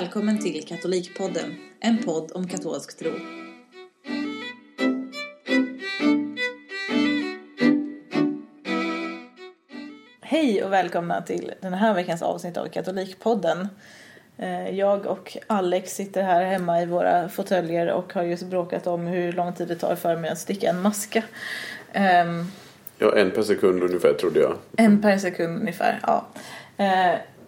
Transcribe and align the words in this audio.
Välkommen 0.00 0.38
till 0.38 0.64
Katolikpodden, 0.68 1.56
en 1.80 1.98
podd 1.98 2.32
om 2.34 2.48
katolsk 2.48 2.98
tro. 2.98 3.10
Hej 10.20 10.64
och 10.64 10.72
välkomna 10.72 11.22
till 11.22 11.52
den 11.60 11.74
här 11.74 11.94
veckans 11.94 12.22
avsnitt 12.22 12.56
av 12.56 12.68
Katolikpodden. 12.68 13.68
Eh, 14.38 14.70
Jag 14.70 15.06
och 15.06 15.36
Alex 15.46 15.94
sitter 15.94 16.22
här 16.22 16.44
hemma 16.44 16.82
i 16.82 16.86
våra 16.86 17.28
fåtöljer 17.28 17.92
och 17.92 18.14
har 18.14 18.22
just 18.22 18.46
bråkat 18.46 18.86
om 18.86 19.06
hur 19.06 19.32
lång 19.32 19.52
tid 19.52 19.68
det 19.68 19.76
tar 19.76 19.94
för 19.94 20.16
mig 20.16 20.30
att 20.30 20.38
sticka 20.38 20.70
en 20.70 20.82
maska. 20.82 21.22
Ehm, 21.92 22.44
Ja, 22.98 23.16
en 23.16 23.30
per 23.30 23.42
sekund 23.42 23.82
ungefär 23.82 24.12
trodde 24.12 24.40
jag. 24.40 24.56
En 24.76 25.02
per 25.02 25.18
sekund 25.18 25.60
ungefär, 25.60 26.00
ja. 26.02 26.26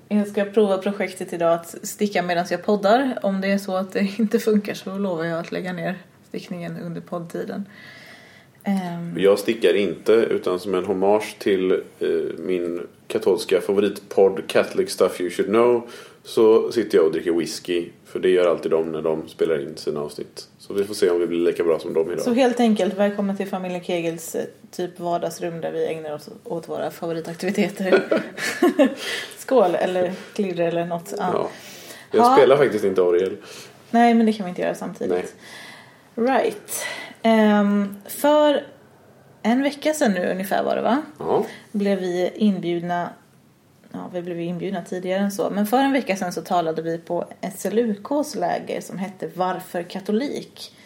Jag 0.08 0.28
ska 0.28 0.44
prova 0.44 0.78
projektet 0.78 1.32
idag 1.32 1.52
att 1.52 1.74
sticka 1.82 2.22
medan 2.22 2.46
jag 2.50 2.64
poddar. 2.64 3.18
Om 3.22 3.40
det 3.40 3.48
är 3.48 3.58
så 3.58 3.76
att 3.76 3.92
det 3.92 4.08
inte 4.18 4.38
funkar 4.38 4.74
så 4.74 4.98
lovar 4.98 5.24
jag 5.24 5.40
att 5.40 5.52
lägga 5.52 5.72
ner 5.72 5.98
stickningen 6.28 6.78
under 6.78 7.00
poddtiden. 7.00 7.68
Ehm. 8.64 9.14
Jag 9.18 9.38
stickar 9.38 9.74
inte 9.74 10.12
utan 10.12 10.60
som 10.60 10.74
en 10.74 10.84
hommage 10.84 11.36
till 11.38 11.72
eh, 11.72 12.08
min 12.38 12.86
katolska 13.08 13.60
favoritpodd 13.60 14.46
Catholic 14.46 14.90
Stuff 14.90 15.20
You 15.20 15.30
Should 15.30 15.50
Know 15.50 15.90
så 16.26 16.72
sitter 16.72 16.98
jag 16.98 17.04
och 17.06 17.12
dricker 17.12 17.32
whisky. 17.32 17.88
För 18.04 18.18
det 18.20 18.28
gör 18.30 18.50
alltid 18.50 18.70
de 18.70 18.92
när 18.92 19.02
de 19.02 19.28
spelar 19.28 19.62
in 19.62 19.76
sina 19.76 20.00
avsnitt. 20.00 20.48
Så 20.58 20.74
vi 20.74 20.84
får 20.84 20.94
se 20.94 21.10
om 21.10 21.20
vi 21.20 21.26
blir 21.26 21.38
lika 21.38 21.64
bra 21.64 21.78
som 21.78 21.94
dem 21.94 22.10
idag. 22.10 22.24
Så 22.24 22.32
helt 22.32 22.60
enkelt, 22.60 22.94
välkommen 22.94 23.36
till 23.36 23.46
familjen 23.48 23.84
Kegels 23.84 24.34
eh, 24.34 24.44
typ 24.70 25.00
vardagsrum 25.00 25.60
där 25.60 25.72
vi 25.72 25.86
ägnar 25.86 26.14
oss 26.14 26.28
åt 26.44 26.68
våra 26.68 26.90
favoritaktiviteter. 26.90 28.02
Skål 29.38 29.74
eller 29.74 30.12
klirr 30.34 30.60
eller 30.60 30.84
något. 30.84 31.14
Ja. 31.18 31.30
Ja. 31.32 31.48
Jag 32.10 32.22
Ha. 32.22 32.36
spelar 32.36 32.56
faktiskt 32.56 32.84
inte 32.84 33.02
orgel. 33.02 33.36
Nej, 33.90 34.14
men 34.14 34.26
det 34.26 34.32
kan 34.32 34.46
vi 34.46 34.50
inte 34.50 34.62
göra 34.62 34.74
samtidigt. 34.74 35.34
Right. 36.14 36.84
Ehm, 37.22 37.96
för 38.08 38.62
en 39.42 39.62
vecka 39.62 39.94
sedan 39.94 40.12
nu 40.12 40.30
ungefär 40.30 40.62
var 40.64 40.76
det 40.76 40.82
va? 40.82 41.02
Ja. 41.18 41.44
Blev 41.72 41.98
vi 41.98 42.30
inbjudna, 42.34 43.08
ja 43.96 44.10
vi 44.12 44.22
blev 44.22 44.40
inbjudna 44.40 44.82
tidigare 44.82 45.20
än 45.20 45.32
så, 45.32 45.50
men 45.50 45.66
för 45.66 45.78
en 45.78 45.92
vecka 45.92 46.16
sedan 46.16 46.32
så 46.32 46.42
talade 46.42 46.82
vi 46.82 46.98
på 46.98 47.24
SLUKs 47.56 48.34
läger 48.34 48.80
som 48.80 48.98
hette 48.98 49.30
Varför 49.34 49.82
katolik? 49.82 50.76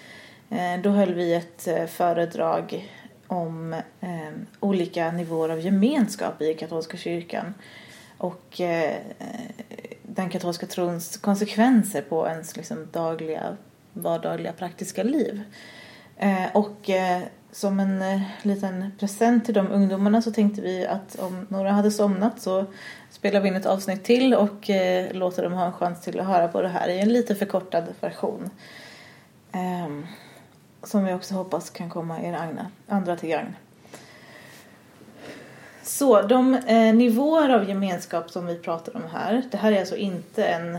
Eh, 0.50 0.82
då 0.82 0.90
höll 0.90 1.14
vi 1.14 1.34
ett 1.34 1.68
eh, 1.68 1.86
föredrag 1.86 2.90
om 3.26 3.72
eh, 4.00 4.32
olika 4.60 5.12
nivåer 5.12 5.48
av 5.48 5.60
gemenskap 5.60 6.42
i 6.42 6.54
katolska 6.54 6.96
kyrkan 6.96 7.54
och 8.18 8.60
eh, 8.60 8.96
den 10.02 10.30
katolska 10.30 10.66
trons 10.66 11.16
konsekvenser 11.16 12.02
på 12.02 12.26
ens 12.26 12.56
liksom, 12.56 12.88
dagliga, 12.92 13.56
vardagliga 13.92 14.52
praktiska 14.52 15.02
liv. 15.02 15.42
Eh, 16.16 16.46
och 16.52 16.90
eh, 16.90 17.22
som 17.52 17.80
en 17.80 18.02
eh, 18.02 18.20
liten 18.42 18.92
present 18.98 19.44
till 19.44 19.54
de 19.54 19.68
ungdomarna 19.68 20.22
så 20.22 20.30
tänkte 20.30 20.62
vi 20.62 20.86
att 20.86 21.18
om 21.18 21.46
några 21.48 21.72
hade 21.72 21.90
somnat 21.90 22.40
så 22.40 22.64
spelar 23.20 23.40
vi 23.40 23.48
in 23.48 23.56
ett 23.56 23.66
avsnitt 23.66 24.04
till 24.04 24.34
och 24.34 24.70
eh, 24.70 25.12
låter 25.12 25.42
dem 25.42 25.52
ha 25.52 25.66
en 25.66 25.72
chans 25.72 26.00
till 26.00 26.20
att 26.20 26.26
höra 26.26 26.48
på 26.48 26.62
det 26.62 26.68
här 26.68 26.88
i 26.88 27.00
en 27.00 27.12
lite 27.12 27.34
förkortad 27.34 27.84
version. 28.00 28.50
Ehm, 29.52 30.06
som 30.82 31.04
vi 31.04 31.12
också 31.12 31.34
hoppas 31.34 31.70
kan 31.70 31.90
komma 31.90 32.22
er 32.22 32.32
agna, 32.32 32.66
andra 32.88 33.16
till 33.16 33.28
gagn. 33.28 33.56
Så 35.82 36.22
de 36.22 36.54
eh, 36.54 36.94
nivåer 36.94 37.48
av 37.48 37.68
gemenskap 37.68 38.30
som 38.30 38.46
vi 38.46 38.58
pratar 38.58 38.96
om 38.96 39.02
här. 39.12 39.42
Det 39.50 39.56
här 39.56 39.72
är 39.72 39.80
alltså 39.80 39.96
inte 39.96 40.44
en 40.44 40.78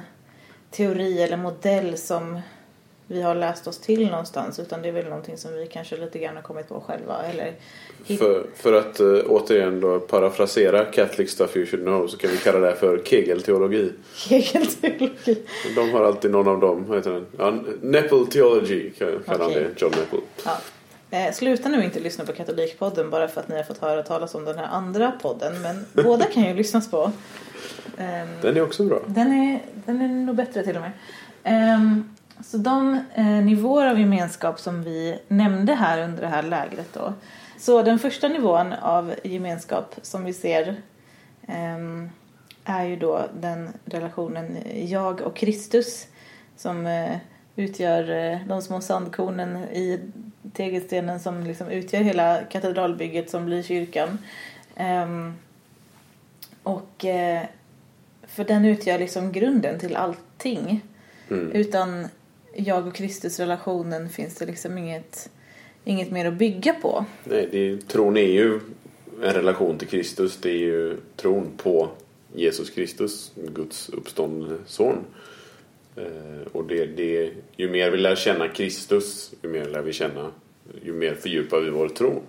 teori 0.70 1.22
eller 1.22 1.38
modell 1.38 1.98
som 1.98 2.42
vi 3.08 3.22
har 3.22 3.36
läst 3.36 3.68
oss 3.68 3.78
till 3.78 4.08
någonstans 4.08 4.60
utan 4.60 4.82
det 4.82 4.88
är 4.88 4.92
väl 4.92 5.06
någonting 5.06 5.38
som 5.38 5.54
vi 5.54 5.68
kanske 5.68 5.98
lite 5.98 6.20
grann 6.20 6.36
har 6.36 6.44
kommit 6.44 6.70
på 6.70 6.82
själva 6.82 7.18
eller 7.24 7.54
För, 8.18 8.44
för 8.56 8.74
att 8.74 9.00
eh, 9.00 9.08
återigen 9.28 9.82
då 9.82 10.00
parafrasera 10.00 10.86
Catholic 10.86 11.32
Stuff 11.32 11.58
You 11.58 11.66
Should 11.66 11.86
Know 11.86 12.08
så 12.08 12.18
kan 12.18 12.30
vi 12.30 12.38
kalla 12.38 12.60
det 12.60 12.68
här 12.68 12.76
för 12.76 13.02
kegelteologi. 13.06 13.92
kegelteologi. 14.16 15.44
De 15.76 15.92
har 15.92 16.04
alltid 16.04 16.32
någon 16.32 16.48
av 16.48 16.60
dem, 16.60 16.86
vad 16.88 16.98
heter 16.98 17.12
den? 17.12 17.26
Ja, 17.38 17.54
Nepal 17.82 18.28
Theology 18.28 18.90
kallar 18.90 19.46
Okej. 19.46 19.54
det, 19.76 19.82
John 19.82 19.92
Nepal. 19.92 20.20
Ja. 20.46 20.58
Eh, 21.18 21.34
sluta 21.34 21.70
nu 21.70 21.84
inte 21.84 22.00
lyssna 22.00 22.26
på 22.26 22.34
Katolikpodden 22.34 23.10
bara 23.10 23.28
för 23.28 23.42
att 23.42 23.48
ni 23.48 23.56
har 23.58 23.64
fått 23.64 23.78
höra 23.78 24.04
talas 24.04 24.36
om 24.36 24.46
den 24.46 24.58
här 24.58 24.68
andra 24.68 25.12
podden 25.22 25.62
men 25.62 26.04
båda 26.04 26.26
kan 26.26 26.44
ju 26.44 26.54
lyssnas 26.54 26.92
på. 26.92 27.12
Ehm, 27.98 28.28
Den 28.42 28.58
är 28.58 28.62
också 28.62 28.84
bra. 28.84 29.00
Den 29.08 29.32
är, 29.32 29.60
den 29.86 30.02
är 30.02 30.08
nog 30.08 30.36
bättre 30.36 30.64
till 30.64 30.76
och 30.76 30.82
med. 30.82 30.92
Ehm, 31.44 32.16
så 32.44 32.58
de 32.58 33.00
eh, 33.14 33.26
nivåer 33.26 33.88
av 33.88 34.00
gemenskap 34.00 34.60
som 34.60 34.84
vi 34.84 35.20
nämnde 35.28 35.74
här 35.74 36.04
under 36.04 36.22
det 36.22 36.28
här 36.28 36.44
lägret 36.44 36.94
då. 36.94 37.14
Så 37.58 37.82
den 37.82 38.00
första 38.00 38.28
nivån 38.28 38.74
av 38.74 39.14
gemenskap 39.24 39.96
som 40.02 40.24
vi 40.24 40.34
ser 40.34 40.82
ehm, 41.48 42.10
är 42.66 42.86
ju 42.86 42.96
då 42.96 43.26
den 43.40 43.70
relationen 43.86 44.58
jag 44.90 45.22
och 45.22 45.36
Kristus 45.36 46.08
som 46.58 46.86
eh, 46.86 47.18
utgör 47.56 48.10
eh, 48.10 48.48
de 48.48 48.62
små 48.62 48.82
sandkornen 48.82 49.58
i 49.58 50.00
tegelstenen 50.54 51.20
som 51.20 51.44
liksom 51.44 51.68
utgör 51.68 52.02
hela 52.02 52.44
katedralbygget 52.44 53.30
som 53.30 53.46
blir 53.46 53.64
kyrkan. 53.64 54.18
Ehm, 54.76 55.34
och 56.64 57.06
eh, 57.06 57.42
för 58.28 58.44
den 58.44 58.66
utgör 58.66 59.00
liksom 59.00 59.32
grunden 59.32 59.80
till 59.80 59.96
allting. 59.96 60.82
Mm. 61.30 61.52
Utan 61.52 62.08
jag 62.54 62.88
och 62.88 62.96
Kristus 62.96 63.40
relationen 63.40 64.10
finns 64.10 64.36
det 64.36 64.46
liksom 64.46 64.78
inget, 64.78 65.30
inget 65.84 66.12
mer 66.12 66.26
att 66.26 66.34
bygga 66.34 66.74
på. 66.74 67.06
Nej, 67.24 67.48
det 67.52 67.58
är, 67.58 67.78
tron 67.78 68.18
är 68.18 68.32
ju 68.32 68.60
en 69.24 69.34
relation 69.34 69.78
till 69.78 69.88
Kristus. 69.88 70.38
Det 70.38 70.50
är 70.50 70.58
ju 70.58 70.98
tron 71.16 71.52
på 71.58 71.90
Jesus 72.36 72.70
Kristus, 72.70 73.32
Guds 73.36 73.90
uppståndne 73.90 74.58
son. 74.66 74.98
Eh, 75.96 76.48
och 76.52 76.68
det, 76.68 76.86
det, 76.86 77.32
ju 77.56 77.70
mer 77.70 77.92
vi 77.92 77.98
lär 77.98 78.16
känna 78.16 78.48
Kristus, 78.48 79.34
ju 79.42 79.50
mer 79.50 79.66
lär 79.66 79.82
vi 79.82 79.94
känna, 79.94 80.32
ju 80.84 80.94
mer 80.94 81.16
fördjupar 81.16 81.60
vi 81.60 81.70
vår 81.70 81.90
tro. 81.90 82.22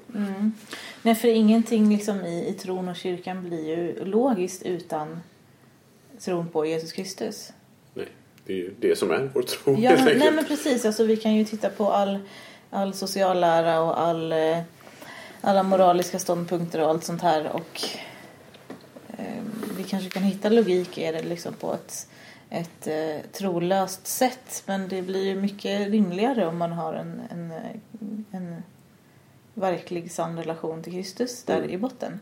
Nej, 1.03 1.15
för 1.15 1.29
ingenting 1.29 1.89
liksom 1.91 2.21
i, 2.21 2.49
i 2.49 2.53
tron 2.53 2.89
och 2.89 2.97
kyrkan 2.97 3.49
blir 3.49 3.69
ju 3.69 4.05
logiskt 4.05 4.63
utan 4.63 5.21
tron 6.21 6.49
på 6.49 6.67
Jesus 6.67 6.93
Kristus. 6.93 7.53
Det 8.47 8.53
är 8.53 8.57
ju 8.57 8.75
det 8.81 8.97
som 8.97 9.11
är 9.11 9.31
vår 9.35 9.43
tro 9.43 9.77
Ja, 9.79 9.91
helt 9.91 10.05
men, 10.05 10.19
nej 10.19 10.31
men 10.33 10.45
precis. 10.45 10.85
Alltså, 10.85 11.05
vi 11.05 11.17
kan 11.17 11.35
ju 11.35 11.45
titta 11.45 11.69
på 11.69 11.91
all, 11.93 12.19
all 12.71 12.95
sociallära 12.95 13.81
och 13.81 14.01
all, 14.01 14.33
eh, 14.33 14.59
alla 15.41 15.63
moraliska 15.63 16.19
ståndpunkter 16.19 16.81
och 16.81 16.89
allt 16.89 17.05
sånt 17.05 17.23
här. 17.23 17.53
Och 17.53 17.81
eh, 19.19 19.43
vi 19.77 19.85
kanske 19.85 20.11
kan 20.11 20.23
hitta 20.23 20.49
logik 20.49 20.99
i 20.99 21.13
det 21.13 21.23
liksom 21.23 21.55
på 21.55 21.75
ett, 21.75 22.09
ett 22.51 22.87
eh, 22.87 23.31
trolöst 23.33 24.07
sätt. 24.07 24.63
Men 24.67 24.89
det 24.89 25.03
blir 25.03 25.25
ju 25.25 25.35
mycket 25.35 25.89
rimligare 25.91 26.47
om 26.47 26.59
man 26.59 26.73
har 26.73 26.95
en, 26.95 27.23
en, 27.31 27.51
eh, 27.51 28.39
en 28.41 28.63
verklig 29.55 30.13
sann 30.13 30.39
relation 30.39 30.83
till 30.83 30.93
Kristus 30.93 31.45
där 31.45 31.59
Mm. 31.59 31.71
i 31.71 31.79
botten. 31.79 32.21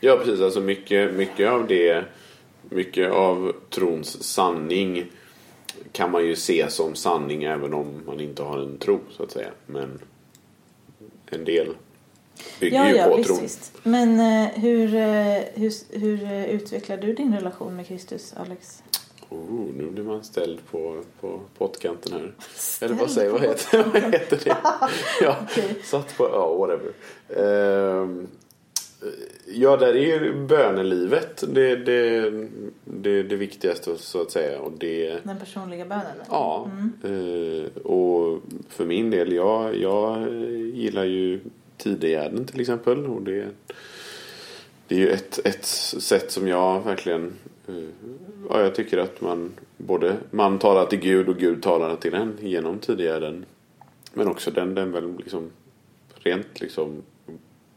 Ja, 0.00 0.16
precis. 0.16 0.40
Alltså 0.40 0.60
mycket, 0.60 1.14
mycket 1.14 1.48
av 1.50 1.66
det, 1.66 2.04
mycket 2.62 3.12
av 3.12 3.52
trons 3.70 4.22
sanning 4.22 5.06
kan 5.92 6.10
man 6.10 6.24
ju 6.26 6.36
se 6.36 6.70
som 6.70 6.94
sanning 6.94 7.44
även 7.44 7.74
om 7.74 8.02
man 8.06 8.20
inte 8.20 8.42
har 8.42 8.58
en 8.58 8.78
tro, 8.78 9.00
så 9.10 9.22
att 9.22 9.30
säga. 9.30 9.48
Men 9.66 9.98
en 11.26 11.44
del 11.44 11.68
bygger 12.60 12.78
Ja, 12.78 12.88
ju 12.90 12.96
ja, 12.96 13.04
på 13.08 13.16
visst, 13.16 13.28
tron. 13.28 13.40
visst. 13.42 13.72
Men 13.82 14.20
eh, 14.20 14.48
hur, 14.54 14.94
eh, 14.94 15.42
hur, 15.54 15.98
hur 16.00 16.24
eh, 16.24 16.44
utvecklar 16.46 16.96
du 16.96 17.12
din 17.12 17.34
relation 17.34 17.76
med 17.76 17.86
Kristus, 17.86 18.34
Alex? 18.36 18.82
Oh, 19.28 19.64
nu 19.76 19.90
blir 19.90 20.04
man 20.04 20.24
ställd 20.24 20.60
på, 20.70 21.02
på 21.20 21.40
pottkanten 21.58 22.12
här. 22.12 22.34
Ställd 22.54 22.92
Eller 22.92 23.00
vad 23.00 23.10
säger 23.10 23.30
vad 23.30 23.42
heter, 23.42 23.84
vad 23.84 24.02
heter 24.02 24.40
det? 24.44 24.56
ja, 25.20 25.36
Okej. 25.50 25.76
satt 25.84 26.16
på, 26.16 26.24
ja, 26.32 26.54
whatever. 26.54 26.92
Ehm, 28.02 28.26
ja, 29.46 29.76
där 29.76 29.96
är 29.96 30.20
ju 30.22 30.46
bönelivet 30.46 31.44
det, 31.48 31.76
det, 31.76 32.30
det, 32.84 33.22
det 33.22 33.36
viktigaste 33.36 33.96
så 33.98 34.22
att 34.22 34.30
säga. 34.30 34.60
Och 34.60 34.72
det, 34.72 35.24
Den 35.24 35.38
personliga 35.38 35.84
bönen? 35.84 36.04
Ja, 36.30 36.70
eh, 37.04 37.82
och 37.82 38.42
för 38.68 38.84
min 38.84 39.10
del, 39.10 39.32
jag, 39.32 39.76
jag 39.76 40.32
gillar 40.74 41.04
ju 41.04 41.40
Tidegärden 41.76 42.44
till 42.44 42.60
exempel. 42.60 43.06
Och 43.06 43.22
det, 43.22 43.48
det 44.88 44.94
är 44.94 44.98
ju 44.98 45.10
ett, 45.10 45.40
ett 45.44 45.64
sätt 45.64 46.30
som 46.30 46.48
jag 46.48 46.84
verkligen, 46.84 47.32
eh, 47.68 47.74
ja 48.48 48.60
jag 48.60 48.74
tycker 48.74 48.98
att 48.98 49.20
man 49.20 49.52
både, 49.76 50.16
man 50.30 50.58
talar 50.58 50.86
till 50.86 50.98
Gud 50.98 51.28
och 51.28 51.36
Gud 51.36 51.62
talar 51.62 51.96
till 51.96 52.14
en 52.14 52.38
genom 52.40 52.78
Tidegärden. 52.78 53.44
Men 54.14 54.28
också 54.28 54.50
den, 54.50 54.74
den 54.74 54.92
väl 54.92 55.16
liksom 55.18 55.50
rent 56.14 56.60
liksom 56.60 57.02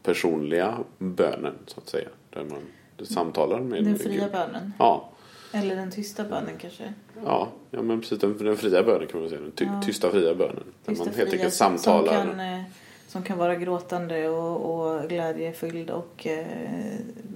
personliga 0.02 0.78
bönen 0.98 1.54
så 1.66 1.80
att 1.80 1.88
säga. 1.88 2.08
Där 2.30 2.44
man 2.44 2.58
samtalar 3.06 3.60
med 3.60 3.84
Den 3.84 3.98
fria 3.98 4.22
Gud. 4.24 4.32
bönen. 4.32 4.72
Ja. 4.78 5.10
Eller 5.52 5.76
den 5.76 5.90
tysta 5.90 6.24
bönen 6.24 6.58
kanske. 6.58 6.92
Ja, 7.24 7.48
ja 7.70 7.82
men 7.82 8.00
precis 8.00 8.18
den, 8.18 8.38
den 8.38 8.56
fria 8.56 8.82
bönen 8.82 9.06
kan 9.08 9.20
man 9.20 9.28
säga. 9.28 9.40
Den 9.40 9.50
ty, 9.52 9.64
Ja. 9.64 9.82
tysta 9.86 10.10
fria 10.10 10.34
bönen. 10.34 10.56
Där 10.84 10.92
Tysta 10.92 11.04
man 11.04 11.14
helt 11.14 11.32
enkelt 11.32 11.54
samtalar. 11.54 12.20
Som 12.20 12.30
kan, 12.30 12.40
eh, 12.40 12.62
som 13.08 13.22
kan 13.22 13.38
vara 13.38 13.54
gråtande 13.54 14.28
och, 14.28 14.74
och 15.00 15.08
glädjefylld 15.08 15.90
och 15.90 16.26
eh, 16.26 16.46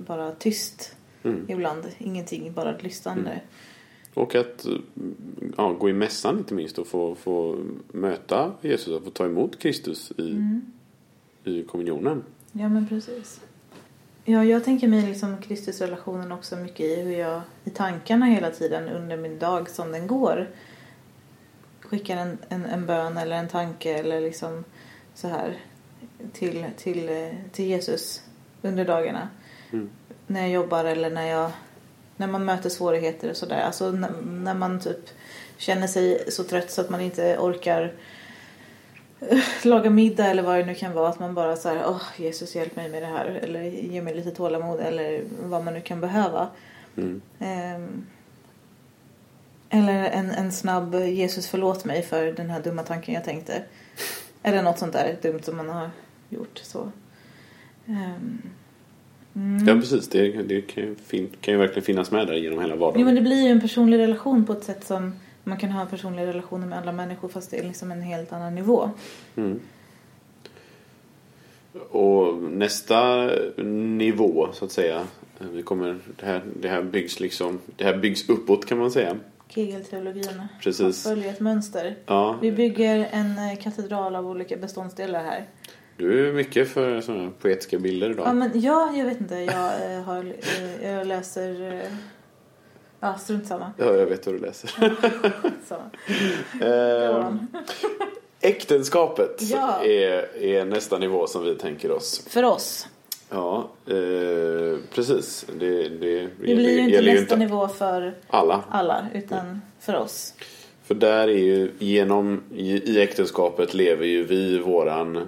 bara 0.06 0.32
tyst 0.32 0.96
Mm. 1.22 1.44
ibland. 1.48 1.84
Ingenting, 1.98 2.52
bara 2.52 2.76
lyssnande. 2.78 3.40
Och 4.14 4.34
att 4.34 4.66
ja, 5.56 5.72
gå 5.72 5.88
i 5.88 5.92
mässan 5.92 6.38
inte 6.38 6.54
minst 6.54 6.78
och 6.78 6.86
få, 6.86 7.14
få 7.14 7.56
möta 7.92 8.52
Jesus 8.60 8.88
och 8.88 9.04
få 9.04 9.10
ta 9.10 9.24
emot 9.26 9.58
Kristus 9.58 10.12
i, 10.18 10.30
Mm. 10.30 10.60
i 11.44 11.62
kommunionen. 11.62 12.22
Ja, 12.56 12.68
men 12.68 12.88
precis. 12.88 13.40
Ja, 14.24 14.44
jag 14.44 14.64
tänker 14.64 14.88
mig 14.88 15.02
liksom 15.02 15.42
Kristusrelationen 15.42 16.32
också 16.32 16.56
mycket 16.56 16.80
i 16.80 17.02
hur 17.02 17.18
jag 17.18 17.42
i 17.64 17.70
tankarna 17.70 18.26
hela 18.26 18.50
tiden 18.50 18.88
under 18.88 19.16
min 19.16 19.38
dag 19.38 19.70
som 19.70 19.92
den 19.92 20.06
går 20.06 20.48
skickar 21.80 22.16
en, 22.16 22.38
en, 22.48 22.66
en 22.66 22.86
bön 22.86 23.16
eller 23.16 23.36
en 23.36 23.48
tanke 23.48 23.98
eller 23.98 24.20
liksom 24.20 24.64
så 25.14 25.28
här 25.28 25.58
till, 26.32 26.66
till, 26.76 27.30
till 27.52 27.64
Jesus 27.64 28.22
under 28.62 28.84
dagarna. 28.84 29.28
Mm. 29.72 29.90
När 30.26 30.40
jag 30.40 30.50
jobbar 30.50 30.84
eller 30.84 31.10
när 31.10 31.26
jag 31.26 31.50
när 32.16 32.26
man 32.26 32.44
möter 32.44 32.70
svårigheter 32.70 33.30
och 33.30 33.36
sådär. 33.36 33.60
Alltså 33.60 33.90
när, 33.90 34.10
när 34.22 34.54
man 34.54 34.80
typ 34.80 35.10
känner 35.56 35.86
sig 35.86 36.24
så 36.28 36.44
trött 36.44 36.70
så 36.70 36.80
att 36.80 36.90
man 36.90 37.00
inte 37.00 37.38
orkar 37.38 37.92
laga 39.64 39.90
middag 39.90 40.26
eller 40.26 40.42
vad 40.42 40.58
det 40.58 40.66
nu 40.66 40.74
kan 40.74 40.92
vara. 40.92 41.08
Att 41.08 41.18
man 41.18 41.34
bara 41.34 41.56
så 41.56 41.68
här, 41.68 41.84
åh 41.86 42.02
Jesus 42.16 42.56
hjälp 42.56 42.76
mig 42.76 42.88
med 42.88 43.02
det 43.02 43.06
här. 43.06 43.26
Eller 43.26 43.62
ge 43.62 44.02
mig 44.02 44.14
lite 44.14 44.30
tålamod 44.30 44.80
eller 44.80 45.22
vad 45.42 45.64
man 45.64 45.74
nu 45.74 45.80
kan 45.80 46.00
behöva. 46.00 46.48
Mm. 46.96 47.20
Ehm, 47.38 48.06
eller 49.70 50.04
en, 50.04 50.30
en 50.30 50.52
snabb 50.52 50.94
Jesus 50.94 51.48
förlåt 51.48 51.84
mig 51.84 52.02
för 52.02 52.32
den 52.32 52.50
här 52.50 52.62
dumma 52.62 52.82
tanken 52.82 53.14
jag 53.14 53.24
tänkte. 53.24 53.62
Eller 54.42 54.62
något 54.62 54.78
sånt 54.78 54.92
där 54.92 55.16
dumt 55.22 55.42
som 55.42 55.56
man 55.56 55.68
har 55.68 55.90
gjort. 56.28 56.60
Så. 56.62 56.90
Ehm, 57.86 58.42
mm. 59.34 59.68
Ja 59.68 59.74
precis, 59.74 60.08
det, 60.08 60.42
det 60.42 60.60
kan, 60.60 60.84
ju 60.84 60.94
fin, 61.06 61.30
kan 61.40 61.54
ju 61.54 61.60
verkligen 61.60 61.82
finnas 61.82 62.10
med 62.10 62.26
där 62.26 62.34
genom 62.34 62.60
hela 62.60 62.76
vardagen. 62.76 63.00
Jo 63.00 63.06
men 63.06 63.14
det 63.14 63.20
blir 63.20 63.42
ju 63.42 63.48
en 63.48 63.60
personlig 63.60 63.98
relation 63.98 64.46
på 64.46 64.52
ett 64.52 64.64
sätt 64.64 64.86
som 64.86 65.12
man 65.44 65.58
kan 65.58 65.70
ha 65.70 65.86
personliga 65.86 66.26
relationer 66.26 66.66
med 66.66 66.78
alla 66.78 66.92
människor 66.92 67.28
fast 67.28 67.50
det 67.50 67.58
är 67.58 67.62
liksom 67.64 67.92
en 67.92 68.02
helt 68.02 68.32
annan 68.32 68.54
nivå. 68.54 68.90
Mm. 69.36 69.60
Och 71.90 72.34
nästa 72.42 73.30
nivå 73.96 74.48
så 74.52 74.64
att 74.64 74.72
säga. 74.72 75.06
Vi 75.38 75.62
kommer, 75.62 75.98
det, 76.20 76.26
här, 76.26 76.42
det 76.60 76.68
här 76.68 76.82
byggs 76.82 77.20
liksom, 77.20 77.60
det 77.76 77.84
här 77.84 77.96
byggs 77.96 78.28
uppåt 78.28 78.66
kan 78.66 78.78
man 78.78 78.90
säga. 78.90 79.16
Kegelteologin 79.48 80.42
Precis. 80.62 81.02
följer 81.02 81.30
ett 81.32 81.40
mönster. 81.40 81.96
Ja, 82.06 82.38
Vi 82.40 82.52
bygger 82.52 83.08
en 83.12 83.38
eh, 83.38 83.56
katedral 83.62 84.16
av 84.16 84.26
olika 84.26 84.56
beståndsdelar 84.56 85.24
här. 85.24 85.44
du 85.96 86.28
är 86.28 86.32
mycket 86.32 86.68
för 86.68 87.00
sådana 87.00 87.30
poetiska 87.30 87.78
bilder 87.78 88.06
Ja, 88.06 88.12
idag. 88.12 88.36
men 88.36 88.60
ja, 88.60 88.92
jag 88.96 89.04
vet 89.04 89.20
inte. 89.20 89.34
Jag, 89.34 89.92
eh, 89.94 90.02
har, 90.02 90.24
eh, 90.60 90.90
jag 90.90 91.06
läser... 91.06 91.82
Ja, 93.04 93.14
strunt 93.18 93.46
samma. 93.46 93.72
Ja, 93.78 93.84
jag 93.94 94.06
vet 94.06 94.26
vad 94.26 94.34
du 94.34 94.38
läser. 94.38 94.70
Så. 95.68 95.76
Eh, 96.64 97.32
äktenskapet 98.40 99.42
Ja. 99.42 99.84
är, 99.84 100.36
är 100.42 100.64
nästa 100.64 100.98
nivå 100.98 101.26
som 101.26 101.44
vi 101.44 101.54
tänker 101.54 101.90
oss. 101.90 102.24
För 102.28 102.42
oss. 102.44 102.88
Ja, 103.30 103.68
eh, 103.86 104.78
precis. 104.94 105.46
Det, 105.58 105.88
det, 105.88 106.20
Det 106.20 106.28
blir 106.38 106.70
ju 106.70 106.78
inte 106.80 107.00
nästa 107.02 107.36
nivå 107.36 107.68
för 107.68 108.14
alla. 108.28 108.64
alla, 108.70 109.06
utan 109.14 109.60
för 109.80 109.96
oss. 109.96 110.34
För 110.84 110.94
där 110.94 111.28
är 111.28 111.38
ju 111.38 111.70
genom 111.78 112.42
i, 112.54 112.92
i 112.92 113.02
äktenskapet 113.02 113.74
lever 113.74 114.06
ju 114.06 114.24
vi 114.24 114.58
våran 114.58 115.16
eh, 115.16 115.22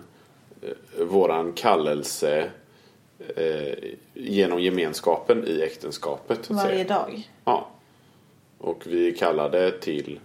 våran 1.05 1.53
kallelse 1.53 2.51
eh, 3.37 3.75
genom 4.15 4.63
gemenskapen 4.63 5.45
i 5.47 5.63
äktenskapet. 5.63 6.51
Varje 6.51 6.85
dag. 6.85 7.31
Ja. 7.45 7.69
Och 8.59 8.87
vi 8.87 9.13
kallade 9.13 9.71
till, 9.81 10.21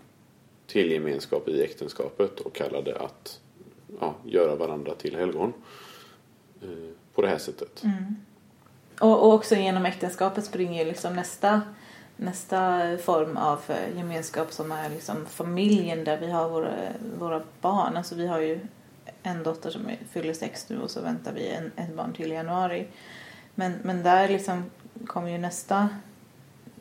till 0.68 0.92
gemenskap 0.92 1.48
i 1.48 1.64
äktenskapet 1.64 2.40
och 2.40 2.56
kallade 2.56 3.00
att 3.00 3.40
ja, 4.00 4.16
göra 4.26 4.56
varandra 4.56 4.96
till 4.96 5.16
helgon. 5.16 5.54
Eh, 6.62 6.68
på 7.16 7.22
det 7.22 7.28
här 7.28 7.38
sättet. 7.38 7.82
Och, 9.00 9.24
och 9.24 9.34
också 9.34 9.56
genom 9.56 9.86
äktenskapet 9.86 10.46
springer 10.46 10.86
liksom 10.86 11.16
nästa, 11.16 11.62
nästa 12.16 12.82
form 12.98 13.38
av 13.38 13.60
eh, 13.68 13.98
gemenskap 13.98 14.52
som 14.52 14.72
är 14.72 14.90
liksom 14.90 15.26
familjen 15.26 16.04
där 16.04 16.18
vi 16.20 16.32
har 16.32 16.50
våra, 16.50 16.74
våra 17.20 17.42
barn. 17.62 17.98
Alltså 17.98 18.16
vi 18.16 18.28
har 18.28 18.40
ju 18.40 18.60
en 19.24 19.44
dotter 19.44 19.70
som 19.70 19.90
är, 19.90 19.98
fyller 20.12 20.34
sex 20.34 20.70
nu 20.70 20.82
och 20.82 20.92
så 20.92 21.02
väntar 21.02 21.34
vi 21.34 21.48
en, 21.48 21.72
ett 21.76 21.96
barn 21.96 22.14
till 22.14 22.32
i 22.32 22.36
januari. 22.36 22.88
Men, 23.56 23.74
men 23.84 24.04
där 24.04 24.30
liksom 24.30 24.64
kommer 25.06 25.30
ju 25.32 25.38
nästa 25.38 25.90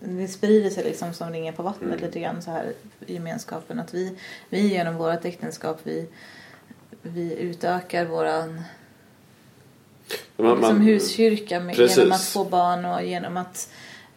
det 0.02 0.28
sprider 0.28 0.70
sig 0.70 0.84
liksom 0.84 1.12
som 1.12 1.30
ringen 1.32 1.54
på 1.54 1.62
vattnet 1.62 1.88
Mm. 1.92 2.04
lite 2.04 2.20
grann 2.20 2.42
så 2.42 2.50
här 2.50 2.72
gemenskapen. 3.06 3.80
Att 3.80 3.94
vi, 3.94 4.16
vi 4.48 4.68
genom 4.68 4.96
vårt 4.96 5.24
äktenskap 5.24 5.80
vi, 5.82 6.08
vi 7.02 7.36
utökar 7.38 8.04
våran 8.04 8.62
Man- 10.36 10.50
liksom 10.56 10.76
man- 10.78 10.86
huskyrka 10.86 11.60
med, 11.60 11.78
genom 11.78 12.12
att 12.12 12.24
få 12.24 12.44
barn 12.44 12.84
och 12.84 13.04
genom 13.04 13.36
att 13.36 13.72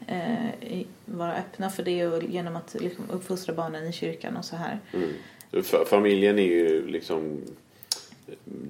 eh, 0.08 0.82
vara 1.06 1.36
öppna 1.36 1.70
för 1.70 1.84
det 1.84 2.08
och 2.08 2.24
genom 2.24 2.56
att 2.56 2.76
liksom, 2.80 3.06
uppfostra 3.10 3.54
barnen 3.56 3.88
i 3.88 3.92
kyrkan 3.92 4.38
och 4.38 4.46
så 4.46 4.56
här. 4.56 4.80
Mm. 4.94 5.10
Fa- 5.52 5.86
Familjen 5.86 6.40
är 6.40 6.44
ju 6.44 6.88
liksom 6.88 7.42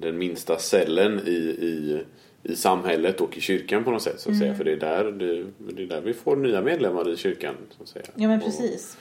den 0.04 0.18
minsta 0.18 0.58
cellen 0.58 1.20
i, 1.26 1.30
i, 1.30 2.02
i 2.42 2.56
samhället 2.56 3.20
och 3.20 3.36
i 3.36 3.40
kyrkan 3.40 3.84
på 3.84 3.90
något 3.90 4.02
sätt. 4.02 4.20
Så 4.20 4.28
att 4.30 4.34
Mm. 4.36 4.40
säga. 4.40 4.54
För 4.54 4.64
det 4.64 4.72
är, 4.72 4.76
där, 4.76 5.04
det, 5.12 5.44
det 5.74 5.82
är 5.82 5.86
där 5.86 6.00
vi 6.00 6.14
får 6.14 6.36
nya 6.36 6.60
medlemmar 6.62 7.08
i 7.10 7.16
kyrkan. 7.16 7.54
Så 7.70 7.82
att 7.82 7.88
säga. 7.88 8.04
Ja 8.14 8.28
men 8.28 8.38
Och- 8.38 8.44
precis. 8.44 8.96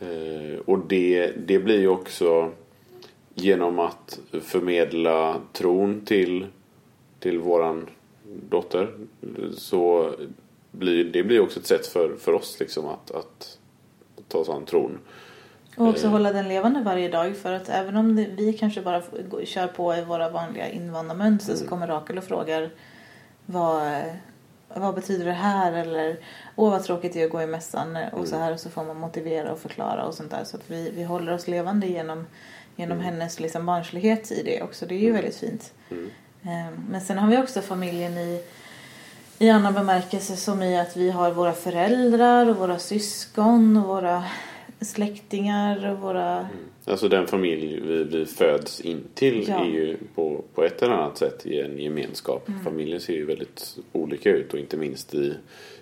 Eh, 0.00 0.58
och 0.64 0.78
det, 0.78 1.32
det 1.46 1.58
blir 1.58 1.78
ju 1.80 1.88
också 1.88 2.50
genom 3.34 3.78
att 3.78 4.20
förmedla 4.42 5.40
tron 5.52 6.00
till, 6.04 6.46
till 7.20 7.38
våran 7.38 7.86
dotter. 8.50 8.88
Så 9.54 10.12
blir 10.70 11.04
det 11.04 11.22
blir 11.22 11.40
också 11.40 11.60
ett 11.60 11.66
sätt 11.66 11.86
för, 11.86 12.16
för 12.16 12.32
oss 12.32 12.56
liksom 12.60 12.86
att, 12.86 13.10
att 13.10 13.58
ta 14.28 14.38
oss 14.38 14.48
an 14.48 14.64
tron. 14.64 14.98
Och 15.78 15.88
också 15.88 16.06
Eh. 16.06 16.10
hålla 16.10 16.32
den 16.32 16.48
levande 16.48 16.80
varje 16.80 17.08
dag 17.08 17.36
för 17.36 17.52
att 17.52 17.68
även 17.68 17.96
om 17.96 18.16
det, 18.16 18.24
vi 18.24 18.52
kanske 18.52 18.82
bara 18.82 19.02
kör 19.44 19.66
på 19.66 19.94
i 19.94 20.04
våra 20.04 20.30
vanliga 20.30 20.68
invandrarmönster 20.68 21.54
så 21.56 21.66
kommer 21.66 21.86
Rakel 21.86 22.18
och 22.18 22.24
frågar 22.24 22.70
vad, 23.46 23.86
eh, 23.86 24.02
vad 24.74 24.94
betyder 24.94 25.24
det 25.24 25.32
här 25.32 25.72
eller 25.72 26.16
åh 26.56 26.70
vad 26.70 26.84
tråkigt 26.84 27.12
det 27.12 27.22
är 27.22 27.26
att 27.26 27.32
gå 27.32 27.42
i 27.42 27.46
mässan 27.46 27.98
och 28.12 28.28
så 28.28 28.36
här 28.36 28.52
och 28.52 28.60
så 28.60 28.70
får 28.70 28.84
man 28.84 28.96
motivera 28.96 29.52
och 29.52 29.58
förklara 29.58 30.04
och 30.04 30.14
sånt 30.14 30.30
där 30.30 30.44
så 30.44 30.56
att 30.56 30.70
vi, 30.70 30.90
vi 30.90 31.02
håller 31.04 31.32
oss 31.32 31.48
levande 31.48 31.86
genom, 31.86 32.26
genom 32.76 33.00
hennes 33.00 33.40
liksom 33.40 33.66
barnslighet 33.66 34.32
i 34.32 34.42
det 34.42 34.62
också. 34.62 34.86
Det 34.86 34.94
är 34.94 34.98
ju 34.98 35.12
väldigt 35.12 35.36
fint. 35.36 35.72
Mm. 35.90 36.10
Eh, 36.42 36.78
Men 36.90 37.00
sen 37.00 37.18
har 37.18 37.28
vi 37.30 37.38
också 37.38 37.60
familjen 37.60 38.18
i, 38.18 38.42
i 39.38 39.50
annan 39.50 39.74
bemärkelse 39.74 40.36
som 40.36 40.62
i 40.62 40.78
att 40.78 40.96
vi 40.96 41.10
har 41.10 41.30
våra 41.30 41.52
föräldrar 41.52 42.46
och 42.46 42.56
våra 42.56 42.78
syskon 42.78 43.76
och 43.76 43.88
våra 43.88 44.24
släktingar 44.80 45.90
och 45.90 45.98
våra... 45.98 46.48
Alltså 46.84 47.08
den 47.08 47.26
familj 47.26 47.80
vi, 47.80 48.04
vi 48.04 48.26
föds 48.26 48.80
in 48.80 49.04
till 49.14 49.48
Ja. 49.48 49.64
är 49.64 49.68
ju 49.68 49.96
på, 50.14 50.44
på 50.54 50.64
ett 50.64 50.82
eller 50.82 50.92
annat 50.94 51.18
sätt 51.18 51.46
i 51.46 51.60
en 51.60 51.78
gemenskap. 51.78 52.48
Familjen 52.64 53.00
ser 53.00 53.12
ju 53.12 53.24
väldigt 53.24 53.78
olika 53.92 54.30
ut 54.30 54.52
och 54.54 54.58
inte 54.60 54.76
minst 54.76 55.14
i, 55.14 55.34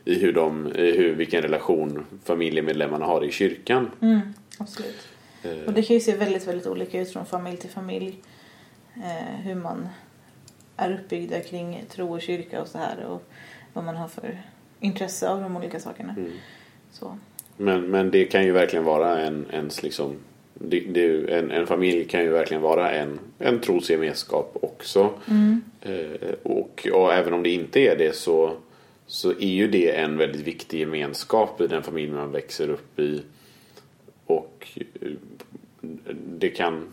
i, 0.05 0.15
hur 0.19 0.33
de, 0.33 0.67
i 0.77 0.97
hur, 0.97 1.15
vilken 1.15 1.43
relation 1.43 2.07
familjemedlemmarna 2.25 3.05
har 3.07 3.25
i 3.25 3.33
kyrkan. 3.33 3.91
Mm, 4.01 4.21
absolut. 4.59 5.09
Eh, 5.43 5.67
Och 5.67 5.73
det 5.73 5.83
kan 5.83 5.95
ju 5.95 6.01
se 6.01 6.17
väldigt, 6.17 6.47
väldigt 6.49 6.67
olika 6.67 7.01
ut 7.01 7.13
från 7.13 7.27
familj 7.27 7.57
till 7.57 7.71
familj. 7.71 8.19
Eh, 8.97 9.37
hur 9.43 9.55
man 9.55 9.89
är 10.77 10.93
uppbyggda 10.95 11.41
kring 11.41 11.85
tro 11.89 12.13
och 12.15 12.21
kyrka 12.23 12.63
och 12.63 12.69
så 12.69 12.79
här 12.79 13.05
och 13.05 13.23
vad 13.73 13.85
man 13.85 13.97
har 13.97 14.09
för 14.09 14.43
intresse 14.81 15.29
av 15.29 15.41
de 15.41 15.57
olika 15.57 15.81
sakerna. 15.81 16.15
Mm. 16.19 16.33
Så. 16.93 17.19
Men, 17.57 17.91
men 17.91 18.11
det 18.11 18.25
kan 18.25 18.45
ju 18.45 18.53
verkligen 18.53 18.85
vara 18.85 19.21
en, 19.21 19.47
ens 19.53 19.83
liksom, 19.83 20.17
det, 20.55 20.81
det, 20.81 21.33
en, 21.33 21.51
en 21.51 21.67
familj 21.67 22.05
kan 22.05 22.23
ju 22.23 22.31
verkligen 22.31 22.63
vara 22.63 22.91
en, 22.91 23.19
en 23.39 23.61
trosgemenskap 23.61 24.57
också. 24.63 25.11
Mm. 25.29 25.63
Eh, 25.83 26.31
och, 26.43 26.89
och 26.93 27.15
även 27.15 27.33
om 27.33 27.43
det 27.43 27.51
inte 27.51 27.81
är 27.81 27.97
det 27.97 28.17
så, 28.17 28.53
så 29.07 29.31
är 29.31 29.49
ju 29.49 29.69
det 29.69 29.97
en 29.97 30.17
väldigt 30.17 30.47
viktig 30.47 30.81
gemenskap 30.81 31.61
i 31.61 31.67
den 31.67 31.83
familj 31.83 32.13
man 32.13 32.33
växer 32.33 32.71
upp 32.71 32.99
i. 32.99 33.23
Och 34.27 34.69
eh, 34.75 35.11
det 36.39 36.49
kan 36.49 36.93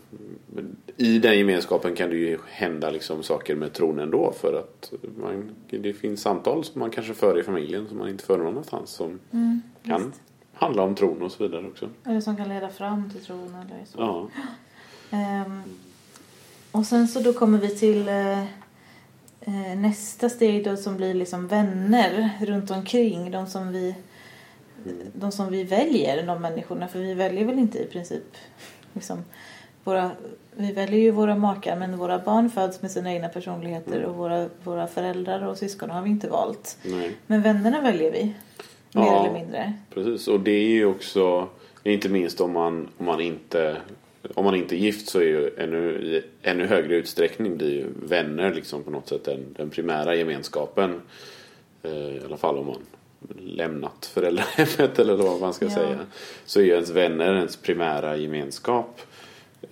i 0.96 1.18
den 1.18 1.38
gemenskapen 1.38 1.94
kan 1.94 2.10
det 2.10 2.16
ju 2.16 2.38
hända 2.48 2.90
liksom 2.90 3.22
saker 3.22 3.54
med 3.54 3.72
tron 3.72 3.98
ändå 3.98 4.32
för 4.40 4.58
att 4.58 4.92
man, 5.18 5.50
det 5.70 5.92
finns 5.92 6.22
samtal 6.22 6.64
som 6.64 6.78
man 6.78 6.90
kanske 6.90 7.14
för 7.14 7.40
i 7.40 7.42
familjen 7.42 7.88
som 7.88 7.98
man 7.98 8.08
inte 8.08 8.24
för 8.24 8.38
någon 8.38 8.46
annanstans 8.46 8.90
som 8.90 9.20
Mm, 9.32 9.62
kan 9.86 10.12
handla 10.54 10.82
om 10.82 10.94
tron 10.94 11.22
och 11.22 11.32
så 11.32 11.42
vidare 11.42 11.66
också. 11.66 11.88
Eller 12.06 12.20
som 12.20 12.36
kan 12.36 12.48
leda 12.48 12.68
fram 12.68 13.10
till 13.10 13.24
tron 13.24 13.54
eller 13.54 13.84
så. 13.84 13.98
Ja. 13.98 14.28
Ehm, 15.10 15.62
och 16.72 16.86
sen 16.86 17.08
så 17.08 17.20
då 17.20 17.32
kommer 17.32 17.58
vi 17.58 17.78
till 17.78 18.08
eh, 18.08 18.42
eh, 19.40 19.76
nästa 19.76 20.28
steg 20.28 20.64
då 20.64 20.76
som 20.76 20.96
blir 20.96 21.14
liksom 21.14 21.48
vänner 21.48 22.30
runt 22.40 22.70
omkring. 22.70 23.30
De 23.30 23.46
som 23.46 23.72
vi, 23.72 23.94
de 25.12 25.32
som 25.32 25.50
vi 25.50 25.64
väljer, 25.64 26.26
de 26.26 26.42
människorna. 26.42 26.88
För 26.88 26.98
vi 26.98 27.14
väljer 27.14 27.44
väl 27.44 27.58
inte 27.58 27.78
i 27.78 27.86
princip 27.86 28.36
liksom 28.92 29.24
våra, 29.84 30.10
vi 30.54 30.72
väljer 30.72 31.00
ju 31.00 31.10
våra 31.10 31.36
makar 31.36 31.76
men 31.76 31.96
våra 31.96 32.18
barn 32.18 32.50
föds 32.50 32.82
med 32.82 32.90
sina 32.90 33.12
egna 33.12 33.28
personligheter 33.28 34.04
och 34.04 34.14
våra, 34.14 34.48
våra 34.64 34.86
föräldrar 34.86 35.46
och 35.46 35.58
syskon 35.58 35.90
har 35.90 36.02
vi 36.02 36.10
inte 36.10 36.28
valt. 36.28 36.78
Nej. 36.84 37.16
Men 37.26 37.42
vännerna 37.42 37.80
väljer 37.80 38.12
vi. 38.12 38.34
Mer 38.94 39.02
Ja. 39.02 39.24
eller 39.26 39.34
mindre. 39.40 39.72
Precis, 39.94 40.28
och 40.28 40.40
det 40.40 40.50
är 40.50 40.68
ju 40.68 40.86
också 40.86 41.48
inte 41.82 42.08
minst 42.08 42.40
om 42.40 42.52
man, 42.52 42.88
om 42.98 43.06
man 43.06 43.20
inte 43.20 43.76
om 44.34 44.44
man 44.44 44.54
inte 44.54 44.76
är 44.76 44.78
gift 44.78 45.08
så 45.08 45.18
är 45.18 45.24
ju 45.24 45.50
ännu, 45.58 45.90
i 45.90 46.22
ännu 46.42 46.66
högre 46.66 46.94
utsträckning 46.96 47.56
blir 47.56 47.70
ju 47.72 47.86
vänner 48.02 48.54
liksom 48.54 48.82
på 48.82 48.90
något 48.90 49.08
sätt 49.08 49.24
den, 49.24 49.54
den 49.56 49.70
primära 49.70 50.14
gemenskapen. 50.14 51.00
Eh, 51.82 51.92
I 51.92 52.20
alla 52.26 52.36
fall 52.36 52.58
om 52.58 52.66
man 52.66 52.76
lämnat 53.38 54.06
föräldrahemmet 54.06 54.98
eller 54.98 55.14
vad 55.16 55.40
man 55.40 55.54
ska 55.54 55.64
Ja. 55.64 55.70
säga. 55.70 55.98
Så 56.44 56.60
är 56.60 56.64
ju 56.64 56.70
ens 56.72 56.90
vänner 56.90 57.34
ens 57.34 57.56
primära 57.56 58.16
gemenskap. 58.16 59.00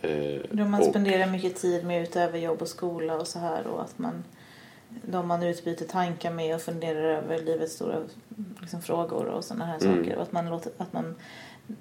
Eh, 0.03 0.11
De 0.51 0.71
man 0.71 0.81
och- 0.81 0.87
spenderar 0.87 1.27
mycket 1.27 1.57
tid 1.57 1.85
med 1.85 2.03
utöver 2.03 2.39
jobb 2.39 2.63
och 2.63 2.69
skola 2.69 3.17
och 3.19 3.27
så 3.27 3.39
här 3.39 3.67
och 3.67 3.83
att 3.83 3.99
man 3.99 4.25
de 5.07 5.29
man 5.29 5.43
utbyter 5.43 5.85
tankar 5.87 6.31
med 6.33 6.55
och 6.55 6.61
funderar 6.61 7.03
över 7.05 7.39
livets 7.39 7.75
stora 7.75 7.97
liksom, 8.61 8.83
frågor 8.83 9.25
och 9.27 9.45
sådana 9.45 9.65
här 9.67 9.79
Mm. 9.85 9.97
saker. 9.97 10.17
Och 10.17 10.23
att 10.23 10.33
man, 10.33 10.49
låter, 10.51 10.73
att 10.79 10.93
man 10.93 11.15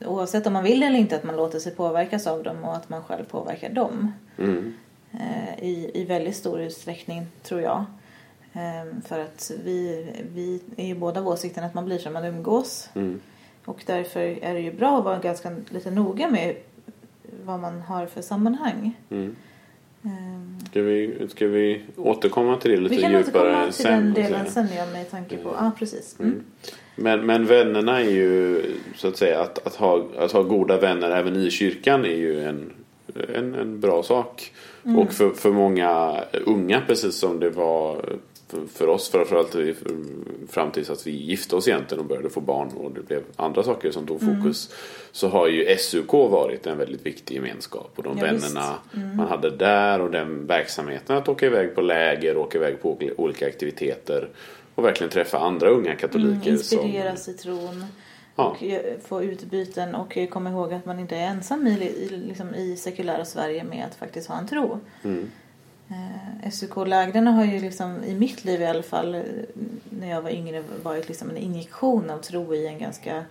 oavsett 0.06 0.48
om 0.48 0.54
man 0.54 0.64
vill 0.64 0.84
eller 0.84 1.00
inte 1.00 1.16
att 1.16 1.24
man 1.24 1.36
låter 1.36 1.60
sig 1.60 1.72
påverkas 1.76 2.28
av 2.28 2.44
dem 2.44 2.64
och 2.64 2.76
att 2.76 2.90
man 2.90 3.04
själv 3.04 3.24
påverkar 3.26 3.70
dem 3.70 4.14
Mm, 4.38 4.74
eh, 5.14 5.64
i, 5.64 5.92
i 5.94 6.06
väldigt 6.06 6.36
stor 6.36 6.62
utsträckning 6.62 7.26
tror 7.44 7.62
jag. 7.62 7.86
Eh, 8.54 9.02
för 9.06 9.20
att 9.20 9.52
vi, 9.64 10.06
vi 10.34 10.62
är 10.78 10.86
ju 10.88 10.96
båda 10.96 11.20
av 11.20 11.28
åsikten 11.28 11.64
att 11.64 11.74
man 11.74 11.86
blir 11.86 11.98
som 12.00 12.14
man 12.14 12.26
umgås. 12.26 12.90
mm, 12.94 13.20
Och 13.66 13.84
därför 13.86 14.20
är 14.20 14.54
det 14.54 14.60
ju 14.60 14.72
bra 14.74 14.98
att 14.98 15.04
vara 15.04 15.20
ganska 15.20 15.52
lite 15.70 15.92
noga 15.92 16.30
med 16.30 16.56
vad 17.46 17.60
man 17.60 17.82
har 17.82 18.06
för 18.06 18.22
sammanhang. 18.22 18.94
mm. 19.10 19.36
Ehm, 20.04 20.58
Ska, 20.70 20.82
vi, 20.82 21.28
ska 21.30 21.48
vi 21.48 21.82
återkomma 21.98 22.58
till 22.58 22.72
det 22.72 22.78
lite 22.78 22.96
Vi 22.96 23.02
kan 23.02 23.12
djupare 23.12 23.42
återkomma 23.42 23.66
till 23.66 23.74
sen? 23.74 24.04
den 24.04 24.14
delen 24.14 24.46
sen 24.50 24.68
ja, 24.78 24.86
med 24.86 25.12
tanke 25.12 25.38
på, 25.38 25.50
ja 25.50 25.72
precis. 25.80 26.16
Mm. 26.20 26.32
Mm. 26.32 26.44
Men, 26.96 27.26
men 27.26 27.46
vännerna 27.46 28.02
är 28.02 28.10
ju 28.10 28.62
så 28.96 29.08
att 29.08 29.18
säga 29.18 29.42
att, 29.42 29.68
att, 29.68 29.76
ha, 29.76 30.06
att 30.18 30.32
ha 30.32 30.44
goda 30.44 30.78
vänner 30.78 31.10
även 31.10 31.36
i 31.36 31.52
kyrkan 31.52 32.06
är 32.06 32.16
ju 32.16 32.44
en, 32.44 32.72
en, 33.36 33.56
en 33.56 33.80
bra 33.80 34.04
sak. 34.04 34.52
Mm. 34.86 35.00
Och 35.00 35.14
för, 35.14 35.30
för 35.30 35.52
många 35.52 36.24
unga 36.46 36.82
precis 36.88 37.16
som 37.16 37.40
det 37.40 37.50
var 37.50 38.06
för, 38.52 38.66
för 38.66 38.88
oss 38.88 39.10
framförallt 39.10 39.56
fram 40.50 40.72
tills 40.72 40.90
att 40.90 41.08
vi 41.08 41.12
gifte 41.12 41.56
oss 41.56 41.68
egentligen 41.68 42.00
och 42.00 42.06
började 42.06 42.30
få 42.30 42.42
barn 42.42 42.70
och 42.78 42.92
det 42.92 43.02
blev 43.02 43.24
andra 43.36 43.64
saker 43.64 43.92
som 43.92 44.08
tog 44.08 44.22
Mm. 44.22 44.36
fokus. 44.42 44.74
Så 45.12 45.28
har 45.28 45.48
ju 45.48 45.78
SUK 45.78 46.14
varit 46.14 46.68
en 46.68 46.78
väldigt 46.78 47.06
viktig 47.06 47.36
gemenskap 47.36 47.92
och 47.96 48.04
de 48.04 48.18
Ja, 48.18 48.24
vännerna 48.24 48.74
man 49.16 49.28
hade 49.28 49.50
där 49.50 50.02
och 50.02 50.12
den 50.12 50.48
verksamheten 50.48 51.18
att 51.18 51.30
åka 51.30 51.46
iväg 51.46 51.76
på 51.76 51.82
läger, 51.82 52.38
åka 52.38 52.58
iväg 52.58 52.82
på 52.82 52.98
olika 53.18 53.48
aktiviteter 53.48 54.30
och 54.76 54.86
verkligen 54.86 55.12
träffa 55.12 55.40
andra 55.40 55.70
unga 55.70 55.96
katoliker. 55.96 56.50
Mm, 56.50 56.58
som, 56.58 56.80
inspireras 56.80 57.28
i 57.28 57.34
tron. 57.34 57.86
Ja. 58.36 58.44
Och 58.44 58.64
eh, 58.64 58.82
få 59.04 59.24
utbyten 59.24 59.96
och 59.96 60.18
eh, 60.18 60.30
komma 60.30 60.50
ihåg 60.50 60.74
att 60.74 60.86
man 60.86 61.00
inte 61.00 61.16
är 61.16 61.28
ensam 61.28 61.68
i, 61.68 61.72
i, 61.72 62.10
liksom, 62.10 62.56
i 62.56 62.78
sekulära 62.78 63.26
Sverige 63.26 63.64
med 63.64 63.86
att 63.86 63.96
faktiskt 63.96 64.28
ha 64.30 64.38
en 64.38 64.48
tro. 64.48 64.80
Mm. 65.04 65.32
Eh, 65.92 66.50
SUK-lägren 66.52 67.28
har 67.28 67.46
ju 67.46 67.60
liksom, 67.60 68.04
i 68.04 68.16
mitt 68.16 68.46
liv 68.46 68.62
i 68.62 68.66
alla 68.66 68.84
fall, 68.84 69.16
eh, 69.16 69.22
när 69.90 70.10
jag 70.10 70.22
var 70.22 70.30
yngre, 70.30 70.64
varit 70.84 71.08
liksom 71.08 71.30
en 71.30 71.38
injektion 71.38 72.10
av 72.10 72.18
tro 72.18 72.56
i 72.56 72.68
en 72.68 72.80
ganska 72.80 73.26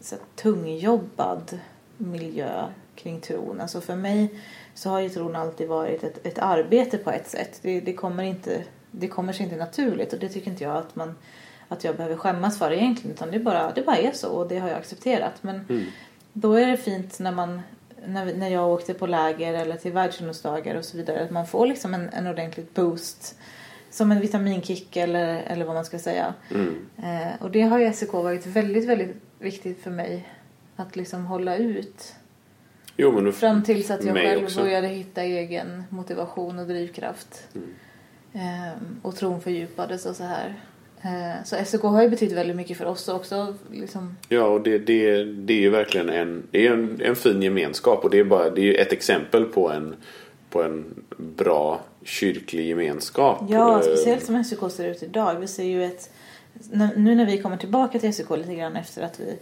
så, 0.00 0.14
här, 0.14 0.24
tungjobbad 0.36 1.58
miljö 1.96 2.66
kring 2.94 3.20
tron. 3.20 3.60
Alltså 3.60 3.80
för 3.80 3.96
mig 3.96 4.34
så 4.74 4.90
har 4.90 5.00
ju 5.00 5.08
tron 5.08 5.36
alltid 5.36 5.68
varit 5.68 6.04
ett, 6.04 6.26
ett 6.26 6.38
arbete 6.38 6.98
på 6.98 7.10
ett 7.10 7.28
sätt. 7.28 7.58
Det, 7.62 7.80
det, 7.80 7.92
kommer 7.92 8.22
inte, 8.22 8.64
det 8.90 9.08
kommer 9.08 9.32
sig 9.32 9.44
inte 9.44 9.56
naturligt 9.56 10.12
och 10.12 10.18
det 10.18 10.28
tycker 10.28 10.50
inte 10.50 10.64
jag 10.64 10.76
att, 10.76 10.96
man, 10.96 11.14
att 11.68 11.84
jag 11.84 11.96
behöver 11.96 12.16
skämmas 12.16 12.58
för 12.58 12.72
egentligen. 12.72 13.14
Utan 13.14 13.30
det 13.30 13.38
bara, 13.38 13.72
det 13.72 13.82
bara 13.82 13.96
är 13.96 14.12
så 14.12 14.28
och 14.28 14.48
det 14.48 14.58
har 14.58 14.68
jag 14.68 14.78
accepterat. 14.78 15.32
Men 15.40 15.66
Mm. 15.68 15.84
då 16.32 16.54
är 16.54 16.66
det 16.66 16.76
fint 16.76 17.18
när 17.18 17.32
man 17.32 17.60
när, 18.06 18.34
när 18.34 18.48
jag 18.48 18.68
åkte 18.68 18.94
på 18.94 19.06
läger 19.06 19.54
eller 19.54 19.76
till 19.76 19.92
världsungdomsdagar 19.92 20.74
och 20.74 20.84
så 20.84 20.96
vidare 20.96 21.24
att 21.24 21.30
man 21.30 21.46
får 21.46 21.66
liksom 21.66 21.94
en, 21.94 22.08
en 22.08 22.26
ordentlig 22.26 22.66
boost 22.74 23.38
som 23.90 24.12
en 24.12 24.20
vitaminkick 24.20 24.96
eller, 24.96 25.42
eller 25.46 25.64
vad 25.64 25.74
man 25.74 25.84
ska 25.84 25.98
säga. 25.98 26.34
Mm. 26.50 26.86
Eh, 26.96 27.42
och 27.42 27.50
det 27.50 27.62
har 27.62 27.78
ju 27.78 27.92
SEK 27.92 28.12
varit 28.12 28.46
väldigt, 28.46 28.88
väldigt 28.88 29.16
viktigt 29.38 29.82
för 29.82 29.90
mig 29.90 30.28
att 30.76 30.96
liksom 30.96 31.26
hålla 31.26 31.56
ut. 31.56 32.14
Jo, 32.96 33.12
men 33.12 33.32
Fram 33.32 33.62
tills 33.62 33.90
att 33.90 34.04
jag 34.04 34.16
själv 34.16 34.44
också. 34.44 34.60
började 34.60 34.88
hitta 34.88 35.22
egen 35.22 35.84
motivation 35.88 36.58
och 36.58 36.66
drivkraft. 36.66 37.48
Mm. 37.54 37.74
Eh, 38.32 38.72
och 39.02 39.16
tron 39.16 39.40
fördjupades 39.40 40.06
och 40.06 40.16
så 40.16 40.24
här. 40.24 40.54
Eh, 41.02 41.44
så 41.44 41.56
SEK 41.64 41.82
har 41.82 42.02
ju 42.02 42.08
betytt 42.08 42.32
väldigt 42.32 42.56
mycket 42.56 42.78
för 42.78 42.84
oss 42.84 43.08
också. 43.08 43.54
Liksom, 43.70 44.16
Ja, 44.28 44.44
och 44.44 44.60
det, 44.60 44.78
det, 44.78 45.24
det 45.24 45.52
är 45.52 45.60
ju 45.60 45.70
verkligen 45.70 46.08
en, 46.08 46.42
det 46.50 46.66
är 46.66 46.72
en, 46.72 47.00
en 47.04 47.16
fin 47.16 47.42
gemenskap 47.42 48.04
och 48.04 48.10
det 48.10 48.18
är, 48.18 48.24
bara, 48.24 48.50
det 48.50 48.60
är 48.60 48.64
ju 48.64 48.74
ett 48.74 48.92
exempel 48.92 49.44
på 49.44 49.70
en, 49.70 49.96
på 50.50 50.62
en 50.62 50.84
bra 51.16 51.80
kyrklig 52.04 52.68
gemenskap. 52.68 53.44
Ja, 53.48 53.76
Eh, 53.76 53.82
speciellt 53.82 54.24
som 54.24 54.44
SUK 54.44 54.72
ser 54.72 54.88
ut 54.88 55.02
idag. 55.02 55.34
Vi 55.40 55.46
ser 55.46 55.64
ju 55.64 55.84
ett... 55.84 56.10
Nu 56.96 57.14
när 57.14 57.26
vi 57.26 57.42
kommer 57.42 57.56
tillbaka 57.56 57.98
till 57.98 58.14
SUK 58.14 58.30
lite 58.30 58.54
grann 58.54 58.76
efter 58.76 59.02
att 59.02 59.20
vi 59.20 59.38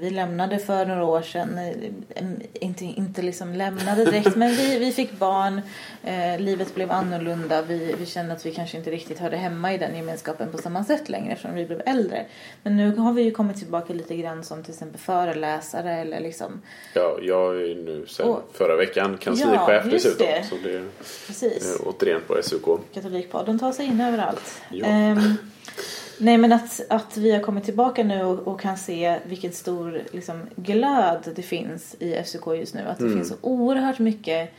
vi 0.00 0.10
lämnade 0.10 0.58
för 0.58 0.86
några 0.86 1.04
år 1.04 1.22
sedan, 1.22 1.58
eh, 1.58 2.24
inte, 2.60 2.84
inte 2.84 3.22
liksom 3.22 3.54
lämnade 3.54 4.04
direkt, 4.04 4.36
men 4.36 4.50
vi, 4.50 4.78
vi 4.78 4.92
fick 4.92 5.12
barn, 5.18 5.60
eh, 6.04 6.38
livet 6.40 6.74
blev 6.74 6.92
annorlunda, 6.92 7.62
vi, 7.62 7.94
vi 7.98 8.06
kände 8.06 8.32
att 8.32 8.46
vi 8.46 8.50
kanske 8.52 8.78
inte 8.78 8.90
riktigt 8.90 9.18
hörde 9.18 9.36
hemma 9.36 9.74
i 9.74 9.78
den 9.78 9.96
gemenskapen 9.96 10.52
på 10.52 10.58
samma 10.58 10.84
sätt 10.84 11.08
längre 11.08 11.32
eftersom 11.32 11.54
vi 11.54 11.66
blev 11.66 11.82
äldre. 11.86 12.26
Men 12.62 12.76
nu 12.76 12.96
har 12.96 13.12
vi 13.12 13.22
ju 13.22 13.30
kommit 13.30 13.56
tillbaka 13.58 13.92
lite 13.92 14.16
grann 14.16 14.44
som 14.44 14.62
till 14.62 14.72
exempel 14.72 15.00
föreläsare 15.00 15.92
eller 15.94 16.20
liksom, 16.20 16.62
Ja, 16.94 17.18
jag 17.22 17.54
är 17.62 17.74
nu 17.74 18.06
sen 18.08 18.28
Och- 18.28 18.50
förra 18.52 18.76
veckan 18.76 19.18
kanslichef 19.18 19.60
Ja, 19.68 19.82
dessutom. 19.90 20.26
det. 20.26 20.44
Så 20.50 20.54
det 20.64 20.72
är 20.76 20.84
precis. 21.26 21.80
eh, 21.80 21.86
återigen 21.88 22.20
på 22.26 22.42
SUK. 22.42 22.64
Katolikpodden 22.94 23.58
tar 23.58 23.72
sig 23.72 23.86
in 23.86 24.00
överallt. 24.00 24.60
Ja. 24.70 24.86
Ehm, 24.86 25.18
nej 26.20 26.38
men 26.38 26.52
att, 26.52 26.80
att 26.88 27.16
vi 27.16 27.30
har 27.32 27.40
kommit 27.40 27.64
tillbaka 27.64 28.04
nu 28.04 28.22
och, 28.24 28.38
och 28.38 28.60
kan 28.60 28.76
se 28.76 29.18
vilken 29.26 29.52
stor 29.52 30.02
liksom, 30.12 30.40
glöd 30.56 31.32
det 31.36 31.42
finns 31.42 31.96
i 31.98 32.22
FCK 32.24 32.46
just 32.46 32.74
nu. 32.74 32.80
Att 32.80 32.98
det 32.98 33.04
Mm. 33.04 33.16
finns 33.16 33.28
så 33.28 33.34
oerhört 33.40 33.98
mycket 33.98 34.50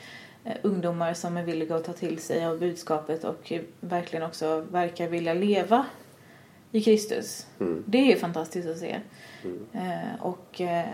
eh, 0.43 0.53
ungdomar 0.61 1.13
som 1.13 1.37
är 1.37 1.43
villiga 1.43 1.75
att 1.75 1.83
ta 1.83 1.93
till 1.93 2.17
sig 2.19 2.45
av 2.45 2.59
budskapet 2.59 3.23
och 3.23 3.51
verkligen 3.79 4.25
också 4.25 4.65
verkar 4.71 5.07
vilja 5.07 5.33
leva 5.33 5.85
i 6.71 6.81
Kristus. 6.81 7.47
Mm. 7.59 7.83
Det 7.87 7.97
är 7.97 8.05
ju 8.05 8.15
fantastiskt 8.15 8.69
att 8.69 8.77
se. 8.77 8.95
Eh, 9.73 10.21
och 10.21 10.61
eh, 10.61 10.85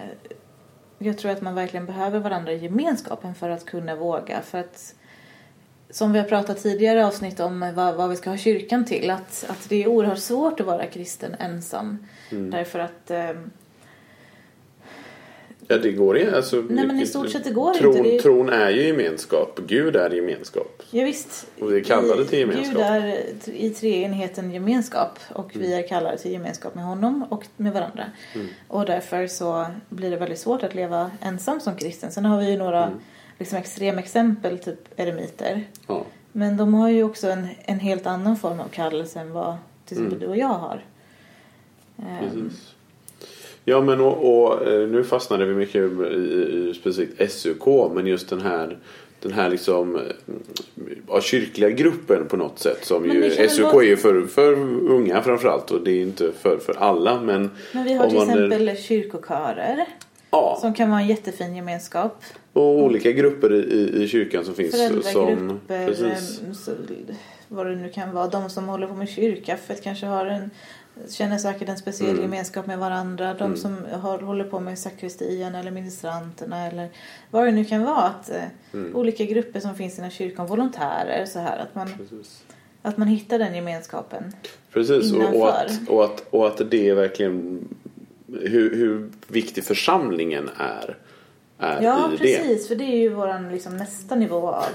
jag 0.98 1.18
tror 1.18 1.32
att 1.32 1.42
man 1.42 1.56
verkligen 1.56 1.86
behöver 1.86 2.20
varandra 2.20 2.52
i 2.52 2.58
gemenskapen 2.58 3.36
för 3.36 3.50
att 3.50 3.66
kunna 3.66 3.96
våga. 3.96 4.42
För 4.42 4.58
att 4.58 4.96
som 5.94 6.14
vi 6.14 6.20
har 6.20 6.26
pratat 6.26 6.64
tidigare 6.64 7.06
avsnitt 7.06 7.40
om 7.40 7.72
vad, 7.76 7.96
vad 7.96 8.10
vi 8.10 8.16
ska 8.16 8.30
ha 8.30 8.38
kyrkan 8.38 8.86
till. 8.86 9.10
Att, 9.10 9.46
att 9.48 9.70
det 9.70 9.84
är 9.84 9.88
oerhört 9.88 10.20
svårt 10.20 10.60
att 10.60 10.66
vara 10.66 10.86
kristen 10.86 11.36
ensam. 11.40 12.08
Mm. 12.32 12.50
Därför 12.52 12.80
att 12.80 13.12
eh, 13.12 13.32
Ja, 15.68 15.78
det 15.78 15.92
går 15.92 16.18
inte. 16.18 16.36
Alltså, 16.36 16.56
Nej, 16.70 16.88
men 16.88 17.00
i 17.00 17.06
stort 17.06 17.30
sett 17.30 17.44
det 17.44 17.52
går 17.52 17.74
tron, 17.74 17.98
inte. 17.98 18.10
Det 18.10 18.16
är- 18.18 18.22
Tron 18.22 18.50
är 18.50 18.70
ju 18.70 18.88
gemenskap. 18.88 19.60
Gud 19.68 19.96
är 19.96 20.10
gemenskap. 20.10 20.84
ja, 20.92 21.04
visst. 21.06 21.48
Och 21.60 21.72
vi 21.74 21.78
är 21.80 21.84
kallade 21.84 22.26
till 22.26 22.40
gemenskap. 22.40 22.74
Gud 22.74 22.82
är 22.82 23.18
i 23.54 23.70
treenigheten 23.70 24.52
gemenskap. 24.52 25.20
Och 25.34 25.52
vi 25.54 25.74
är 25.74 25.88
kallade 25.88 26.18
till 26.18 26.32
gemenskap 26.32 26.76
med 26.76 26.84
honom 26.86 27.26
och 27.30 27.44
med 27.58 27.74
varandra. 27.74 28.04
Mm. 28.36 28.48
Och 28.68 28.86
därför 28.86 29.28
så 29.28 29.66
blir 29.90 30.12
det 30.12 30.18
väldigt 30.18 30.40
svårt 30.40 30.64
att 30.64 30.76
leva 30.76 31.12
ensam 31.22 31.60
som 31.60 31.76
kristen. 31.76 32.12
Sen 32.12 32.26
har 32.26 32.40
vi 32.40 32.52
ju 32.52 32.58
några 32.58 32.84
Mm. 32.86 33.00
Liksom 33.40 33.58
extremexempel, 33.58 34.60
typ 34.60 35.00
eremiter. 35.00 35.64
Ja. 35.88 36.06
Men 36.32 36.58
de 36.58 36.74
har 36.74 36.90
ju 36.90 37.04
också 37.04 37.28
en, 37.28 37.48
en 37.66 37.80
helt 37.80 38.06
annan 38.06 38.38
form 38.38 38.60
av 38.60 38.68
kallelse 38.68 39.20
än 39.20 39.32
vad 39.34 39.56
till 39.86 39.98
exempel 39.98 40.18
Mm. 40.18 40.20
du 40.20 40.28
och 40.28 40.38
jag 40.38 40.48
har. 40.60 40.84
Ehm, 41.98 42.20
Precis. 42.20 42.74
Ja 43.66 43.82
men 43.82 44.02
och, 44.02 44.44
och 44.46 44.68
eh, 44.68 44.88
nu 44.90 45.04
fastnade 45.04 45.46
vi 45.46 45.54
mycket 45.56 45.76
i, 45.76 46.14
i, 46.16 46.74
specifikt 46.82 47.32
SUK 47.32 47.66
men 47.94 48.08
just 48.08 48.30
den 48.30 48.42
här 48.42 48.78
den 49.20 49.32
här 49.32 49.50
liksom 49.50 50.00
ja, 51.08 51.22
kyrkliga 51.22 51.70
gruppen 51.70 52.28
på 52.28 52.38
något 52.38 52.60
sätt. 52.60 52.86
Som 52.86 53.04
Men 53.04 53.16
ju, 53.16 53.32
SUK 53.50 53.64
vara- 53.74 53.84
är 53.84 53.88
ju 53.88 53.98
för, 53.98 54.22
för 54.28 54.54
unga 54.90 55.22
framförallt 55.22 55.72
och 55.72 55.82
det 55.84 55.92
är 55.92 56.02
inte 56.02 56.32
för, 56.42 56.58
för 56.58 56.74
alla. 56.80 57.22
Men, 57.22 57.52
Men 57.74 57.84
vi 57.84 57.94
har 57.94 58.08
till 58.08 58.18
man 58.18 58.30
exempel 58.30 58.78
kyrkokörer 58.78 59.86
ja, 60.34 60.58
som 60.62 60.74
kan 60.74 60.90
vara 60.90 61.02
en 61.02 61.08
jättefin 61.08 61.56
gemenskap. 61.56 62.24
och 62.54 62.84
olika 62.84 63.12
grupper 63.12 63.54
i, 63.54 64.04
i, 64.04 64.08
kyrkan 64.08 64.46
som 64.46 64.54
finns. 64.56 64.72
Föräldragrupper, 64.72 65.88
precis. 65.88 66.42
eh, 66.48 66.54
så, 66.54 66.72
vad 67.48 67.66
det 67.66 67.76
nu 67.76 67.90
kan 67.90 68.12
vara. 68.14 68.28
De 68.28 68.50
som 68.50 68.68
håller 68.68 68.88
på 68.88 68.94
med 68.96 69.10
kyrkaffet 69.10 69.84
kanske 69.84 70.06
har 70.06 70.26
en 70.26 70.50
känner 71.10 71.38
säkert 71.38 71.70
en 71.70 71.78
speciell 71.78 72.10
Mm. 72.10 72.22
gemenskap 72.22 72.66
med 72.68 72.80
varandra. 72.80 73.34
De 73.34 73.58
som 73.58 73.78
har, 73.92 74.20
håller 74.20 74.44
på 74.44 74.60
med 74.60 74.80
sakristian 74.80 75.56
eller 75.56 75.72
ministranterna 75.72 76.68
eller 76.68 76.90
vad 77.32 77.46
det 77.46 77.52
nu 77.52 77.66
kan 77.66 77.84
vara. 77.84 78.02
Att, 78.04 78.30
eh, 78.30 78.44
Mm. 78.74 78.96
Olika 78.96 79.24
grupper 79.26 79.60
som 79.60 79.76
finns 79.76 79.98
inom 79.98 80.10
kyrkan, 80.12 80.48
volontärer 80.48 81.26
så 81.26 81.40
här. 81.40 81.58
Att 81.58 81.76
man, 81.76 81.88
Precis. 81.98 82.44
att 82.82 82.98
man 82.98 83.08
hittar 83.08 83.40
den 83.40 83.56
gemenskapen. 83.56 84.24
Precis, 84.74 85.14
och, 85.14 85.36
och, 85.36 85.50
att, 85.62 85.90
och, 85.90 86.04
att, 86.06 86.26
och 86.30 86.48
att 86.48 86.72
det 86.72 86.94
verkligen 86.94 87.68
hur, 88.42 88.76
hur 88.76 89.10
viktig 89.28 89.64
församlingen 89.64 90.50
är, 90.58 90.98
är 91.60 91.82
Ja, 91.82 92.08
i 92.08 92.12
det. 92.12 92.18
precis. 92.18 92.68
För 92.68 92.76
det 92.76 92.84
är 92.84 92.98
ju 92.98 93.10
vår 93.10 93.52
liksom, 93.52 93.78
nästa 93.78 94.16
nivå 94.16 94.48
av 94.48 94.66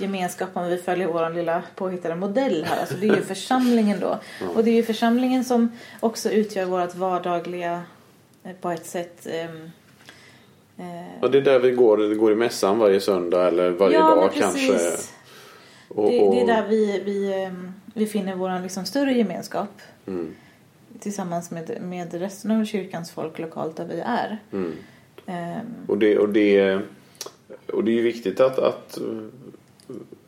gemenskap 0.00 0.48
om 0.52 0.68
vi 0.68 0.76
följer 0.76 1.06
vår 1.06 1.30
lilla 1.34 1.62
påhittade 1.74 2.14
modell 2.14 2.64
här. 2.64 2.80
Alltså, 2.80 2.94
det 2.94 3.08
är 3.08 3.16
ju 3.16 3.22
församlingen 3.34 4.00
då. 4.00 4.18
Och 4.54 4.64
det 4.64 4.70
är 4.70 4.74
ju 4.74 4.82
församlingen 4.82 5.44
som 5.44 5.72
också 6.00 6.30
utgör 6.30 6.64
vårt 6.64 6.94
vardagliga 6.94 7.82
eh, 8.44 8.52
på 8.60 8.70
ett 8.70 8.86
sätt 8.86 9.26
eh, 9.26 9.46
Och 11.20 11.30
det 11.30 11.38
är 11.38 11.42
där 11.42 11.58
vi 11.58 11.70
går, 11.70 11.96
vi 11.98 12.14
går 12.14 12.32
i 12.32 12.34
mässan 12.34 12.78
varje 12.78 13.00
söndag 13.00 13.48
eller 13.48 13.70
varje 13.70 13.96
ja, 13.98 14.14
dag 14.14 14.30
kanske. 14.34 14.72
precis. 14.72 15.12
Och, 15.88 16.10
Det, 16.10 16.20
och, 16.20 16.34
det 16.34 16.40
är 16.40 16.46
där 16.46 16.66
vi, 16.68 17.02
vi, 17.04 17.42
ehm, 17.42 17.72
vi 17.94 18.06
finner 18.06 18.34
vår 18.34 18.62
liksom, 18.62 18.84
större 18.84 19.12
gemenskap 19.12 19.68
Mm, 20.06 20.34
tillsammans 21.00 21.50
med, 21.50 21.78
med 21.80 22.14
resten 22.14 22.50
av 22.50 22.64
kyrkans 22.64 23.10
folk 23.10 23.38
lokalt 23.38 23.76
där 23.76 23.86
vi 23.86 24.00
är. 24.00 24.38
mm. 24.52 24.72
Ehm, 25.26 25.66
Och 25.86 25.98
det, 25.98 26.18
och 26.18 26.28
det, 26.28 26.80
och 27.72 27.84
det 27.84 27.90
är 27.90 27.94
ju 27.94 28.02
viktigt 28.02 28.40
att, 28.40 28.58
att, 28.58 28.98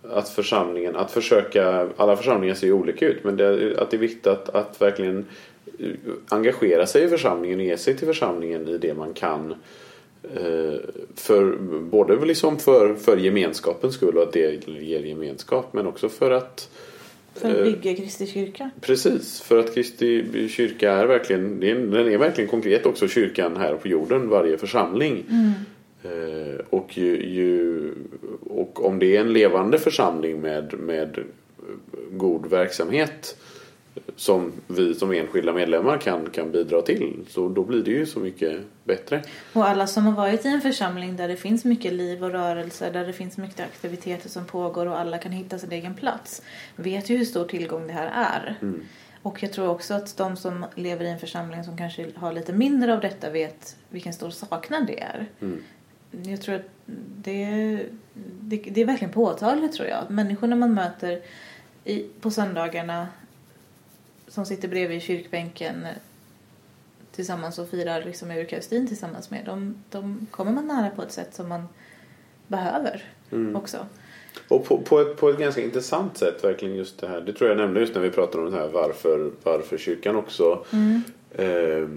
att 0.03 0.29
församlingen, 0.29 0.97
att 0.97 1.11
försöka, 1.11 1.89
alla 1.97 2.17
församlingar 2.17 2.55
ser 2.55 2.67
ju 2.67 2.73
olika 2.73 3.07
ut 3.07 3.25
men 3.25 3.37
det, 3.37 3.79
att 3.81 3.91
det 3.91 3.97
är 3.97 3.99
viktigt 3.99 4.27
att, 4.27 4.49
att 4.49 4.83
verkligen 4.83 5.27
engagera 6.29 6.87
sig 6.87 7.05
i 7.05 7.09
församlingen 7.09 7.59
och 7.61 7.65
ge 7.65 7.77
sig 7.77 7.97
till 7.97 8.07
församlingen 8.07 8.69
i 8.69 8.79
det 8.79 8.95
man 8.95 9.15
kan. 9.15 9.55
eh, 10.23 10.79
För, 11.15 11.57
både 11.81 12.25
liksom 12.27 12.59
för, 12.59 12.95
för 12.95 13.17
gemenskapens 13.17 13.95
skull 13.95 14.17
och 14.17 14.23
att 14.23 14.33
det 14.33 14.67
ger 14.67 15.01
gemenskap 15.01 15.73
men 15.73 15.87
också 15.87 16.09
för 16.09 16.31
att 16.31 16.71
för 17.35 17.51
att 17.51 17.57
Eh, 17.57 17.65
bygga 17.65 17.97
Kristi 17.97 18.27
kyrka. 18.27 18.71
Precis, 18.81 19.41
för 19.41 19.59
att 19.59 19.75
Kristi 19.75 20.49
kyrka 20.49 20.93
är 20.93 21.07
verkligen, 21.07 21.61
den 21.61 21.95
är 21.95 22.19
verkligen 22.19 22.51
konkret 22.51 22.87
också 22.87 23.09
kyrkan 23.09 23.57
här 23.57 23.75
på 23.75 23.89
jorden, 23.89 24.29
varje 24.29 24.59
församling. 24.59 25.25
Eh, 26.03 26.65
och, 26.71 26.99
ju, 26.99 27.27
ju, 27.27 27.81
och 28.41 28.85
om 28.87 28.99
det 28.99 29.17
är 29.17 29.21
en 29.21 29.33
levande 29.33 29.79
församling 29.79 30.41
med, 30.41 30.75
med 30.79 31.19
god 32.11 32.51
verksamhet 32.51 33.37
som 34.17 34.53
vi 34.67 34.95
som 34.95 35.13
enskilda 35.13 35.53
medlemmar 35.53 35.99
kan, 35.99 36.31
kan 36.31 36.53
bidra 36.53 36.83
till 36.83 37.27
så 37.29 37.49
då 37.49 37.65
blir 37.65 37.83
det 37.83 37.91
ju 37.91 38.07
så 38.07 38.21
mycket 38.21 38.61
bättre. 38.85 39.23
Och 39.53 39.69
alla 39.69 39.87
som 39.87 40.07
har 40.07 40.13
varit 40.13 40.45
i 40.45 40.49
en 40.49 40.61
församling 40.61 41.17
där 41.17 41.29
det 41.29 41.37
finns 41.37 41.65
mycket 41.65 41.93
liv 41.93 42.25
och 42.25 42.31
rörelse, 42.31 42.91
där 42.91 43.07
det 43.07 43.13
finns 43.13 43.37
mycket 43.37 43.61
aktiviteter 43.61 44.29
som 44.29 44.45
pågår 44.45 44.87
och 44.87 44.99
alla 44.99 45.19
kan 45.19 45.33
hitta 45.33 45.59
sin 45.59 45.73
egen 45.73 45.95
plats, 45.95 46.43
vet 46.77 47.11
ju 47.11 47.17
hur 47.17 47.25
stor 47.25 47.45
tillgång 47.45 47.87
det 47.87 47.93
här 47.93 48.11
är. 48.15 48.57
Och 49.23 49.43
jag 49.43 49.53
tror 49.53 49.69
också 49.69 49.95
att 49.95 50.17
de 50.17 50.37
som 50.37 50.67
lever 50.75 51.05
i 51.05 51.09
en 51.09 51.19
församling 51.19 51.65
som 51.65 51.77
kanske 51.77 52.07
har 52.15 52.33
lite 52.33 52.53
mindre 52.53 52.95
av 52.95 53.01
detta 53.01 53.31
vet 53.31 53.77
vilken 53.89 54.13
stor 54.13 54.31
saknad 54.31 54.87
det 54.87 55.01
är. 55.01 55.27
Jag 56.23 56.41
tror 56.41 56.55
att 56.55 56.69
det, 57.17 57.47
det, 58.41 58.57
det 58.57 58.81
är 58.81 58.85
verkligen 58.85 59.13
påtagligt 59.13 59.73
tror 59.73 59.89
jag. 59.89 60.11
Människorna 60.11 60.57
man 60.57 60.75
möter 60.75 61.23
i, 61.85 62.07
på 62.21 62.31
söndagarna 62.31 63.09
som 64.31 64.47
sitter 64.47 64.69
bredvid 64.69 65.03
kyrkbänken 65.03 65.87
tillsammans 67.13 67.59
och 67.59 67.69
firar 67.69 68.05
liksom 68.05 68.31
eukaristin 68.31 68.89
tillsammans 68.89 69.31
med. 69.31 69.45
De, 69.45 69.75
de 69.91 70.27
kommer 70.31 70.53
man 70.53 70.67
nära 70.67 70.91
på 70.91 71.03
ett 71.03 71.13
sätt 71.13 71.35
som 71.35 71.49
man 71.49 71.69
behöver 72.47 73.05
också. 73.55 73.87
Och 74.49 74.65
på, 74.65 74.79
på, 74.79 75.01
ett, 75.01 75.17
på 75.17 75.29
ett 75.29 75.39
ganska 75.39 75.61
intressant 75.61 76.19
sätt 76.19 76.45
verkligen 76.45 76.77
just 76.77 76.99
det 76.99 77.09
här. 77.09 77.21
Det 77.21 77.33
tror 77.33 77.51
jag 77.51 77.59
nämnde 77.59 77.81
just 77.81 77.95
när 77.95 78.03
vi 78.03 78.11
pratade 78.11 78.45
om 78.45 78.53
det 78.53 78.59
här 78.59 78.69
varför, 78.69 79.31
varför 79.43 79.79
kyrkan 79.79 80.17
också. 80.17 80.65
Eh, 81.31 81.89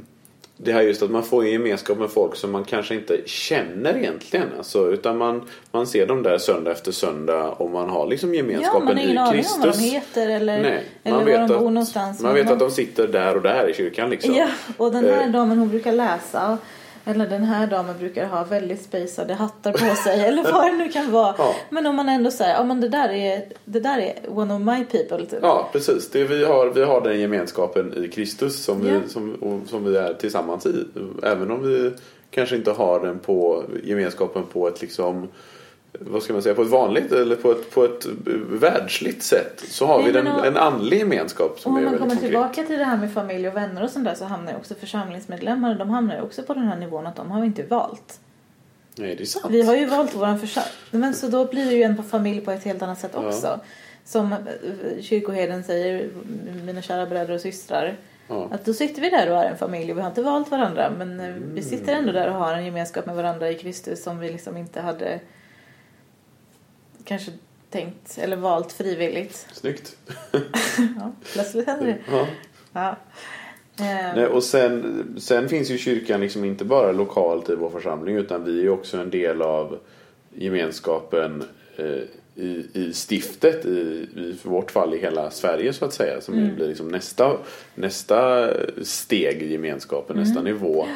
det 0.64 0.72
här 0.74 0.82
just 0.82 1.04
att 1.04 1.12
man 1.12 1.24
får 1.24 1.44
en 1.44 1.52
gemenskap 1.52 1.98
med 1.98 2.10
folk 2.10 2.36
som 2.36 2.52
man 2.52 2.64
kanske 2.64 2.96
inte 2.96 3.18
känner 3.26 3.98
egentligen. 3.98 4.48
Alltså, 4.58 4.92
utan 4.92 5.18
man, 5.18 5.42
man 5.72 5.88
ser 5.88 6.08
dem 6.08 6.24
där 6.24 6.38
söndag 6.38 6.72
efter 6.72 6.92
söndag 6.92 7.44
och 7.50 7.70
man 7.72 7.90
har 7.90 8.08
liksom 8.08 8.30
Ja, 8.34 8.38
gemenskapen 8.38 8.86
man 8.86 8.98
har 8.98 9.04
ingen 9.04 9.16
i 9.16 9.20
aning 9.20 9.34
Kristus. 9.34 9.56
om 9.56 9.62
vad 9.70 9.74
de 9.78 9.84
heter 9.84 10.30
eller, 10.30 10.62
Nej, 10.62 10.84
eller 11.04 11.16
man 11.18 11.26
var 11.26 11.32
de 11.32 11.48
bor 11.48 11.56
att- 11.56 11.62
någonstans. 11.64 12.22
Man 12.22 12.34
vet 12.34 12.52
att 12.52 12.60
de 12.60 12.72
sitter 12.72 13.08
där 13.08 13.36
och 13.36 13.42
där 13.42 13.70
i 13.70 13.74
kyrkan 13.74 14.10
liksom. 14.10 14.34
Ja, 14.36 14.48
och 14.78 14.92
den 14.92 15.06
här 15.06 15.24
Eh. 15.26 15.32
damen 15.32 15.58
hon 15.58 15.70
brukar 15.70 15.92
läsa. 15.92 16.58
Eller 17.06 17.28
den 17.28 17.44
här 17.44 17.68
damen 17.68 17.98
brukar 18.00 18.26
ha 18.26 18.44
väldigt 18.44 18.82
spejsade 18.84 19.34
hattar 19.34 19.72
på 19.72 19.96
sig. 19.96 20.22
eller 20.28 20.44
vad 20.44 20.66
det 20.66 20.78
nu 20.78 20.90
kan 20.90 21.12
vara. 21.12 21.36
Ja. 21.38 21.56
Men 21.70 21.86
om 21.88 21.96
man 21.96 22.10
ändå 22.10 22.32
säger, 22.32 22.54
ja 22.54 22.64
men 22.64 22.82
det 22.82 22.90
där 22.90 23.10
är, 23.10 23.46
det 23.66 23.80
där 23.80 23.98
är 23.98 24.16
one 24.40 24.54
of 24.54 24.62
my 24.62 24.86
people. 24.86 25.26
Typ. 25.26 25.40
Ja, 25.42 25.70
precis. 25.72 26.10
Det 26.10 26.24
vi, 26.24 26.46
har, 26.46 26.68
vi 26.68 26.84
har 26.84 27.02
den 27.02 27.20
gemenskapen 27.20 28.04
i 28.04 28.08
Kristus 28.08 28.64
som, 28.64 28.88
Ja. 28.88 29.00
vi, 29.04 29.10
som, 29.10 29.34
och, 29.34 29.70
som 29.70 29.84
vi 29.84 29.98
är 29.98 30.14
tillsammans 30.14 30.66
i. 30.66 30.86
Även 31.24 31.52
om 31.52 31.64
vi 31.68 31.92
kanske 32.32 32.56
inte 32.56 32.72
har 32.72 33.00
den 33.00 33.20
på 33.20 33.64
gemenskapen 33.84 34.44
på 34.54 34.68
ett 34.68 34.82
liksom 34.82 35.28
vad 36.00 36.24
ska 36.24 36.34
man 36.34 36.42
säga, 36.42 36.56
på 36.56 36.62
ett 36.62 36.68
vanligt 36.70 37.12
eller 37.12 37.36
på 37.36 37.52
ett, 37.52 37.72
på 37.72 37.84
ett 37.86 38.06
världsligt 38.50 39.24
sätt 39.24 39.64
så 39.68 39.86
har 39.86 39.98
Nej, 40.04 40.12
vi 40.12 40.24
men 40.24 40.28
och- 40.34 40.46
en 40.46 40.58
andlig 40.58 41.00
gemenskap 41.00 41.60
som 41.60 41.72
Och 41.72 41.78
om 41.78 41.78
är 41.78 41.92
man 41.92 41.92
väldigt 42.00 42.10
kommer 42.10 42.28
tillbaka 42.30 42.64
till 42.64 42.78
det 42.80 42.86
här 42.86 42.98
med 42.98 43.14
familj 43.14 43.48
och 43.48 43.56
vänner 43.56 43.84
och 43.84 43.90
sånt 43.90 44.06
där 44.06 44.16
så 44.16 44.26
hamnar 44.26 44.52
ju 44.52 44.58
också 44.58 44.76
församlingsmedlemmar, 44.76 45.76
de 45.76 45.90
hamnar 45.90 46.16
ju 46.16 46.22
också 46.22 46.44
på 46.44 46.54
den 46.54 46.64
här 46.64 46.76
nivån 46.78 47.08
att 47.08 47.16
de 47.16 47.32
har 47.32 47.42
vi 47.42 47.48
inte 47.48 47.64
valt. 47.64 48.20
Nej, 48.96 49.16
det 49.16 49.24
är 49.24 49.26
sant. 49.26 49.46
Vi 49.50 49.62
har 49.62 49.76
ju 49.76 49.86
valt 49.86 50.16
våran 50.16 50.40
församling. 50.40 50.72
Men 50.92 51.14
så 51.14 51.28
då 51.28 51.46
blir 51.46 51.66
det 51.66 51.72
ju 51.76 51.84
en 51.84 52.04
familj 52.04 52.42
på 52.42 52.52
ett 52.52 52.64
helt 52.64 52.82
annat 52.82 53.00
sätt 53.00 53.16
också. 53.16 53.60
Som 54.06 54.34
eh, 54.34 54.40
kyrkoherden 55.02 55.64
säger, 55.64 56.10
mina 56.66 56.82
kära 56.82 57.06
bröder 57.06 57.34
och 57.34 57.42
systrar. 57.42 57.96
Ja. 58.28 58.48
Att 58.52 58.66
då 58.66 58.74
sitter 58.74 59.02
vi 59.02 59.10
där 59.10 59.32
och 59.32 59.38
är 59.38 59.46
en 59.50 59.58
familj 59.58 59.92
och 59.92 59.98
vi 59.98 60.02
har 60.02 60.10
inte 60.10 60.22
valt 60.22 60.52
varandra 60.52 60.92
men 60.98 61.20
eh, 61.20 61.26
vi 61.26 61.32
Mm. 61.34 61.64
sitter 61.64 61.94
ändå 61.94 62.12
där 62.12 62.28
och 62.30 62.36
har 62.36 62.54
en 62.54 62.66
gemenskap 62.66 63.06
med 63.06 63.16
varandra 63.16 63.50
i 63.52 63.56
Kristus 63.56 64.04
som 64.04 64.20
vi 64.20 64.32
liksom 64.32 64.58
inte 64.58 64.82
hade 64.82 65.20
kanske 67.06 67.32
tänkt 67.70 68.18
eller 68.22 68.36
valt 68.38 68.72
frivilligt. 68.72 69.48
Snyggt. 69.54 69.98
Ja, 71.00 71.12
plötsligt 71.34 71.68
händer 71.68 71.86
det. 71.86 71.98
Ja. 72.12 72.28
Ja. 72.74 72.90
Eh, 73.80 74.16
Nej, 74.16 74.26
och 74.28 74.44
sen, 74.44 75.06
sen 75.20 75.50
finns 75.50 75.70
ju 75.72 75.78
kyrkan 75.78 76.22
liksom 76.22 76.44
inte 76.46 76.66
bara 76.66 76.92
lokalt 76.92 77.50
i 77.50 77.56
vår 77.56 77.70
församling 77.70 78.16
utan 78.16 78.44
vi 78.44 78.66
är 78.66 78.70
också 78.70 78.98
en 78.98 79.10
del 79.10 79.42
av 79.42 79.80
gemenskapen 80.48 81.44
eh, 81.78 81.86
i, 82.36 82.68
i 82.74 82.94
stiftet, 82.94 83.66
i, 83.66 84.08
i 84.16 84.36
för 84.42 84.50
vårt 84.50 84.72
fall 84.72 84.94
i 84.94 84.98
hela 85.00 85.32
Sverige 85.32 85.74
så 85.74 85.86
att 85.86 85.94
säga. 85.94 86.22
Som 86.22 86.34
Mm. 86.34 86.56
blir 86.56 86.68
liksom 86.68 86.88
nästa, 86.88 87.38
nästa 87.76 88.50
steg 88.84 89.42
i 89.42 89.52
gemenskapen, 89.52 90.16
nästa 90.18 90.40
Mm. 90.40 90.54
nivå. 90.54 90.88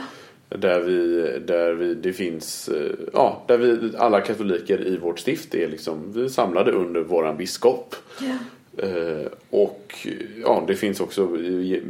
Där 0.50 0.80
vi, 0.80 1.22
där 1.48 1.74
vi, 1.74 1.94
det 1.94 2.14
finns, 2.14 2.70
eh, 2.70 2.92
ja, 3.14 3.44
där 3.48 3.58
vi 3.58 3.98
alla 3.98 4.22
katoliker 4.22 4.88
i 4.88 4.98
vårt 4.98 5.20
stift 5.20 5.56
är 5.56 5.68
liksom, 5.68 6.12
vi 6.14 6.24
är 6.24 6.28
samlade 6.28 6.72
under 6.72 7.02
våran 7.02 7.38
biskop. 7.38 7.96
Yeah. 8.22 8.38
Eh, 8.84 9.32
och 9.50 10.08
ja, 10.42 10.64
det 10.68 10.76
finns 10.76 11.00
också 11.00 11.28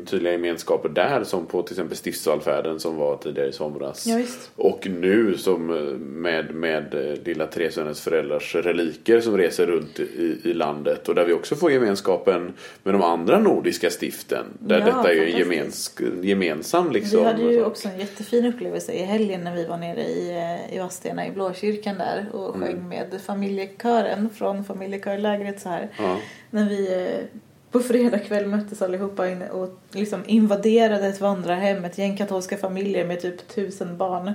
tydliga 0.06 0.32
gemenskaper 0.32 0.90
där 0.90 1.24
som 1.24 1.46
på 1.46 1.62
till 1.62 1.74
exempel 1.74 1.98
stiftsvalfärden 1.98 2.80
som 2.80 2.96
var 2.98 3.18
tidigare 3.18 3.50
i 3.50 3.52
somras. 3.54 4.06
Ja. 4.08 4.20
Och 4.56 4.88
nu 4.90 5.38
som 5.38 5.70
eh, 5.70 5.82
med, 6.00 6.56
med 6.56 6.94
eh, 6.94 7.18
Lilla 7.24 7.48
Tresönens 7.48 8.02
föräldrars 8.02 8.56
reliker 8.56 9.20
som 9.22 9.38
reser 9.38 9.66
runt 9.66 10.00
i, 10.00 10.38
i 10.44 10.54
landet. 10.54 11.10
Och 11.10 11.16
där 11.16 11.26
vi 11.26 11.34
också 11.34 11.56
får 11.56 11.72
gemenskapen 11.72 12.54
med 12.84 12.94
de 12.94 13.02
andra 13.04 13.40
nordiska 13.40 13.90
stiften. 13.90 14.46
Där 14.60 14.80
Ja, 14.80 14.86
detta 14.86 15.14
är 15.14 15.26
en 15.26 15.38
gemens, 15.38 15.96
gemensam 16.22 16.92
liksom. 16.92 17.20
Vi 17.20 17.26
hade 17.26 17.42
ju 17.42 17.58
sak. 17.60 17.68
också 17.68 17.88
en 17.88 18.00
jättefin 18.00 18.46
upplevelse 18.46 18.92
i 18.94 19.04
helgen 19.04 19.44
när 19.44 19.56
vi 19.56 19.66
var 19.66 19.78
nere 19.78 20.02
i, 20.02 20.32
i 20.72 20.80
Vadstena 20.80 21.28
i 21.28 21.32
Blåkyrkan 21.32 21.98
där 21.98 22.26
och 22.34 22.56
Mm. 22.56 22.68
sjöng 22.68 22.90
med 22.90 23.22
familjekören 23.26 24.30
från 24.30 24.64
familjekörlägret 24.64 25.62
så 25.62 25.70
här. 25.70 25.88
Ja. 25.98 26.18
När 26.50 26.70
vi, 26.70 26.77
eh, 26.78 27.26
på 27.72 27.80
fredag 27.80 28.20
kväll 28.20 28.46
möttes 28.46 28.82
allihopa 28.82 29.30
in 29.30 29.42
och 29.42 29.80
liksom 29.92 30.24
invaderade 30.28 31.08
ett 31.08 31.22
vandrarhem, 31.22 31.86
ett 31.86 31.98
gäng 31.98 32.18
katolska 32.18 32.58
familjer 32.58 33.06
med 33.06 33.22
typ 33.22 33.48
tusen 33.48 33.98
barn. 33.98 34.34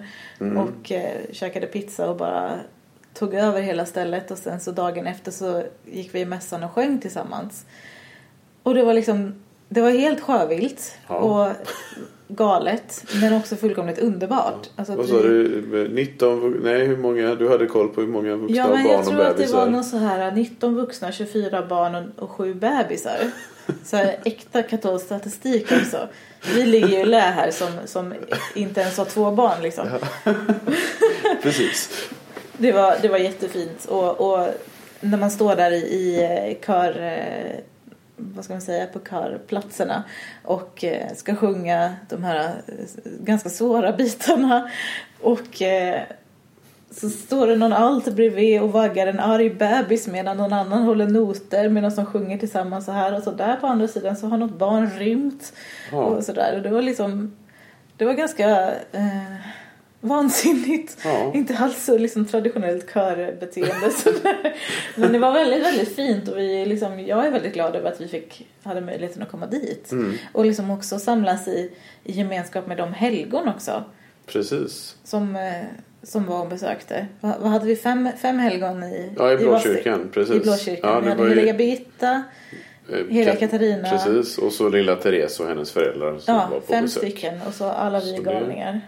Och 0.57 0.93
eh, 0.93 1.21
käkade 1.33 1.67
pizza 1.67 2.11
och 2.11 2.17
bara 2.17 2.61
tog 3.15 3.35
över 3.35 3.63
hela 3.63 3.87
stället 3.87 4.31
och 4.31 4.39
sen 4.39 4.61
så 4.61 4.71
dagen 4.71 5.07
efter 5.07 5.31
så 5.31 5.63
gick 5.85 6.15
vi 6.15 6.21
i 6.21 6.25
mässan 6.25 6.63
och 6.63 6.73
sjöng 6.73 7.01
tillsammans. 7.01 7.67
Och 8.63 8.75
det 8.75 8.83
var 8.83 8.95
liksom, 8.95 9.35
det 9.75 9.81
var 9.81 9.91
helt 9.91 10.21
sjövilt 10.21 10.95
Ja. 11.09 11.15
och 11.17 11.49
galet 12.29 13.05
men 13.21 13.33
också 13.37 13.57
fullkomligt 13.57 13.99
underbart. 13.99 14.69
Alltså 14.77 14.93
att 14.93 14.99
Vad 14.99 15.09
sa 15.09 15.23
du? 15.23 15.89
19? 15.95 16.41
vu- 16.41 16.61
Nej, 16.65 16.87
hur 16.87 16.97
många? 16.97 17.35
Du 17.35 17.49
hade 17.49 17.67
koll 17.67 17.89
på 17.89 18.01
hur 18.01 18.09
många 18.09 18.37
vuxna 18.37 18.57
Ja, 18.57 18.65
men 18.69 18.83
barn 18.85 18.93
jag 18.93 19.01
och 19.01 19.07
tror 19.07 19.21
att 19.21 19.27
det 19.27 19.33
var 19.33 19.37
bebisar? 19.37 19.71
någon 19.71 19.85
så 19.85 19.97
här 19.97 20.33
19 20.33 20.75
vuxna, 20.75 21.13
24 21.13 21.67
barn 21.67 21.95
och, 21.95 22.23
och 22.23 22.31
7 22.31 22.55
bebisar. 22.55 23.17
Så 23.85 23.97
här, 23.97 24.17
äkta 24.25 24.63
katolsk 24.63 25.07
statistik 25.07 25.73
också. 25.73 26.09
Vi 26.55 26.65
ligger 26.67 26.89
ju 26.99 27.05
lä 27.05 27.21
här 27.21 27.51
som, 27.51 27.69
som 27.85 28.15
inte 28.55 28.81
ens 28.81 28.99
har 28.99 29.05
två 29.05 29.31
barn 29.31 29.63
liksom. 29.63 29.87
Precis. 31.43 32.09
Det 32.57 32.73
var, 32.73 32.97
det 33.03 33.09
var 33.09 33.19
jättefint. 33.19 33.85
Och, 33.85 34.21
och 34.21 34.49
när 35.01 35.19
man 35.19 35.31
står 35.31 35.57
där 35.57 35.71
i, 35.71 35.77
i 35.77 36.23
eh, 36.25 36.67
kör... 36.67 37.17
Vad 38.17 38.45
ska 38.45 38.55
man 38.55 38.61
säga? 38.61 38.87
På 38.87 38.99
körplatserna. 38.99 40.05
Och 40.43 40.85
eh, 40.85 41.15
ska 41.15 41.35
sjunga 41.35 41.95
de 42.09 42.25
här 42.25 42.63
eh, 42.67 43.13
ganska 43.21 43.49
svåra 43.49 43.93
bitarna. 43.93 44.71
Och 45.21 45.63
eh, 45.63 46.03
så 46.91 47.11
står 47.11 47.47
det 47.47 47.57
någon 47.57 47.73
allt 47.73 48.15
bredvid 48.15 48.61
och 48.61 48.73
vaggar 48.73 49.07
en 49.07 49.21
arg 49.21 49.51
bebis 49.51 50.09
medan 50.09 50.37
någon 50.37 50.53
annan 50.53 50.83
håller 50.83 51.07
noter 51.07 51.69
medan 51.69 51.95
de 51.95 52.07
sjunger 52.07 52.39
tillsammans 52.39 52.85
så 52.85 52.93
här. 52.93 53.17
Och 53.17 53.23
så 53.23 53.31
där 53.31 53.57
på 53.57 53.67
andra 53.67 53.89
sidan 53.89 54.17
så 54.17 54.27
har 54.27 54.37
något 54.37 54.59
barn 54.59 54.91
rymt. 54.91 55.53
Ja. 55.93 55.99
Och 55.99 56.25
så 56.25 56.33
där. 56.33 56.57
Och 56.57 56.63
det 56.63 56.71
var 56.71 56.83
liksom... 56.83 57.37
Det 57.97 58.05
var 58.05 58.13
ganska... 58.13 58.75
Eh, 58.93 59.35
vansinnigt. 60.05 60.97
Ja. 61.05 61.33
Inte 61.35 61.57
alls 61.59 61.85
så 61.85 61.99
liksom 61.99 62.25
traditionellt 62.25 62.93
körbeteende. 62.95 63.91
Men 64.97 65.13
det 65.13 65.19
var 65.19 65.33
väldigt, 65.33 65.65
väldigt 65.65 65.97
fint 65.97 66.29
och 66.29 66.39
vi 66.39 66.67
liksom, 66.67 67.01
jag 67.01 67.27
är 67.27 67.31
väldigt 67.31 67.55
glad 67.55 67.77
över 67.77 67.91
att 67.93 68.01
vi 68.01 68.09
fick, 68.09 68.47
hade 68.63 68.81
möjligheten 68.81 69.23
att 69.23 69.31
komma 69.31 69.47
dit. 69.47 69.93
Mm. 69.93 70.13
Och 70.33 70.45
liksom 70.45 70.71
också 70.71 70.99
samlas 70.99 71.49
i, 71.49 71.71
i 72.05 72.13
gemenskap 72.13 72.67
med 72.67 72.77
de 72.77 72.93
helgon 72.93 73.49
också. 73.49 73.85
Precis. 74.27 74.97
Som, 75.05 75.37
eh, 75.37 75.43
som 76.03 76.27
var 76.27 76.41
och 76.41 76.49
besökte. 76.49 77.07
Vad, 77.21 77.51
hade 77.51 77.67
vi? 77.67 77.77
Fem, 77.77 78.09
fem 78.23 78.39
helgon 78.39 78.83
i 78.83 79.13
Ja, 79.17 79.33
i 79.33 79.37
Blåkyrkan. 79.37 80.11
Precis. 80.15 80.35
I 80.35 80.41
Blåkyrkan. 80.41 80.91
Ja, 80.93 81.01
vi 81.01 81.09
hade 81.09 81.23
ju- 81.23 81.29
heliga 81.29 81.55
Birgitta. 81.55 82.23
Eh, 82.93 82.99
Hela 83.09 83.31
Kat- 83.33 83.41
Katarina. 83.41 83.89
Precis. 83.91 84.39
Och 84.39 84.53
så 84.53 84.69
lilla 84.69 84.97
Therese 84.97 85.41
och 85.41 85.47
hennes 85.49 85.73
föräldrar 85.73 86.19
som 86.19 86.35
Ja, 86.35 86.49
var 86.51 86.61
på 86.61 86.67
fem 86.67 86.85
besök. 86.85 87.03
stycken. 87.03 87.35
Och 87.49 87.55
så 87.55 87.65
alla 87.65 88.01
vi 88.01 88.17
Så 88.17 88.23
det- 88.23 88.33
galningar. 88.33 88.81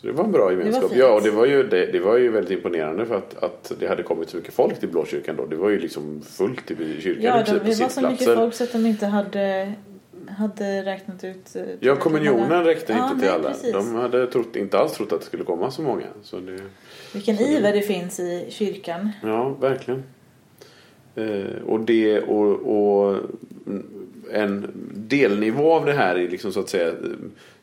Så 0.00 0.06
det 0.06 0.12
var 0.12 0.24
en 0.24 0.32
bra 0.32 0.50
gemenskap. 0.52 0.90
ja, 0.94 1.12
och 1.14 1.22
det 1.22 1.30
var, 1.30 1.46
ju, 1.46 1.62
det, 1.62 1.86
det 1.86 2.00
var 2.00 2.16
ju 2.16 2.30
väldigt 2.30 2.50
imponerande 2.52 3.06
för 3.06 3.14
att, 3.14 3.42
att 3.42 3.72
det 3.80 3.86
hade 3.88 4.02
kommit 4.02 4.30
så 4.30 4.36
mycket 4.36 4.54
folk 4.54 4.80
till 4.80 4.88
Blåkyrkan 4.88 5.36
då. 5.36 5.46
Det 5.46 5.56
var 5.56 5.68
ju 5.70 5.78
liksom 5.78 6.22
fullt 6.22 6.70
i 6.70 7.00
kyrkan 7.00 7.22
Ja, 7.24 7.40
i 7.40 7.44
de, 7.44 7.58
princip 7.58 7.64
på 7.64 7.70
det 7.70 7.82
var 7.82 7.88
så 7.88 8.10
mycket 8.10 8.34
folk 8.34 8.54
så 8.54 8.64
att 8.64 8.72
de 8.72 8.86
inte 8.86 9.06
hade, 9.06 9.72
hade 10.28 10.82
räknat 10.84 11.24
ut. 11.24 11.56
eh, 11.56 11.62
Ja, 11.80 11.96
kommunionen 11.96 12.64
räckte 12.64 12.92
Ja, 12.92 13.08
inte 13.08 13.20
till 13.20 13.30
alla. 13.30 13.48
precis. 13.50 13.72
De 13.72 13.94
hade 13.94 14.26
trott, 14.26 14.56
inte 14.56 14.78
alls 14.78 14.92
trott 14.92 15.12
att 15.12 15.20
det 15.20 15.26
skulle 15.26 15.44
komma 15.44 15.70
så 15.70 15.82
många. 15.82 16.06
Så 16.22 16.36
det, 16.38 16.58
Vilken 17.14 17.36
iver 17.40 17.72
det 17.72 17.82
finns 17.82 18.20
i 18.20 18.46
kyrkan. 18.48 19.10
ja, 19.22 19.48
verkligen. 19.60 20.02
Eh, 21.14 21.62
och 21.66 21.80
det 21.80 22.20
och, 22.20 22.50
och 22.52 23.16
en 24.32 24.70
delnivå 24.94 25.72
av 25.72 25.86
det 25.86 25.92
här 25.92 26.14
är 26.16 26.28
liksom 26.28 26.52
så 26.52 26.60
att 26.60 26.68
säga 26.68 26.92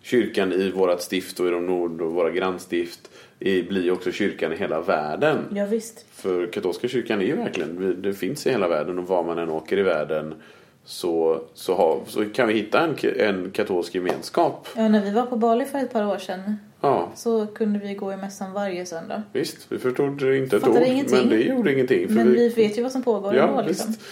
kyrkan 0.04 0.54
i 0.54 0.72
vårat 0.72 1.02
stift 1.02 1.39
och 1.39 1.48
i 1.48 1.50
de 1.50 1.66
nord 1.66 2.02
och 2.02 2.12
våra 2.12 2.30
grannstift 2.30 3.10
i, 3.39 3.63
blir 3.63 3.92
också 3.92 4.12
kyrkan 4.12 4.54
i 4.54 4.56
hela 4.56 4.82
världen. 4.82 5.38
Ja, 5.56 5.66
visst. 5.66 6.06
För 6.12 6.48
katolska 6.48 6.88
kyrkan 6.88 7.22
är 7.22 7.26
ju 7.26 7.36
verkligen, 7.36 8.02
det 8.02 8.13
finns 8.13 8.48
i 8.48 8.52
hela 8.52 8.68
världen 8.68 9.00
och 9.00 9.08
var 9.08 9.24
man 9.24 9.38
än 9.38 9.50
åker 9.50 9.78
i 9.78 9.84
världen 9.84 10.36
så, 10.86 11.42
så, 11.54 11.76
har, 11.76 12.00
så 12.08 12.26
kan 12.26 12.48
vi 12.48 12.54
hitta 12.54 12.80
en, 12.80 12.96
en 13.20 13.52
katolsk 13.52 13.96
gemenskap. 13.96 14.68
Ja, 14.76 14.88
när 14.88 15.02
vi 15.02 15.12
var 15.12 15.26
på 15.26 15.36
Bali 15.36 15.66
för 15.66 15.80
ett 15.80 15.94
par 15.94 16.06
år 16.06 16.18
sedan 16.18 16.58
Ja, 16.82 17.12
så 17.16 17.48
kunde 17.48 17.80
vi 17.80 17.94
gå 17.94 18.13
i 18.13 18.18
mässan 18.18 18.54
varje 18.54 18.86
söndag. 18.86 19.24
visst. 19.34 19.66
Vi 19.70 19.80
förstod 19.80 20.22
inte 20.22 20.58
ett 20.58 20.68
ord, 20.68 20.82
ingenting. 20.86 21.18
men 21.18 21.30
det 21.30 21.42
gjorde 21.44 21.74
ingenting. 21.74 22.13
Men 22.13 22.32
vi, 22.32 22.36
vi 22.36 22.50
vet 22.50 22.78
ju 22.78 22.84
vad 22.84 22.92
som 22.92 23.04
pågår 23.04 23.36
ja, 23.36 23.48
ändå 23.48 23.63
visst. 23.68 23.88
liksom. 23.88 24.04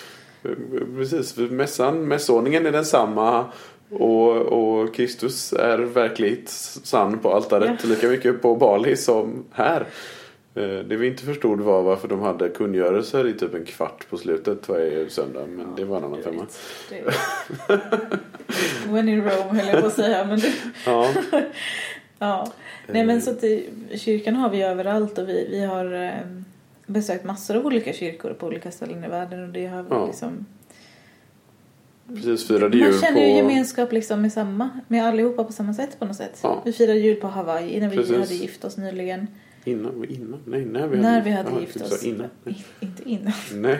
Precis, 0.97 1.33
för 1.33 1.41
mässan, 1.41 2.07
mässordningen 2.07 2.65
är 2.65 2.71
densamma 2.71 3.45
och, 3.91 4.31
och 4.37 4.93
Kristus 4.95 5.53
är 5.53 5.77
verkligt 5.77 6.49
sann 6.83 7.19
på 7.19 7.33
altaret 7.33 7.79
Ja. 7.83 7.89
lika 7.89 8.07
mycket 8.07 8.41
på 8.41 8.55
Bali 8.55 8.95
som 8.97 9.45
här. 9.51 9.85
Eh, 10.55 10.63
Det 10.63 10.95
vi 10.97 11.07
inte 11.07 11.23
förstod 11.23 11.59
var 11.61 11.81
varför 11.81 12.07
de 12.07 12.19
hade 12.21 12.49
kungörelser 12.49 13.27
i 13.27 13.33
typ 13.33 13.53
en 13.53 13.65
kvart 13.65 14.09
på 14.09 14.17
slutet 14.17 14.69
varje 14.69 15.09
söndag. 15.09 15.45
Men 15.47 15.75
det 15.75 15.85
var 15.85 15.97
en 15.97 16.03
annan 16.03 16.23
femma. 16.23 16.45
When 18.87 19.09
in 19.09 19.21
Rome 19.23 19.59
höll 19.61 19.67
jag 19.67 19.81
på 19.81 19.87
att 19.87 19.93
säga. 19.93 20.25
Men 20.25 20.39
det, 20.39 20.53
Ja, 20.85 21.07
ja. 22.19 22.51
Nej 22.87 23.05
men 23.05 23.21
så 23.21 23.31
att 23.31 23.43
kyrkan 23.99 24.35
har 24.35 24.49
vi 24.49 24.61
överallt 24.61 25.17
och 25.17 25.29
vi, 25.29 25.47
vi 25.51 25.65
har 25.65 25.93
eh, 26.05 26.11
besökt 26.85 27.23
massor 27.25 27.55
av 27.57 27.65
olika 27.65 27.93
kyrkor 27.93 28.33
på 28.33 28.47
olika 28.47 28.71
ställen 28.71 29.03
i 29.03 29.07
världen 29.07 29.43
och 29.43 29.49
det 29.49 29.65
har 29.67 29.85
Ja. 29.89 30.05
liksom 30.05 30.45
precis. 32.15 32.47
Firade 32.47 32.77
jul 32.77 32.91
Man 32.91 33.01
känner 33.01 33.21
ju 33.27 33.31
på... 33.33 33.37
gemenskap 33.37 33.91
liksom 33.91 34.21
med 34.21 34.33
samma, 34.33 34.69
med 34.87 35.05
allihopa 35.05 35.43
på 35.43 35.53
samma 35.53 35.73
sätt 35.73 35.99
på 35.99 36.05
något 36.05 36.15
sätt. 36.15 36.39
Ja. 36.43 36.61
Vi 36.65 36.71
firade 36.73 36.99
jul 36.99 37.15
på 37.15 37.27
Hawaii 37.27 37.79
vi 37.79 37.95
Precis. 37.97 38.17
hade 38.17 38.33
gift 38.33 38.65
oss 38.65 38.77
nyligen. 38.77 39.27
Innan, 39.63 40.05
innan? 40.09 40.39
Nej, 40.45 40.65
när 40.65 40.87
vi 40.87 40.97
när 40.97 41.09
hade, 41.09 41.21
vi 41.25 41.31
hade 41.31 41.49
Ja, 41.51 41.59
gift 41.59 41.81
oss. 41.81 42.03
Innan. 42.03 42.29
I, 42.45 42.55
inte 42.79 43.09
innan. 43.09 43.33
Nej, 43.53 43.79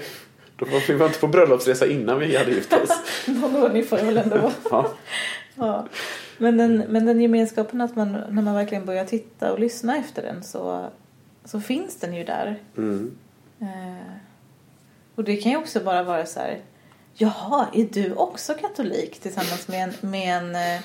då 0.56 0.65
var 0.65 0.88
vi 0.88 0.94
var 0.94 1.06
inte 1.08 1.20
på 1.20 1.28
bröllopsresa 1.28 1.88
innan 1.88 2.20
vi 2.20 2.38
hade 2.38 2.52
gift 2.52 2.74
oss. 2.74 2.89
Någon 3.28 3.56
ordning 3.63 3.84
får 3.84 3.98
det 3.98 4.04
väl 4.04 4.17
ändå 4.17 4.38
vara. 4.38 4.52
Ja, 4.70 4.91
Ja. 5.56 5.88
Men, 6.38 6.58
den, 6.58 6.78
men 6.89 7.06
den 7.06 7.22
gemenskapen 7.22 7.82
att 7.82 7.96
man, 7.96 8.12
när 8.12 8.41
man 8.41 8.56
verkligen 8.56 8.86
börjar 8.86 9.06
titta 9.06 9.54
och 9.54 9.60
lyssna 9.60 9.98
efter 9.98 10.22
den 10.22 10.44
så, 10.44 10.89
så 11.46 11.62
finns 11.62 11.96
den 12.00 12.13
ju 12.13 12.24
där. 12.24 12.60
mm. 12.78 13.12
Eh, 13.60 14.12
och 15.15 15.24
det 15.24 15.38
kan 15.38 15.52
ju 15.52 15.58
också 15.58 15.80
bara 15.80 16.04
vara 16.04 16.26
så 16.26 16.39
här. 16.39 16.60
Jaha, 17.15 17.65
är 17.74 17.88
du 17.91 18.13
också 18.13 18.54
katolik 18.54 19.19
tillsammans 19.19 19.67
med 19.67 19.84
en, 20.02 20.10
med 20.10 20.38
en, 20.38 20.56
eh, 20.56 20.76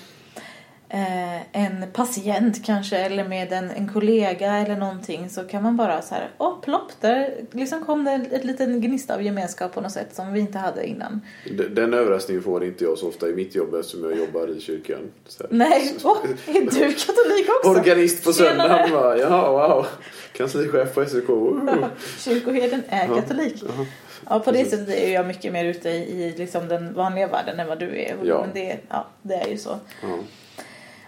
eh, 0.88 1.42
en 1.52 1.90
patient 1.92 2.64
kanske 2.66 2.96
eller 2.98 3.24
med 3.28 3.52
en, 3.52 3.70
en 3.70 3.88
kollega 3.92 4.52
eller 4.56 4.76
någonting 4.76 5.30
så 5.30 5.44
kan 5.44 5.62
man 5.62 5.76
bara 5.76 6.02
så 6.02 6.14
här, 6.14 6.28
åh 6.38 6.60
plopp, 6.60 6.92
där 7.00 7.34
liksom 7.52 7.84
kom 7.84 8.04
det 8.04 8.10
ett, 8.12 8.32
ett 8.32 8.44
liten 8.44 8.80
gnista 8.80 9.14
av 9.14 9.22
gemenskap 9.22 9.74
på 9.74 9.80
något 9.80 9.92
sätt 9.92 10.14
som 10.14 10.32
vi 10.32 10.40
inte 10.40 10.58
hade 10.58 10.86
innan. 10.86 11.20
Den- 11.56 11.74
Den 11.74 11.94
överraskningen 11.94 12.42
får 12.42 12.64
inte 12.64 12.84
jag 12.84 12.98
så 12.98 13.08
ofta 13.08 13.28
i 13.28 13.34
mitt 13.34 13.54
jobb 13.54 13.74
eftersom 13.74 14.04
jag 14.10 14.18
jobbar 14.18 14.56
i 14.56 14.60
kyrkan. 14.60 15.12
Nej, 15.50 15.94
åh, 16.04 16.18
är 16.46 16.52
du 16.52 16.92
katolik 16.94 17.48
också? 17.58 17.70
Organist 17.70 18.24
på 18.24 18.32
söndagen 18.32 18.90
bara, 18.92 19.18
ja 19.18 19.50
wow. 19.52 19.86
Kanslichef 20.32 20.94
på 20.94 21.04
SEK. 21.04 21.28
Uh. 21.28 21.86
Kyrkoherden 22.18 22.82
är 22.88 23.06
katolik. 23.06 23.62
Jaha. 23.68 23.86
Ja, 24.28 24.40
på 24.40 24.50
det 24.50 24.58
Precis. 24.58 24.78
sättet 24.78 24.94
är 24.94 25.12
jag 25.12 25.26
mycket 25.26 25.52
mer 25.52 25.64
ute 25.64 25.88
i, 25.88 26.34
liksom 26.38 26.68
den 26.68 26.94
vanliga 26.94 27.26
världen 27.26 27.60
än 27.60 27.68
vad 27.68 27.78
du 27.78 28.00
är. 28.00 28.16
Ja. 28.24 28.40
Men 28.40 28.50
det, 28.54 28.78
ja, 28.88 29.06
det 29.22 29.34
är 29.34 29.48
ju 29.48 29.58
så. 29.58 29.78
Ja. 30.02 30.18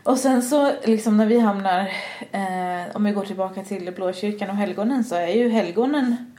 Och 0.02 0.18
sen 0.18 0.42
så 0.42 0.72
liksom 0.84 1.16
när 1.16 1.26
vi 1.26 1.38
hamnar, 1.38 1.80
eh, 2.32 2.96
om 2.96 3.04
vi 3.04 3.10
går 3.10 3.24
tillbaka 3.24 3.62
till 3.62 3.92
Blåkyrkan 3.92 4.50
och 4.50 4.56
helgonen 4.56 5.04
så 5.04 5.14
är 5.14 5.28
ju 5.28 5.48
helgonen 5.48 6.34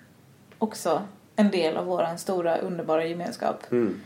också 0.57 1.01
en 1.35 1.51
del 1.51 1.77
av 1.77 1.85
våran 1.85 2.17
stora 2.17 2.57
underbara 2.57 3.05
gemenskap. 3.05 3.71
Mm. 3.71 4.01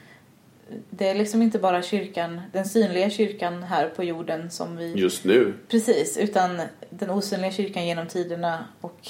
Det 0.89 1.09
är 1.09 1.15
liksom 1.15 1.41
inte 1.41 1.59
bara 1.59 1.81
kyrkan, 1.81 2.41
den 2.51 2.65
synliga 2.65 3.09
kyrkan 3.09 3.63
här 3.63 3.89
på 3.89 4.03
jorden 4.03 4.51
som 4.51 4.77
vi... 4.77 4.93
Just 4.93 5.25
nu. 5.25 5.53
Precis, 5.67 6.17
utan 6.17 6.61
den 6.89 7.09
osynliga 7.09 7.51
kyrkan 7.51 7.85
genom 7.85 8.07
tiderna 8.07 8.65
och 8.81 9.07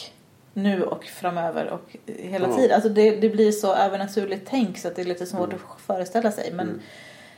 nu 0.54 0.84
och 0.84 1.04
framöver 1.06 1.70
och 1.70 1.98
hela 2.06 2.48
Ja. 2.50 2.56
tiden. 2.58 2.76
Alltså 2.76 2.90
det, 2.90 3.12
det 3.16 3.30
blir 3.30 3.52
så 3.52 3.76
övernaturligt 3.76 4.48
tänk 4.50 4.78
så 4.78 4.88
att 4.88 4.96
det 4.96 5.02
är 5.02 5.06
lite 5.06 5.26
svårt 5.26 5.54
att 5.54 5.82
föreställa 5.82 6.32
sig. 6.32 6.52
Men 6.54 6.68
Mm. 6.68 6.80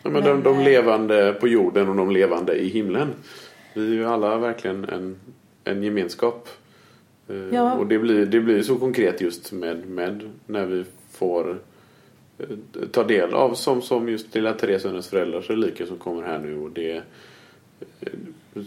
Ja, 0.04 0.10
men 0.10 0.24
Men, 0.24 0.32
de, 0.32 0.44
de 0.44 0.58
eh, 0.58 0.64
levande 0.64 1.34
på 1.34 1.48
jorden 1.48 1.90
och 1.90 1.96
de 1.96 2.12
levande 2.12 2.56
i 2.56 2.68
himlen. 2.70 3.14
Vi 3.74 3.88
är 3.88 3.94
ju 3.94 4.06
alla 4.06 4.38
verkligen 4.38 4.86
en, 4.90 5.16
en 5.64 5.84
gemenskap. 5.84 6.50
Eh, 7.30 7.36
Ja. 7.36 7.74
Och 7.74 7.88
det 7.88 8.00
blir, 8.00 8.26
det 8.26 8.40
blir 8.40 8.62
så 8.62 8.76
konkret 8.76 9.22
just 9.22 9.52
med, 9.52 9.86
med 9.90 10.30
när 10.46 10.66
vi 10.66 10.86
får 11.12 11.60
eh, 12.40 12.46
ta 12.92 13.04
del 13.04 13.34
av 13.34 13.54
som, 13.54 13.82
som 13.82 14.10
just 14.10 14.36
lilla 14.36 14.54
Therese 14.54 14.86
och 14.86 14.92
hennes 14.92 15.08
föräldrars 15.10 15.50
reliker 15.50 15.86
som 15.86 15.98
kommer 15.98 16.24
här 16.24 16.40
nu. 16.40 16.58
Och 16.58 16.72
det, 16.72 17.02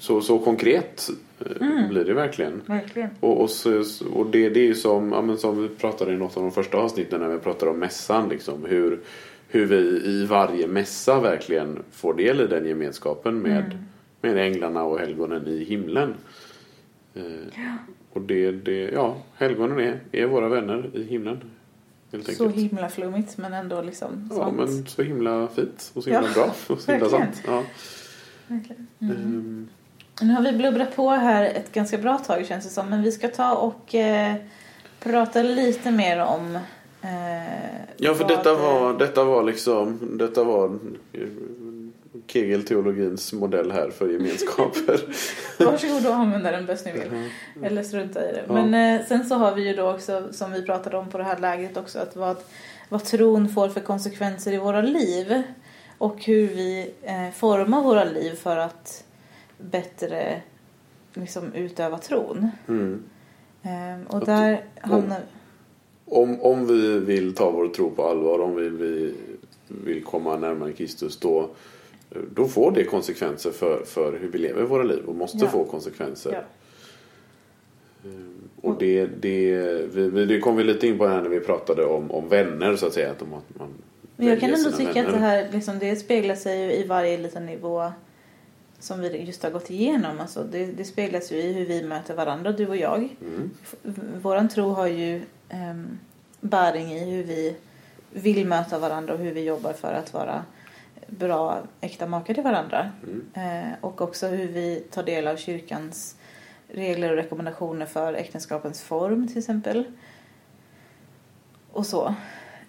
så, 0.00 0.20
så 0.20 0.38
konkret 0.38 1.10
eh, 1.40 1.46
Mm. 1.68 1.88
blir 1.88 2.04
det 2.04 2.14
verkligen. 2.14 2.62
verkligen. 2.66 3.10
Och, 3.20 3.40
och, 3.40 3.50
så, 3.50 3.82
och 4.12 4.26
det, 4.30 4.48
det 4.48 4.60
är 4.60 4.64
ju 4.66 4.74
som, 4.74 5.12
ja, 5.12 5.22
men 5.22 5.38
som 5.38 5.62
vi 5.62 5.68
pratade 5.68 6.12
i 6.12 6.16
något 6.16 6.36
av 6.36 6.42
de 6.42 6.52
första 6.52 6.78
avsnitten 6.78 7.20
när 7.20 7.28
vi 7.28 7.38
pratade 7.38 7.70
om 7.70 7.78
mässan. 7.78 8.28
Liksom, 8.28 8.64
hur, 8.64 9.00
hur 9.48 9.66
vi 9.66 9.76
i 10.10 10.26
varje 10.26 10.66
mässa 10.66 11.20
verkligen 11.20 11.78
får 11.90 12.14
del 12.14 12.40
i 12.40 12.46
den 12.46 12.66
gemenskapen 12.66 13.38
med, 13.38 13.64
Mm. 13.64 13.78
med 14.36 14.46
änglarna 14.46 14.82
och 14.84 14.98
helgonen 14.98 15.46
i 15.46 15.64
himlen. 15.64 16.14
Eh, 17.14 17.22
Och 18.12 18.20
det, 18.22 18.50
det, 18.52 18.90
ja, 18.90 19.16
helgonen 19.36 19.78
är, 19.80 20.00
är 20.12 20.26
våra 20.26 20.48
vänner 20.48 20.90
i 20.94 21.02
himlen. 21.02 21.40
Så 22.36 22.48
himla 22.48 22.88
flummigt 22.88 23.38
men 23.38 23.52
ändå 23.52 23.82
liksom 23.82 24.28
Ja, 24.30 24.36
sant. 24.36 24.56
men 24.56 24.86
så 24.86 25.02
himla 25.02 25.48
fint 25.48 25.90
och 25.94 26.04
så 26.04 26.10
himla 26.10 26.28
Ja, 26.28 26.34
bra 26.34 26.54
och 26.68 26.80
så 26.80 26.92
himla 26.92 27.08
sant. 27.08 27.42
Ja. 27.46 27.64
Verkligen. 28.46 28.86
Ehm, 29.00 29.68
Nu 30.20 30.34
har 30.34 30.42
vi 30.42 30.52
blubbrat 30.52 30.96
på 30.96 31.10
här 31.10 31.44
ett 31.44 31.72
ganska 31.72 31.98
bra 31.98 32.18
tag 32.18 32.46
känns 32.46 32.64
det 32.64 32.70
som. 32.70 32.88
Men 32.90 33.02
vi 33.02 33.12
ska 33.12 33.28
ta 33.28 33.54
och 33.54 33.94
eh, 33.94 34.34
prata 35.00 35.42
lite 35.42 35.90
mer 35.90 36.18
om 36.20 36.56
eh, 37.02 37.80
Ja, 37.96 38.14
för 38.14 38.24
detta 38.28 38.54
det- 38.54 38.58
var, 38.62 38.98
detta 38.98 39.24
var 39.24 39.42
liksom, 39.42 39.98
detta 40.18 40.44
var 40.44 40.78
eh, 41.12 41.20
Kegel-teologins 42.26 43.32
modell 43.32 43.70
här 43.72 43.90
för 43.90 44.08
gemenskaper. 44.08 45.00
Varsågod 45.64 46.06
och 46.06 46.14
använda 46.14 46.50
den 46.50 46.66
bäst 46.66 46.86
ni 46.86 46.92
vill. 46.92 47.30
Eller 47.64 47.82
strunta 47.82 48.30
i 48.30 48.32
det. 48.32 48.42
Ja. 48.48 48.52
Men 48.52 49.00
eh, 49.00 49.06
sen 49.06 49.24
så 49.24 49.34
har 49.34 49.54
vi 49.54 49.68
ju 49.68 49.74
då 49.74 49.90
också, 49.94 50.28
som 50.32 50.52
vi 50.52 50.62
pratade 50.62 50.96
om 50.96 51.08
på 51.10 51.18
det 51.18 51.24
här 51.24 51.38
lägret 51.38 51.76
också, 51.76 51.98
att 51.98 52.16
vad, 52.16 52.36
vad 52.88 53.04
tron 53.04 53.48
får 53.48 53.68
för 53.68 53.80
konsekvenser 53.80 54.52
i 54.52 54.56
våra 54.58 54.82
liv. 54.82 55.42
Och 55.98 56.24
hur 56.24 56.46
vi 56.48 56.90
eh, 57.02 57.30
formar 57.34 57.82
våra 57.82 58.04
liv 58.04 58.34
för 58.34 58.56
att 58.56 59.04
bättre 59.58 60.42
liksom, 61.14 61.52
utöva 61.52 61.98
tron. 61.98 62.48
Mm. 62.68 63.02
Eh, 63.62 64.14
och 64.14 64.24
där 64.26 64.64
hamnar... 64.80 65.20
Om, 66.10 66.40
om 66.40 66.66
vi 66.66 66.98
vill 66.98 67.34
ta 67.34 67.50
vår 67.50 67.68
tro 67.68 67.90
på 67.90 68.04
allvar, 68.08 68.38
om 68.38 68.54
vi, 68.54 68.68
vi 68.68 69.14
vill 69.66 70.04
komma 70.04 70.36
närmare 70.36 70.72
Kristus, 70.72 71.16
då, 71.18 71.50
då 72.34 72.48
får 72.48 72.70
det 72.72 72.84
konsekvenser 72.84 73.50
för, 73.50 73.84
för 73.84 74.18
hur 74.18 74.28
vi 74.28 74.38
lever 74.38 74.62
våra 74.62 74.82
liv 74.82 75.02
och 75.06 75.14
måste 75.14 75.38
Ja. 75.38 75.46
få 75.48 75.64
konsekvenser. 75.64 76.32
Ja. 76.32 76.40
Och 78.60 78.78
det, 78.78 79.06
det, 79.06 79.56
vi, 79.94 80.24
det 80.24 80.40
kom 80.40 80.56
vi 80.56 80.64
lite 80.64 80.86
in 80.86 80.98
på 80.98 81.06
här 81.06 81.22
när 81.22 81.28
vi 81.28 81.40
pratade 81.40 81.84
om, 81.84 82.10
om 82.10 82.28
vänner 82.28 82.76
så 82.76 82.86
att 82.86 82.92
säga. 82.92 83.10
Att 83.10 83.22
att 83.22 83.28
man 83.28 83.40
Men 84.16 84.26
jag 84.26 84.40
kan 84.40 84.54
ändå 84.54 84.70
tycka 84.70 84.88
att 84.88 84.94
det 84.94 85.02
vänner. 85.02 85.18
här 85.18 85.48
liksom, 85.52 85.78
det 85.78 85.96
speglar 85.96 86.34
sig 86.34 86.80
i 86.80 86.86
varje 86.86 87.18
liten 87.18 87.46
nivå 87.46 87.92
som 88.80 89.00
vi 89.00 89.22
just 89.22 89.42
har 89.42 89.50
gått 89.50 89.70
igenom. 89.70 90.20
Alltså, 90.20 90.44
det, 90.44 90.66
det 90.66 90.84
speglas 90.84 91.32
ju 91.32 91.36
i 91.36 91.52
hur 91.52 91.66
vi 91.66 91.82
möter 91.82 92.14
varandra, 92.14 92.52
du 92.52 92.66
och 92.66 92.76
jag. 92.76 93.08
Mm. 93.20 93.50
Våran 94.22 94.48
tro 94.48 94.68
har 94.72 94.86
ju 94.86 95.22
um, 95.52 95.98
bäring 96.40 96.92
i 96.92 97.10
hur 97.10 97.24
vi 97.24 97.56
vill 98.10 98.46
möta 98.46 98.78
varandra 98.78 99.14
och 99.14 99.18
hur 99.18 99.32
vi 99.32 99.44
jobbar 99.44 99.72
för 99.72 99.92
att 99.92 100.12
vara 100.12 100.44
bra 101.06 101.62
äkta 101.80 102.06
makar 102.06 102.34
till 102.34 102.42
varandra. 102.42 102.90
Mm. 103.02 103.24
Eh, 103.34 103.72
och 103.80 104.00
också 104.00 104.26
hur 104.26 104.48
vi 104.48 104.84
tar 104.90 105.02
del 105.02 105.26
av 105.28 105.36
kyrkans 105.36 106.16
regler 106.68 107.10
och 107.10 107.16
rekommendationer 107.16 107.86
för 107.86 108.14
äktenskapens 108.14 108.82
form 108.82 109.28
till 109.28 109.38
exempel. 109.38 109.84
Och 111.72 111.86
så. 111.86 112.14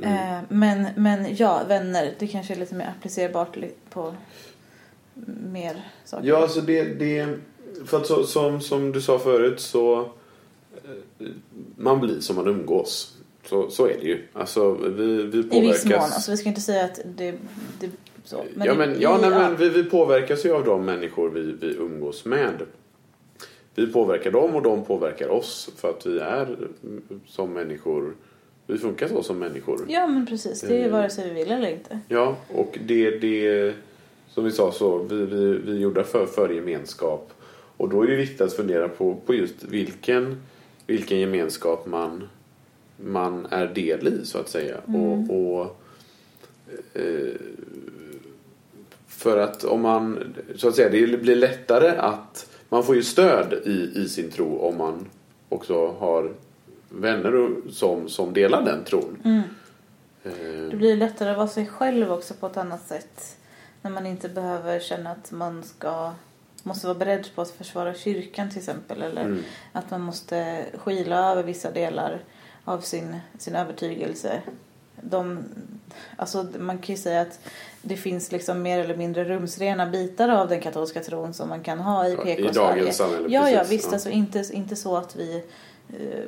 Mm. 0.03 0.13
Eh, 0.13 0.43
men, 0.49 0.87
men 0.95 1.35
ja, 1.35 1.61
vänner, 1.67 2.13
det 2.19 2.27
kanske 2.27 2.53
är 2.53 2.57
lite 2.57 2.75
mer 2.75 2.93
applicerbart 2.97 3.55
li- 3.55 3.73
på 3.89 4.13
mer 5.53 5.85
saker. 6.05 6.27
Ja, 6.27 6.37
alltså 6.37 6.61
det, 6.61 6.83
det 6.83 7.27
för 7.85 7.97
att 7.97 8.05
så, 8.07 8.23
som, 8.23 8.61
som 8.61 8.91
du 8.91 9.01
sa 9.01 9.19
förut 9.19 9.59
så 9.59 9.99
eh, 11.19 11.27
man 11.75 11.99
blir 11.99 12.19
som 12.19 12.35
man 12.35 12.47
umgås. 12.47 13.15
Så, 13.45 13.69
så 13.69 13.85
är 13.87 13.95
det 14.01 14.07
ju. 14.07 14.23
Alltså 14.33 14.73
vi, 14.73 15.23
vi 15.23 15.39
I 15.39 15.43
påverkas. 15.43 15.75
viss 15.75 15.85
mån. 15.85 15.99
Alltså, 15.99 16.31
vi 16.31 16.37
ska 16.37 16.49
inte 16.49 16.61
säga 16.61 16.85
att 16.85 16.99
det, 17.17 17.33
det 17.79 17.89
så. 18.23 18.43
ja, 18.57 18.73
i- 18.73 18.77
men, 18.77 18.95
ja, 19.01 19.17
i- 19.17 19.21
nej, 19.21 19.29
men 19.29 19.55
vi, 19.55 19.69
vi 19.69 19.83
påverkas 19.83 20.45
ju 20.45 20.53
av 20.53 20.65
de 20.65 20.85
människor 20.85 21.29
vi, 21.29 21.41
vi 21.61 21.75
umgås 21.75 22.25
med. 22.25 22.53
Vi 23.75 23.87
påverkar 23.87 24.31
dem 24.31 24.55
och 24.55 24.61
de 24.61 24.85
påverkar 24.85 25.29
oss 25.29 25.69
för 25.77 25.89
att 25.89 26.05
vi 26.05 26.19
är 26.19 26.57
som 27.27 27.53
människor. 27.53 28.15
Vi 28.67 28.77
funkar 28.77 29.07
så 29.07 29.23
som 29.23 29.39
människor. 29.39 29.85
Ja, 29.87 30.07
men 30.07 30.25
precis. 30.25 30.61
Det 30.61 30.81
är 30.81 30.85
Eh. 30.85 30.91
vare 30.91 31.09
sig 31.09 31.29
vi 31.29 31.35
vill 31.43 31.51
eller 31.51 31.69
inte. 31.69 31.99
Ja, 32.07 32.35
och 32.53 32.79
det, 32.85 33.09
det 33.19 33.73
som 34.33 34.43
vi 34.43 34.51
sa 34.51 34.71
så, 34.71 34.97
vi, 34.97 35.25
vi, 35.25 35.57
vi 35.57 35.71
är 35.71 35.79
gjorda 35.79 36.03
för, 36.03 36.25
för 36.25 36.49
gemenskap. 36.49 37.31
Och 37.77 37.89
då 37.89 38.03
är 38.03 38.07
det 38.07 38.15
viktigt 38.15 38.41
att 38.41 38.53
fundera 38.53 38.89
på, 38.89 39.15
på 39.25 39.33
just 39.33 39.63
vilken, 39.63 40.41
vilken 40.87 41.19
gemenskap 41.19 41.85
man, 41.85 42.29
man 42.97 43.45
är 43.49 43.67
del 43.67 44.07
i 44.07 44.25
så 44.25 44.37
att 44.37 44.49
säga. 44.49 44.77
Och, 44.85 45.35
och 45.35 45.77
eh, 46.93 47.33
för 49.07 49.37
att 49.37 49.63
om 49.63 49.81
man, 49.81 50.33
så 50.55 50.67
att 50.67 50.75
säga, 50.75 50.89
det 50.89 51.17
blir 51.17 51.35
lättare 51.35 51.97
att 51.97 52.49
man 52.69 52.83
får 52.83 52.95
ju 52.95 53.03
stöd 53.03 53.53
i, 53.65 53.91
i 53.95 54.09
sin 54.09 54.31
tro 54.31 54.57
om 54.57 54.77
man 54.77 55.05
också 55.49 55.87
har 55.99 56.31
vänner 56.89 57.55
som, 57.71 58.09
som 58.09 58.33
delar 58.33 58.61
den 58.61 58.83
tron. 58.83 59.17
Mm. 59.23 59.41
Eh, 60.23 60.69
Det 60.69 60.75
blir 60.75 60.95
lättare 60.95 61.29
att 61.29 61.37
vara 61.37 61.47
sig 61.47 61.67
själv 61.67 62.11
också 62.11 62.33
på 62.33 62.47
ett 62.47 62.57
annat 62.57 62.87
sätt. 62.87 63.35
När 63.81 63.91
man 63.91 64.05
inte 64.05 64.29
behöver 64.29 64.79
känna 64.79 65.11
att 65.11 65.31
man 65.31 65.63
ska 65.63 66.11
måste 66.63 66.87
vara 66.87 66.97
beredd 66.97 67.27
på 67.35 67.41
att 67.41 67.49
försvara 67.51 67.93
kyrkan 67.93 68.49
till 68.49 68.57
exempel. 68.57 69.01
Eller 69.01 69.21
Mm. 69.21 69.43
att 69.73 69.91
man 69.91 70.01
måste 70.01 70.65
skila 70.73 71.31
över 71.31 71.43
vissa 71.43 71.71
delar 71.71 72.23
av 72.65 72.81
sin, 72.81 73.19
sin 73.37 73.55
övertygelse. 73.55 74.41
De, 75.01 75.43
alltså 76.17 76.47
man 76.59 76.77
kan 76.77 76.95
ju 76.95 77.01
säga 77.01 77.21
att 77.21 77.39
det 77.81 77.97
finns 77.97 78.31
liksom 78.31 78.61
mer 78.61 78.79
eller 78.79 78.95
mindre 78.97 79.23
rumsrena 79.25 79.85
bitar 79.85 80.29
av 80.29 80.47
den 80.49 80.61
katolska 80.61 80.99
tron 81.03 81.33
som 81.33 81.49
man 81.49 81.63
kan 81.63 81.79
ha 81.79 82.07
i 82.07 82.11
Ja, 82.13 82.23
PK 82.23 82.41
i 82.41 82.51
dagens 82.51 82.97
samhälle, 82.97 83.27
Ja, 83.29 83.49
ja 83.49 83.59
precis, 83.59 83.71
visst. 83.73 83.85
ja. 83.87 83.93
Alltså 83.93 84.09
inte, 84.09 84.43
inte 84.51 84.75
så 84.75 84.97
att 84.97 85.15
vi 85.15 85.43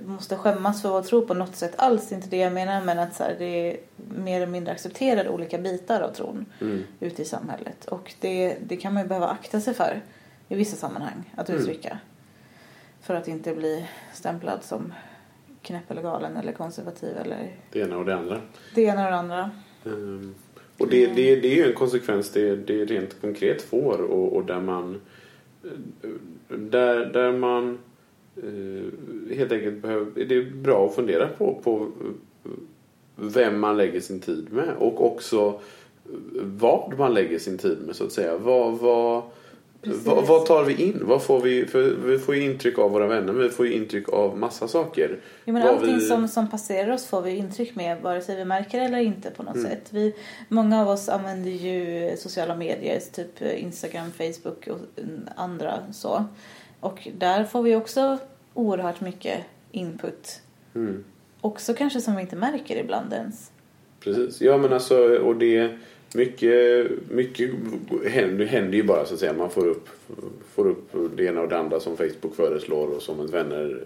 måste 0.06 0.36
skämmas 0.38 0.82
för 0.82 0.90
vår 0.90 1.02
tro 1.02 1.26
på 1.28 1.34
något 1.34 1.56
sätt 1.56 1.74
alls. 1.78 2.10
Det 2.10 2.14
är 2.14 2.18
inte 2.18 2.30
det 2.30 2.38
jag 2.38 2.54
menar. 2.54 2.82
Men 2.86 3.00
att 3.00 3.16
så 3.16 3.24
här, 3.24 3.36
det 3.40 3.46
är 3.46 3.78
mer 4.16 4.36
eller 4.36 4.48
mindre 4.52 4.74
accepterade 4.74 5.30
olika 5.30 5.58
bitar 5.58 6.02
av 6.02 6.10
tron 6.14 6.46
Mm. 6.62 6.84
ute 7.00 7.22
i 7.22 7.26
samhället. 7.26 7.86
Och 7.86 8.14
det, 8.20 8.58
det 8.68 8.78
kan 8.78 8.94
man 8.94 9.04
ju 9.04 9.10
behöva 9.10 9.28
akta 9.28 9.60
sig 9.62 9.74
för 9.74 10.02
i 10.48 10.56
vissa 10.56 10.76
sammanhang 10.76 11.32
att 11.36 11.50
Mm. 11.50 11.62
uttrycka. 11.62 11.98
För 13.02 13.16
att 13.16 13.28
inte 13.28 13.54
bli 13.56 13.86
stämplad 14.14 14.64
som 14.64 14.94
knäpp 15.62 15.92
eller 15.92 16.02
galen 16.02 16.38
eller 16.38 16.52
konservativ 16.52 17.18
eller 17.18 17.52
Det 17.72 17.80
ena 17.80 17.98
och 17.98 18.06
det 18.06 18.16
andra. 18.16 18.42
det 18.76 18.82
ena 18.82 19.06
och 19.06 19.12
det 19.12 19.18
andra. 19.18 19.52
Ehm, 19.86 20.36
och 20.78 20.88
det, 20.88 21.08
det, 21.08 21.36
det 21.36 21.48
är 21.48 21.56
ju 21.56 21.68
en 21.70 21.74
konsekvens 21.76 22.32
det, 22.32 22.56
det 22.56 22.86
rent 22.86 23.22
konkret 23.22 23.62
får 23.62 24.02
och, 24.02 24.36
och 24.36 24.46
där 24.46 24.60
man 24.62 25.02
eh, 25.64 26.10
där, 26.58 27.06
där 27.06 27.32
man 27.32 27.70
eh, 27.74 27.76
helt 29.36 29.52
enkelt 29.52 29.82
behöver, 29.82 30.26
det 30.26 30.36
är 30.36 30.52
bra 30.56 30.86
att 30.86 30.96
fundera 30.96 31.28
på, 31.28 31.60
på 31.64 31.88
eh, 32.46 32.52
vem 33.16 33.60
man 33.60 33.78
lägger 33.78 34.00
sin 34.00 34.20
tid 34.20 34.48
med 34.54 34.70
och 34.80 35.06
också 35.06 35.60
eh, 36.06 36.12
vad 36.42 36.98
man 36.98 37.14
lägger 37.14 37.40
sin 37.40 37.58
tid 37.58 37.78
med 37.86 37.96
så 37.96 38.04
att 38.04 38.12
säga. 38.12 38.38
Vad, 38.38 38.74
vad, 38.78 39.24
vad, 39.84 40.28
vad 40.28 40.46
tar 40.46 40.64
vi 40.64 40.74
in? 40.84 41.00
Vad 41.02 41.24
får 41.24 41.42
vi, 41.42 41.66
för 41.66 41.96
vi 42.06 42.20
får 42.20 42.36
ju 42.36 42.44
intryck 42.44 42.80
av 42.80 42.92
våra 42.92 43.08
vänner 43.08 43.34
men 43.34 43.44
vi 43.44 43.50
får 43.50 43.68
ju 43.68 43.74
intryck 43.74 44.10
av 44.10 44.38
massa 44.38 44.68
saker. 44.68 45.20
Jo, 45.46 45.54
men 45.54 45.62
Vad 45.64 45.72
allting 45.76 45.96
vi- 45.96 46.02
som, 46.02 46.28
som 46.28 46.50
passerar 46.50 46.92
oss 46.94 47.06
får 47.06 47.22
vi 47.22 47.32
intryck 47.36 47.76
med 47.76 48.02
vare 48.02 48.22
sig 48.22 48.36
vi 48.36 48.46
märker 48.46 48.80
det 48.80 48.86
eller 48.86 48.98
inte 49.00 49.32
på 49.32 49.44
något 49.44 49.56
Mm. 49.56 49.72
sätt. 49.72 49.88
Vi, 49.90 50.16
många 50.50 50.82
av 50.82 50.88
oss 50.90 51.10
använder 51.10 51.52
ju 51.52 52.12
sociala 52.18 52.56
medier, 52.56 53.00
typ 53.14 53.42
Instagram, 53.42 54.12
Facebook 54.12 54.68
och 54.68 55.02
andra 55.36 55.80
så. 55.92 56.26
Och 56.80 57.08
där 57.18 57.44
får 57.44 57.62
vi 57.64 57.76
också 57.76 58.18
oerhört 58.54 59.02
mycket 59.02 59.40
input. 59.72 60.42
Mm. 60.76 61.04
Också 61.42 61.74
kanske 61.74 62.02
som 62.02 62.16
vi 62.16 62.22
inte 62.22 62.36
märker 62.36 62.76
ibland 62.76 63.14
ens. 63.14 63.52
Precis. 64.00 64.42
Ja 64.42 64.58
men 64.58 64.74
alltså 64.74 65.18
och 65.18 65.36
det 65.36 65.78
mycket, 66.16 66.90
mycket 67.10 67.50
händer, 68.08 68.46
händer 68.46 68.78
ju 68.78 68.84
bara 68.84 69.06
så 69.06 69.14
att 69.14 69.20
säga. 69.20 69.34
Man 69.34 69.50
får 69.50 69.68
upp, 69.68 69.90
får 70.54 70.68
upp 70.68 70.92
det 71.16 71.26
ena 71.26 71.42
och 71.42 71.50
det 71.50 71.58
andra 71.58 71.80
som 71.80 71.98
Facebook 71.98 72.36
föreslår 72.36 72.88
och 72.88 73.02
som 73.02 73.18
ens 73.18 73.34
vänner 73.34 73.84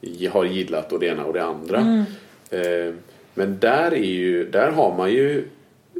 eh, 0.00 0.32
har 0.32 0.44
gillat 0.44 0.92
och 0.92 1.00
det 1.00 1.06
ena 1.06 1.24
och 1.24 1.32
det 1.32 1.44
andra. 1.44 1.80
Mm. 1.80 2.04
Eh, 2.50 2.94
Men 3.34 3.58
där, 3.58 3.92
är 3.92 3.96
ju, 3.96 4.50
där 4.50 4.70
har 4.70 4.96
man 4.96 5.12
ju 5.12 5.44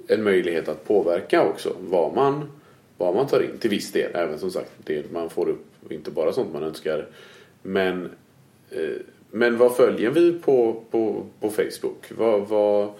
en 0.08 0.22
möjlighet 0.22 0.68
att 0.68 0.84
påverka 0.88 1.42
också 1.42 1.76
vad 1.80 2.14
man, 2.14 2.50
vad 2.98 3.14
man 3.14 3.26
tar 3.26 3.40
in 3.40 3.58
till 3.58 3.70
viss 3.70 3.92
del. 3.92 4.10
Även 4.14 4.38
som 4.38 4.50
sagt, 4.50 4.72
det 4.84 5.12
man 5.12 5.30
får 5.30 5.48
upp 5.48 5.92
inte 5.92 6.10
bara 6.10 6.32
sånt 6.32 6.52
man 6.52 6.62
önskar. 6.62 7.06
Men, 7.66 8.10
eh, 8.70 8.96
men 9.30 9.58
vad 9.58 9.76
följer 9.76 10.10
vi 10.10 10.32
på, 10.32 10.82
på, 10.90 11.26
på 11.40 11.50
Facebook? 11.50 12.12
Vad, 12.18 12.48
vad, 12.48 12.90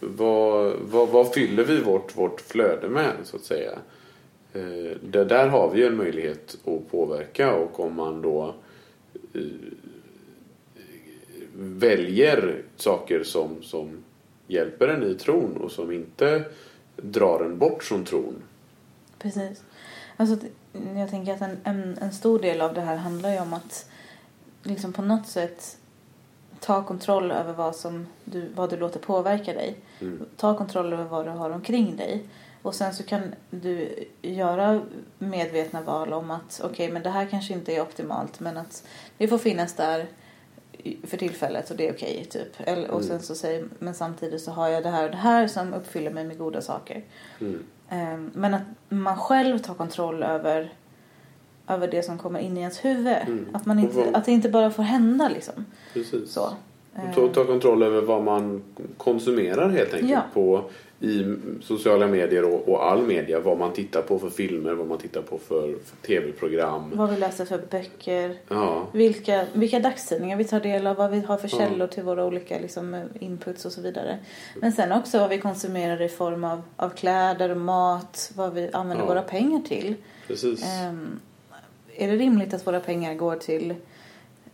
vad, 0.00 0.74
vad, 0.90 1.08
vad 1.08 1.34
fyller 1.34 1.64
vi 1.64 1.80
vårt, 1.80 2.16
vårt 2.16 2.40
flöde 2.40 2.88
med 2.88 3.12
så 3.24 3.36
att 3.36 3.44
säga? 3.44 3.78
Eh, 4.52 4.96
Där, 5.00 5.24
där 5.24 5.48
har 5.48 5.70
vi 5.70 5.80
ju 5.80 5.86
en 5.86 5.96
möjlighet 5.96 6.56
att 6.64 6.90
påverka 6.90 7.54
och 7.54 7.80
om 7.80 7.94
man 7.94 8.22
då 8.22 8.54
eh, 9.34 9.42
väljer 11.56 12.62
saker 12.76 13.22
som, 13.24 13.62
som 13.62 14.04
hjälper 14.46 14.88
en 14.88 15.02
i 15.02 15.14
tron 15.14 15.56
och 15.56 15.72
som 15.72 15.92
inte 15.92 16.44
drar 16.96 17.44
en 17.44 17.58
bort 17.58 17.82
från 17.82 18.04
tron. 18.04 18.34
Precis. 19.18 19.62
Alltså, 20.16 20.46
jag 20.96 21.10
tänker 21.10 21.34
att 21.34 21.40
en, 21.40 21.58
en, 21.64 21.98
en 22.00 22.12
stor 22.12 22.38
del 22.38 22.60
av 22.60 22.74
det 22.74 22.80
här 22.80 22.96
handlar 22.96 23.32
ju 23.32 23.40
om 23.40 23.52
att 23.52 23.90
liksom 24.62 24.92
på 24.92 25.02
något 25.02 25.26
sätt 25.26 25.78
ta 26.60 26.84
kontroll 26.84 27.30
över 27.30 27.52
vad, 27.52 27.76
som 27.76 28.06
du, 28.24 28.48
vad 28.54 28.70
du 28.70 28.76
låter 28.76 29.00
påverka 29.00 29.52
dig. 29.52 29.76
Mm. 30.00 30.26
Ta 30.36 30.56
kontroll 30.56 30.92
över 30.92 31.04
vad 31.04 31.26
du 31.26 31.30
har 31.30 31.50
omkring 31.50 31.96
dig. 31.96 32.24
Och 32.62 32.74
sen 32.74 32.94
så 32.94 33.02
kan 33.02 33.34
du 33.50 34.04
göra 34.22 34.80
medvetna 35.18 35.82
val 35.82 36.12
om 36.12 36.30
att 36.30 36.60
okej, 36.64 36.92
men 36.92 37.02
det 37.02 37.10
här 37.10 37.26
kanske 37.26 37.54
inte 37.54 37.72
är 37.76 37.82
optimalt 37.82 38.40
men 38.40 38.56
att 38.56 38.84
det 39.18 39.28
får 39.28 39.38
finnas 39.38 39.74
där 39.74 40.06
för 41.02 41.16
tillfället 41.16 41.70
och 41.70 41.76
det 41.76 41.88
är 41.88 41.92
okej 41.92 42.24
typ. 42.30 42.52
Eller, 42.58 42.90
och 42.90 43.02
Mm. 43.02 43.08
sen 43.08 43.22
så 43.22 43.34
säger 43.34 43.64
men 43.78 43.94
samtidigt 43.94 44.42
så 44.42 44.50
har 44.50 44.68
jag 44.68 44.82
det 44.82 44.88
här 44.90 45.04
och 45.04 45.10
det 45.10 45.16
här 45.16 45.46
som 45.48 45.74
uppfyller 45.74 46.10
mig 46.10 46.24
med 46.24 46.38
goda 46.38 46.60
saker. 46.60 47.04
Mm. 47.40 47.62
Ehm, 47.88 48.30
Men 48.34 48.54
att 48.54 48.62
man 48.88 49.16
själv 49.16 49.58
tar 49.58 49.74
kontroll 49.74 50.22
över, 50.22 50.72
över 51.68 51.88
det 51.88 52.02
som 52.02 52.18
kommer 52.18 52.40
in 52.40 52.56
i 52.56 52.60
ens 52.60 52.84
huvud. 52.84 53.16
Mm. 53.26 53.48
Att, 53.52 53.66
man 53.66 53.78
inte, 53.78 54.10
att 54.14 54.24
det 54.24 54.32
inte 54.32 54.48
bara 54.48 54.70
får 54.70 54.82
hända 54.82 55.28
liksom. 55.28 55.64
Precis. 55.92 56.32
Så. 56.32 56.50
Ta, 57.14 57.28
ta 57.28 57.44
kontroll 57.44 57.82
över 57.82 58.00
vad 58.00 58.22
man 58.22 58.62
konsumerar 58.96 59.68
helt 59.68 59.92
enkelt 59.94 60.10
Ja. 60.12 60.22
på 60.34 60.64
i 61.00 61.36
sociala 61.62 62.06
medier 62.06 62.44
och, 62.54 62.68
och 62.68 62.86
all 62.90 63.02
media. 63.02 63.40
Vad 63.40 63.58
man 63.58 63.72
tittar 63.72 64.02
på 64.02 64.18
för 64.18 64.30
filmer, 64.30 64.72
vad 64.74 64.86
man 64.86 64.98
tittar 64.98 65.22
på 65.22 65.38
för, 65.38 65.60
för 65.84 66.06
tv-program. 66.06 66.90
Vad 66.94 67.10
vi 67.10 67.16
läser 67.16 67.44
för 67.44 67.60
böcker. 67.70 68.34
Ja, 68.48 68.86
Vilka, 68.92 69.44
vilka 69.52 69.80
dagstidningar 69.80 70.36
vi 70.36 70.44
tar 70.44 70.60
del 70.60 70.86
av. 70.86 70.96
Vad 70.96 71.10
vi 71.10 71.20
har 71.20 71.36
för 71.36 71.48
Ja. 71.52 71.58
källor 71.58 71.86
till 71.86 72.02
våra 72.02 72.24
olika 72.24 72.58
liksom, 72.58 73.04
inputs 73.20 73.64
och 73.64 73.72
så 73.72 73.80
vidare. 73.80 74.18
Men 74.60 74.72
sen 74.72 74.92
också 74.92 75.18
vad 75.18 75.28
vi 75.30 75.38
konsumerar 75.38 76.02
i 76.02 76.08
form 76.08 76.44
av, 76.44 76.62
av 76.76 76.88
kläder 76.90 77.50
och 77.50 77.56
mat. 77.56 78.32
Vad 78.36 78.54
vi 78.54 78.70
använder 78.72 79.06
våra 79.06 79.22
pengar 79.22 79.60
till. 79.68 79.94
precis. 80.26 80.64
Ehm, 80.64 81.20
är 81.96 82.08
det 82.08 82.16
rimligt 82.16 82.54
att 82.54 82.66
våra 82.66 82.80
pengar 82.80 83.14
går 83.14 83.36
till 83.36 83.74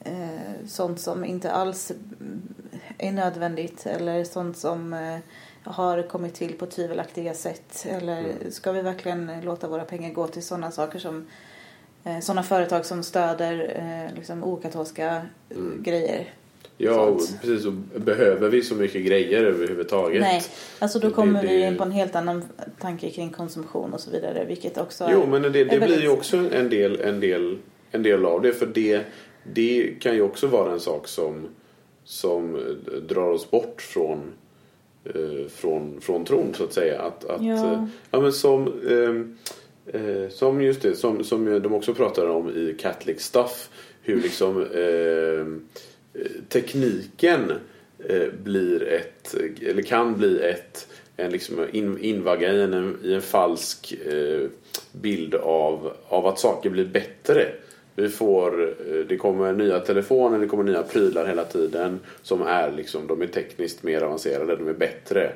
eh, 0.04 0.66
sånt 0.66 1.00
som 1.00 1.24
inte 1.24 1.50
alls 1.52 1.92
är 2.98 3.12
nödvändigt 3.12 3.86
eller 3.86 4.24
sånt 4.24 4.56
som 4.56 4.92
eh, 4.92 5.18
har 5.64 6.02
kommit 6.02 6.34
till 6.34 6.52
på 6.52 6.66
tvivelaktiga 6.66 7.34
sätt? 7.34 7.86
Eller 7.88 8.18
Mm. 8.18 8.50
ska 8.50 8.72
vi 8.72 8.82
verkligen 8.82 9.30
låta 9.44 9.68
våra 9.68 9.84
pengar 9.84 10.10
gå 10.12 10.26
till 10.26 10.42
sådana 10.42 10.70
saker 10.70 10.98
som 10.98 11.26
eh, 12.04 12.20
sådana 12.20 12.42
företag 12.42 12.86
som 12.86 13.02
stöder 13.02 13.72
eh, 13.76 14.16
liksom 14.16 14.44
okatolska 14.44 15.06
eh, 15.50 15.56
Mm. 15.56 15.82
grejer? 15.82 16.34
Ja, 16.82 17.00
och 17.00 17.20
precis. 17.40 17.66
Och 17.66 17.72
behöver 18.00 18.48
vi 18.48 18.62
så 18.62 18.74
mycket 18.74 19.06
grejer 19.06 19.44
överhuvudtaget? 19.44 20.20
Nej, 20.22 20.42
alltså 20.78 20.98
då 20.98 21.08
Det- 21.08 21.14
kommer 21.14 21.42
det- 21.42 21.48
vi 21.48 21.62
in 21.66 21.76
på 21.76 21.84
en 21.84 21.90
helt 21.92 22.16
annan 22.16 22.44
tanke 22.78 23.10
kring 23.10 23.30
konsumtion 23.30 23.92
och 23.94 24.00
så 24.00 24.10
vidare. 24.10 24.44
Vilket 24.44 24.78
också 24.78 25.08
Jo, 25.12 25.26
men 25.26 25.42
det, 25.42 25.50
det 25.64 25.80
blir 25.80 26.00
ju 26.02 26.08
också 26.08 26.36
en 26.36 26.68
del, 26.70 27.00
en, 27.00 27.20
del, 27.20 27.58
en 27.90 28.02
del 28.02 28.26
av 28.26 28.42
det. 28.42 28.52
För 28.52 28.66
det, 28.66 29.02
det 29.44 29.94
kan 30.00 30.14
ju 30.14 30.22
också 30.22 30.46
vara 30.46 30.72
en 30.72 30.80
sak 30.80 31.08
som, 31.08 31.48
som 32.04 32.54
eh, 32.54 32.96
drar 32.96 33.30
oss 33.30 33.50
bort 33.50 33.82
från, 33.82 34.32
eh, 35.04 35.48
från, 35.48 36.00
från 36.00 36.24
tron 36.24 36.54
så 36.54 36.64
att 36.64 36.72
säga. 36.72 37.00
Att, 37.00 37.24
att, 37.24 37.42
Ja. 37.44 37.72
eh, 37.72 37.84
ja, 38.10 38.20
men 38.20 38.32
som, 38.32 38.66
ehm, 38.88 39.36
eh, 39.86 40.28
som 40.30 40.62
just 40.62 40.82
det, 40.82 40.94
som, 40.96 41.24
som 41.24 41.62
de 41.62 41.74
också 41.74 41.94
pratar 41.94 42.26
om 42.26 42.48
i 42.48 42.76
Catholic 42.78 43.20
Stuff. 43.20 43.68
Hur 44.02 44.22
liksom 44.22 44.62
ehm, 44.74 45.66
eh, 46.14 46.30
tekniken 46.48 47.52
eh, 47.98 48.28
blir 48.42 48.82
ett, 48.82 49.34
eller 49.62 49.82
kan 49.82 50.18
bli 50.18 50.40
ett 50.40 50.86
en 51.16 51.30
liksom 51.32 51.66
in, 51.72 51.98
invagga 51.98 52.52
i 52.52 52.62
en, 52.62 52.98
i 53.04 53.14
en 53.14 53.22
falsk 53.22 53.94
bild 54.92 55.34
av, 55.34 55.92
av 56.08 56.26
att 56.26 56.38
saker 56.38 56.70
blir 56.70 56.84
bättre. 56.84 57.52
Vi 58.00 58.08
får, 58.08 58.62
eh, 58.62 58.94
det 59.08 59.16
kommer 59.16 59.52
nya 59.52 59.80
telefoner, 59.80 60.38
det 60.38 60.46
kommer 60.46 60.64
nya 60.64 60.82
prylar 60.82 61.26
hela 61.26 61.44
tiden 61.44 62.00
som 62.22 62.42
är 62.42 62.72
liksom, 62.72 63.06
de 63.06 63.22
är 63.22 63.26
tekniskt 63.26 63.82
mer 63.82 64.02
avancerade, 64.02 64.56
de 64.56 64.68
är 64.68 64.72
bättre. 64.72 65.32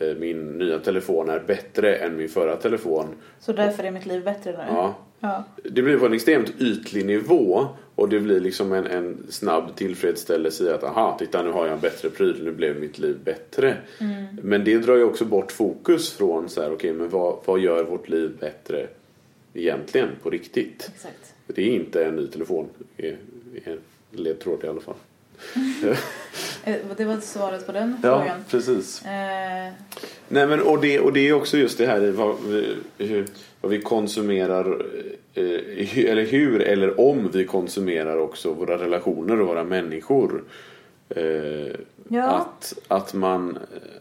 Eh, 0.00 0.14
Min 0.18 0.58
nya 0.58 0.78
telefon 0.78 1.28
är 1.28 1.40
bättre 1.46 1.96
än 1.96 2.16
min 2.16 2.28
förra 2.28 2.56
telefon. 2.56 3.06
Så 3.40 3.52
därför 3.52 3.84
är 3.84 3.90
mitt 3.90 4.06
liv 4.06 4.24
bättre 4.24 4.52
nu? 4.52 4.58
Ja, 4.68 4.94
ja. 5.20 5.44
det 5.64 5.82
blir 5.82 5.98
på 5.98 6.06
en 6.06 6.12
extremt 6.14 6.52
ytlig 6.60 7.06
nivå 7.06 7.66
och 7.94 8.08
det 8.08 8.20
blir 8.20 8.40
liksom 8.40 8.72
en, 8.72 8.86
en 8.86 9.26
snabb 9.30 9.76
tillfredsställelse 9.76 10.64
i 10.64 10.70
att 10.70 10.84
aha, 10.84 11.16
titta 11.18 11.42
nu 11.42 11.50
har 11.50 11.66
jag 11.66 11.74
en 11.74 11.80
bättre 11.80 12.10
pryl, 12.10 12.44
nu 12.44 12.52
blev 12.52 12.80
mitt 12.80 12.98
liv 12.98 13.16
bättre. 13.24 13.76
Men 14.42 14.64
det 14.64 14.78
drar 14.78 14.96
ju 14.96 15.04
också 15.04 15.24
bort 15.24 15.52
fokus 15.52 16.12
från 16.12 16.48
så 16.48 16.62
här, 16.62 16.72
okej 16.72 16.92
men 16.92 17.08
vad, 17.08 17.36
vad 17.44 17.60
gör 17.60 17.84
vårt 17.84 18.08
liv 18.08 18.36
bättre 18.40 18.86
egentligen 19.54 20.08
på 20.22 20.30
riktigt? 20.30 20.90
Exakt. 20.94 21.33
Det 21.46 21.62
är 21.62 21.66
inte 21.74 22.04
en 22.04 22.16
ny 22.16 22.26
telefon, 22.26 22.68
är, 22.96 23.06
är 23.64 23.70
en 23.72 23.78
ledtråd 24.10 24.64
i 24.64 24.68
alla 24.68 24.80
fall. 24.80 24.94
Eh, 26.66 26.76
Det 26.96 27.04
var 27.04 27.20
svaret 27.20 27.66
på 27.66 27.72
den 27.72 27.96
frågan. 28.02 28.44
precis. 28.50 29.02
Eh, 29.04 29.72
Nej 30.28 30.46
men 30.46 30.60
och 30.62 30.80
det, 30.80 31.00
och 31.00 31.12
det 31.12 31.28
är 31.28 31.32
också 31.32 31.56
just 31.58 31.78
det 31.78 31.86
här 31.86 32.10
vad 32.10 32.36
vi, 32.46 32.76
hur, 32.98 33.26
vad 33.60 33.70
vi 33.70 33.80
konsumerar 33.80 34.86
eh, 35.34 35.42
hu- 35.42 36.06
eller 36.08 36.24
hur 36.26 36.62
eller 36.62 37.00
om 37.00 37.30
vi 37.32 37.44
konsumerar 37.44 38.16
också 38.18 38.52
våra 38.52 38.78
relationer 38.78 39.40
och 39.40 39.46
våra 39.48 39.64
människor. 39.64 40.44
Eh, 41.08 41.24
Ja. 42.08 42.22
Att, 42.24 42.74
att 42.88 43.14
man 43.14 43.58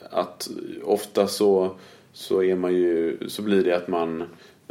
att 0.09 0.49
ofta 0.83 1.27
så, 1.27 1.75
så 2.13 2.43
är 2.43 2.55
man 2.55 2.73
ju 2.73 3.17
så 3.29 3.41
blir 3.41 3.63
det 3.63 3.75
att 3.75 3.87
man 3.87 4.21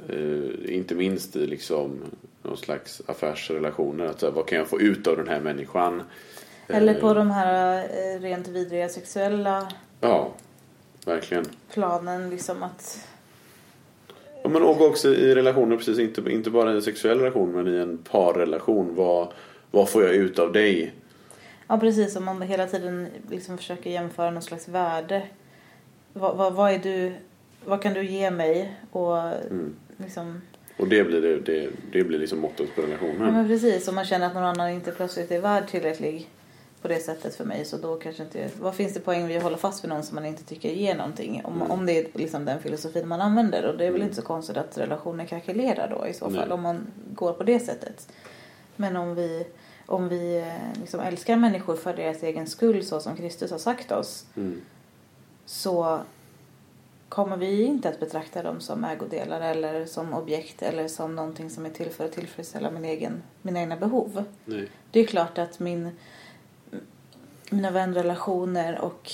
eh, 0.09 0.75
inte 0.77 0.95
minst 0.95 1.37
i 1.37 1.47
liksom 1.47 2.01
någon 2.43 2.57
slags 2.57 3.03
affärsrelationer 3.07 4.05
att 4.07 4.21
så 4.21 4.27
här, 4.27 4.33
vad 4.33 4.47
kan 4.47 4.59
jag 4.59 4.69
få 4.69 4.81
ut 4.81 5.07
av 5.07 5.17
den 5.17 5.29
här 5.29 5.41
människan? 5.41 6.03
eller 6.69 6.95
på 7.01 7.09
Eh, 7.09 7.15
de 7.15 7.31
här 7.31 7.79
eh, 7.85 8.21
rent 8.21 8.49
vidriga 8.49 8.89
sexuella 8.89 9.69
Ja, 10.01 10.33
verkligen. 11.07 11.45
planen. 11.73 12.31
Liksom 12.31 12.63
att, 12.63 13.09
Ja, 14.43 14.49
men 14.49 14.63
och 14.63 14.81
också 14.81 15.09
i 15.15 15.35
relationer, 15.35 15.77
precis 15.77 15.99
inte, 15.99 16.33
inte 16.33 16.51
bara 16.51 16.73
i 16.73 16.75
en 16.75 16.83
sexuell 16.83 17.19
relation 17.19 17.53
men 17.53 17.75
i 17.75 17.77
en 17.79 17.99
parrelation. 17.99 18.95
Vad, 18.95 19.33
vad 19.71 19.89
får 19.89 20.03
jag 20.03 20.15
ut 20.15 20.39
av 20.39 20.53
dig? 20.53 20.93
ja, 21.69 21.79
precis 21.79 22.13
som 22.13 22.25
man 22.25 22.43
hela 22.43 22.67
tiden 22.67 23.09
liksom 23.31 23.59
försöker 23.59 23.91
jämföra 23.91 24.31
någon 24.31 24.43
slags 24.43 24.69
värde. 24.69 25.23
Vad, 26.13 26.37
vad, 26.37 26.53
vad, 26.53 26.73
är 26.73 26.79
du, 26.79 27.13
vad 27.67 27.83
kan 27.83 27.95
du 27.95 28.05
ge 28.07 28.31
mig? 28.31 28.77
Och 28.91 29.19
Mm. 29.19 29.75
liksom, 29.97 30.41
Och 30.79 30.89
det 30.89 31.05
blir, 31.05 31.21
det, 31.21 31.41
det, 31.41 31.71
det 31.93 32.05
blir 32.05 32.19
liksom 32.19 32.39
mottot 32.41 32.75
på 32.75 32.81
ja, 32.83 32.87
relationen. 32.87 33.35
men 33.35 33.49
precis. 33.49 33.89
Om 33.89 33.95
man 33.95 34.05
känner 34.05 34.27
att 34.27 34.35
någon 34.35 34.45
annan 34.45 34.71
inte 34.71 34.93
plötsligt 34.93 35.31
är 35.31 35.41
värd 35.41 35.67
tillräcklig 35.69 36.29
på 36.83 36.89
det 36.89 36.99
sättet 37.01 37.35
för 37.35 37.45
mig 37.45 37.65
så 37.65 37.77
då 37.77 37.97
kanske 37.97 38.23
inte... 38.23 38.49
Vad 38.61 38.75
finns 38.75 38.95
det 38.95 39.01
poäng 39.01 39.27
med 39.27 39.37
att 39.37 39.43
hålla 39.43 39.57
fast 39.57 39.85
vid 39.85 39.89
någon 39.89 40.03
som 40.03 40.15
man 40.15 40.25
inte 40.27 40.45
tycker 40.45 40.69
ger 40.69 40.95
någonting? 40.95 41.43
Om, 41.45 41.55
Mm. 41.57 41.71
om 41.71 41.87
det 41.87 41.99
är 41.99 42.07
liksom 42.19 42.45
den 42.45 42.61
filosofin 42.61 43.09
man 43.09 43.21
använder. 43.21 43.67
Och 43.67 43.79
det 43.79 43.85
är 43.87 43.91
väl 43.91 44.03
inte 44.03 44.15
så 44.15 44.23
konstigt 44.23 44.57
att 44.57 44.79
relationer 44.79 45.25
krackelerar 45.27 45.89
då 45.99 46.07
i 46.07 46.13
så 46.13 46.25
fall. 46.25 46.33
Nej. 46.49 46.51
Om 46.53 46.63
man 46.63 46.87
går 47.15 47.33
på 47.33 47.43
det 47.45 47.61
sättet. 47.61 48.13
Men 48.77 48.97
om 48.97 49.15
vi, 49.15 49.45
om 49.87 50.09
vi 50.09 50.37
eh, 50.39 50.81
liksom 50.81 51.01
älskar 51.01 51.37
människor 51.37 51.77
för 51.77 51.97
deras 51.97 52.23
egen 52.23 52.47
skull 52.47 52.85
så 52.85 53.01
som 53.01 53.17
Kristus 53.17 53.51
har 53.51 53.59
sagt 53.59 53.93
oss. 53.93 54.27
Mm. 54.37 54.61
Så 55.47 56.01
kommer 57.13 57.37
vi 57.37 57.63
inte 57.63 57.89
att 57.89 58.01
betrakta 58.01 58.43
dem 58.43 58.61
som 58.61 58.85
ägodelar 58.85 59.41
eller 59.41 59.87
som 59.87 60.15
objekt 60.15 60.63
eller 60.63 60.89
som 60.89 61.15
någonting 61.17 61.51
som 61.51 61.67
är 61.67 61.71
till 61.71 61.91
för 61.91 62.05
att 62.05 62.13
tillfredsställa 62.13 62.71
min 62.71 62.85
egen, 62.85 63.23
mina 63.43 63.61
egna 63.61 63.77
behov. 63.77 64.25
Nej. 64.45 64.69
Det 64.91 65.01
är 65.01 65.05
klart 65.07 65.39
att 65.39 65.61
min, 65.61 65.91
mina 67.51 67.71
vänrelationer 67.71 68.81
och 68.81 69.11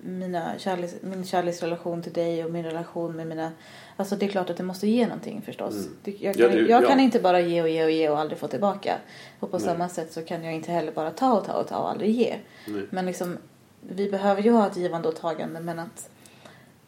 mina 0.00 0.52
kärleks, 0.58 0.94
min 1.00 1.24
kärleksrelation 1.24 2.02
till 2.02 2.12
dig 2.12 2.44
och 2.44 2.50
min 2.50 2.64
relation 2.64 3.16
med 3.16 3.26
mina... 3.26 3.52
Alltså 3.96 4.16
det 4.16 4.26
är 4.26 4.30
klart 4.30 4.50
att 4.50 4.56
det 4.56 4.62
måste 4.62 4.88
ge 4.88 5.06
någonting 5.06 5.42
förstås. 5.42 5.74
Mm. 5.74 6.18
Jag 6.20 6.36
Ja, 6.36 6.48
kan, 6.48 6.56
det- 6.56 6.62
jag 6.70 6.82
ja. 6.84 6.88
kan 6.88 7.00
inte 7.00 7.20
bara 7.20 7.40
ge 7.40 7.62
och 7.62 7.68
ge 7.68 7.84
och 7.84 7.90
ge 7.90 8.08
och 8.08 8.18
aldrig 8.18 8.38
få 8.38 8.48
tillbaka. 8.48 8.94
Och 9.40 9.50
på 9.50 9.58
Nej. 9.58 9.66
samma 9.66 9.88
sätt 9.88 10.12
så 10.12 10.22
kan 10.22 10.44
jag 10.44 10.54
inte 10.54 10.72
heller 10.72 10.92
bara 10.92 11.10
ta 11.10 11.32
och 11.38 11.44
ta 11.44 11.52
och 11.52 11.68
ta 11.68 11.76
och 11.76 11.90
aldrig 11.90 12.10
ge. 12.10 12.36
Nej. 12.66 12.82
Men 12.90 13.06
liksom, 13.06 13.38
vi 13.80 14.10
behöver 14.10 14.42
ju 14.42 14.50
ha 14.50 14.66
ett 14.66 14.76
givande 14.76 15.08
och 15.08 15.16
tagande 15.16 15.60
men 15.60 15.78
att, 15.78 16.10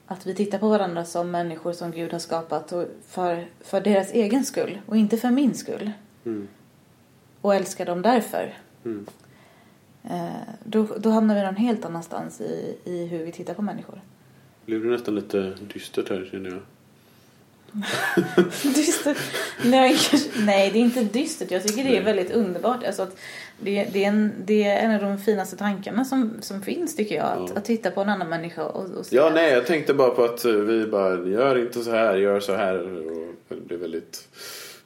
att 0.09 0.27
vi 0.27 0.35
tittar 0.35 0.59
på 0.59 0.69
varandra 0.69 1.05
som 1.05 1.31
människor 1.31 1.73
som 1.73 1.91
Gud 1.91 2.13
har 2.13 2.19
skapat 2.19 2.73
och 2.73 2.87
för, 3.07 3.47
för 3.61 3.81
deras 3.81 4.13
egen 4.13 4.45
skull 4.45 4.79
och 4.87 4.97
inte 4.97 5.17
för 5.17 5.31
min 5.31 5.55
skull. 5.55 5.91
Mm. 6.25 6.49
Och 7.41 7.55
älskar 7.55 7.87
dem 7.87 8.03
därför. 8.03 8.55
Mm. 8.85 9.07
Eh, 10.05 10.29
då, 10.65 10.87
då 10.99 11.11
hamnar 11.11 11.35
vi 11.35 11.43
någon 11.43 11.57
helt 11.57 11.85
annanstans 11.85 12.41
i, 12.41 12.77
i 12.85 13.07
hur 13.07 13.25
vi 13.25 13.33
tittar 13.33 13.55
på 13.55 13.63
människor. 13.63 14.01
Det 14.67 14.79
nästan 14.79 15.15
lite 15.15 15.55
dystert 15.75 16.09
här 16.09 16.29
känner 16.31 16.51
jag. 16.51 16.61
dystert. 18.63 19.19
Nej, 19.65 19.97
nej, 20.37 20.71
det 20.71 20.79
är 20.79 20.81
inte 20.81 21.03
dystert. 21.03 21.51
Jag 21.51 21.63
tycker 21.67 21.85
det 21.85 21.97
är 21.97 22.03
väldigt 22.03 22.31
underbart. 22.31 22.85
Alltså 22.85 23.03
att 23.03 23.17
det, 23.61 23.85
det, 23.93 24.05
är 24.05 24.09
en, 24.09 24.33
det 24.45 24.65
är 24.65 24.85
en 24.85 24.95
av 24.95 25.01
de 25.01 25.19
finaste 25.19 25.57
tankarna 25.57 26.05
som, 26.05 26.39
som 26.41 26.63
finns 26.63 26.97
tycker 26.97 27.15
jag. 27.15 27.27
Att, 27.27 27.57
att 27.57 27.65
titta 27.65 27.91
på 27.91 28.01
en 28.01 28.09
annan 28.09 28.29
människa 28.29 28.65
och, 28.65 28.85
och 28.85 29.07
Ja, 29.11 29.31
nej, 29.35 29.53
jag 29.53 29.67
tänkte 29.67 29.95
bara 29.95 30.11
på 30.11 30.25
att 30.25 30.45
eh, 30.45 30.53
vi 30.53 30.87
bara, 30.87 31.29
gör 31.29 31.59
inte 31.59 31.85
så 31.85 31.91
här, 31.91 32.17
gör 32.17 32.41
så 32.41 32.55
här. 32.55 32.79
Och 33.49 33.57
det 33.57 33.67
blev 33.67 33.81
väldigt 33.81 34.29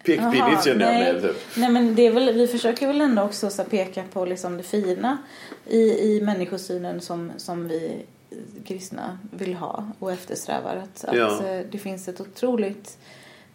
pekpinnigt 0.04 0.64
kände 0.64 0.84
jag 0.84 0.94
nej. 0.94 1.12
med. 1.12 1.22
Typ. 1.22 1.36
Nej 1.56 1.70
men 1.70 1.94
det 1.94 2.06
är 2.06 2.10
väl, 2.10 2.32
vi 2.32 2.46
försöker 2.46 2.86
väl 2.86 3.00
ändå 3.00 3.22
också 3.22 3.50
så 3.50 3.64
peka 3.64 4.02
på 4.12 4.24
liksom 4.24 4.56
det 4.56 4.62
fina 4.62 5.18
i, 5.66 5.80
i 5.80 6.20
människosynen 6.22 7.00
som, 7.00 7.32
som 7.36 7.68
vi 7.68 8.02
kristna 8.64 9.18
vill 9.30 9.54
ha 9.54 9.84
och 9.98 10.12
eftersträvar. 10.12 10.76
Att, 10.76 11.04
att 11.04 11.16
Ja. 11.16 11.46
eh, 11.46 11.66
det 11.70 11.78
finns 11.78 12.08
ett 12.08 12.20
otroligt 12.20 12.98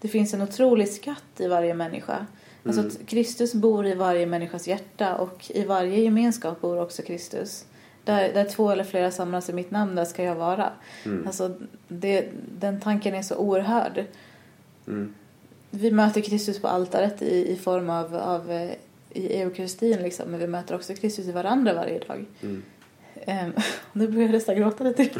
det 0.01 0.07
finns 0.07 0.33
en 0.33 0.41
otrolig 0.41 0.89
skatt 0.89 1.23
i 1.39 1.47
varje 1.47 1.73
människa. 1.73 2.25
Alltså 2.65 2.81
Mm. 2.81 2.91
att 3.01 3.07
Kristus 3.07 3.53
bor 3.53 3.87
i 3.87 3.93
varje 3.93 4.25
människas 4.25 4.67
hjärta 4.67 5.15
och 5.15 5.51
i 5.51 5.63
varje 5.63 5.99
gemenskap 5.99 6.61
bor 6.61 6.81
också 6.81 7.01
Kristus. 7.01 7.65
Där, 8.03 8.33
där 8.33 8.45
två 8.45 8.71
eller 8.71 8.83
flera 8.83 9.11
samlas 9.11 9.49
i 9.49 9.53
mitt 9.53 9.71
namn, 9.71 9.95
där 9.95 10.05
ska 10.05 10.23
jag 10.23 10.35
vara. 10.35 10.69
Mm. 11.05 11.27
Alltså 11.27 11.55
det, 11.87 12.27
den 12.59 12.79
tanken 12.81 13.15
är 13.15 13.21
så 13.21 13.35
oerhörd. 13.35 14.05
Mm. 14.87 15.13
Vi 15.69 15.91
möter 15.91 16.21
Kristus 16.21 16.61
på 16.61 16.67
altaret 16.67 17.21
i, 17.21 17.51
i 17.51 17.55
form 17.55 17.89
av, 17.89 18.15
av 18.15 18.51
eh, 18.51 18.71
i 19.09 19.41
eukaristin 19.41 20.01
liksom, 20.01 20.31
men 20.31 20.39
vi 20.39 20.47
möter 20.47 20.75
också 20.75 20.93
Kristus 20.93 21.25
i 21.27 21.31
varandra 21.31 21.73
varje 21.73 21.99
dag. 21.99 22.25
Mm. 22.41 22.63
Ehm, 23.25 23.51
nu 23.93 24.07
börjar 24.07 24.21
jag 24.21 24.31
nästan 24.31 24.55
gråta 24.55 24.83
lite. 24.83 25.03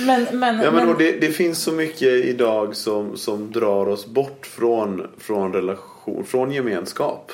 men, 0.00 0.26
men, 0.32 0.60
Ja, 0.60 0.70
men, 0.70 0.86
men 0.86 0.98
det, 0.98 1.20
det 1.20 1.30
finns 1.30 1.62
så 1.62 1.72
mycket 1.72 2.24
idag 2.24 2.76
som, 2.76 3.16
som 3.16 3.52
drar 3.52 3.88
oss 3.88 4.06
bort 4.06 4.46
från, 4.46 5.06
från 5.18 5.52
relation, 5.52 6.24
från 6.24 6.52
gemenskap. 6.52 7.32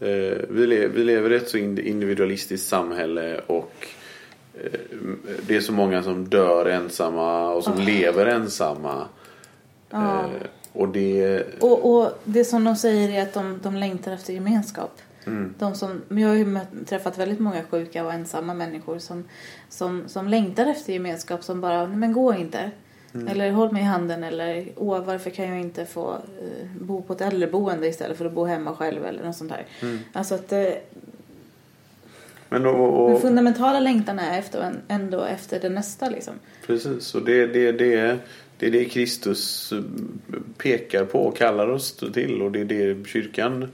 Eh, 0.00 0.38
vi, 0.48 0.66
le, 0.66 0.88
vi 0.88 1.04
lever 1.04 1.32
i 1.32 1.36
ett 1.36 1.48
så 1.48 1.58
ind- 1.58 1.78
individualistiskt 1.78 2.68
samhälle 2.68 3.40
och 3.46 3.86
eh, 4.54 4.80
det 5.46 5.56
är 5.56 5.60
så 5.60 5.72
många 5.72 6.02
som 6.02 6.28
dör 6.28 6.66
ensamma 6.66 7.50
och 7.50 7.64
som 7.64 7.80
lever 7.80 8.26
ensamma. 8.26 9.04
Ja. 9.90 10.18
Eh, 10.18 10.30
och 10.72 10.88
det... 10.88 11.42
och, 11.60 11.94
och 11.94 12.10
det 12.24 12.44
som 12.44 12.64
de 12.64 12.76
säger 12.76 13.18
är 13.18 13.22
att 13.22 13.34
de, 13.34 13.60
de 13.62 13.76
längtar 13.76 14.12
efter 14.12 14.32
gemenskap. 14.32 14.98
Mm. 15.28 15.54
De 15.58 15.74
som, 15.74 16.02
men 16.08 16.22
jag 16.22 16.28
har 16.28 16.36
ju 16.36 16.44
mött, 16.44 16.86
träffat 16.86 17.18
väldigt 17.18 17.38
många 17.40 17.62
sjuka 17.70 18.04
och 18.04 18.12
ensamma 18.12 18.54
människor 18.54 18.98
som, 18.98 19.24
som, 19.68 20.02
som 20.06 20.28
längtar 20.28 20.66
efter 20.66 20.92
gemenskap 20.92 21.44
som 21.44 21.60
bara, 21.60 21.86
men 21.86 22.12
gå 22.12 22.34
inte. 22.34 22.70
Mm. 23.14 23.28
Eller 23.28 23.50
håll 23.50 23.72
mig 23.72 23.82
i 23.82 23.84
handen 23.84 24.24
eller 24.24 24.68
åh 24.76 25.04
varför 25.04 25.30
kan 25.30 25.48
jag 25.48 25.60
inte 25.60 25.86
få 25.86 26.12
eh, 26.14 26.66
bo 26.80 27.02
på 27.02 27.12
ett 27.12 27.20
äldreboende 27.20 27.88
istället 27.88 28.18
för 28.18 28.24
att 28.24 28.32
bo 28.32 28.44
hemma 28.44 28.74
själv 28.74 29.04
eller 29.06 29.24
något 29.24 29.36
sånt 29.36 29.50
där. 29.50 29.66
Mm. 29.82 29.98
Alltså 30.12 30.34
att 30.34 30.52
eh, 30.52 30.64
Men 32.48 32.66
och, 32.66 32.72
den 33.06 33.14
och, 33.14 33.20
fundamentala 33.20 33.80
längtan 33.80 34.18
är 34.18 34.38
efter, 34.38 34.62
en- 34.62 34.80
ändå 34.88 35.22
efter 35.24 35.60
det 35.60 35.68
nästa 35.68 36.08
liksom. 36.08 36.34
Precis, 36.66 37.14
och 37.14 37.24
det, 37.24 37.46
det, 37.46 37.72
det, 37.72 38.18
det 38.58 38.66
är 38.66 38.70
det 38.70 38.84
Kristus 38.84 39.72
eh, 39.72 39.80
pekar 40.58 41.04
på 41.04 41.18
och 41.18 41.36
kallar 41.36 41.68
oss 41.68 41.92
till 42.14 42.42
och 42.42 42.52
det 42.52 42.60
är 42.60 42.64
det 42.64 43.06
kyrkan 43.08 43.68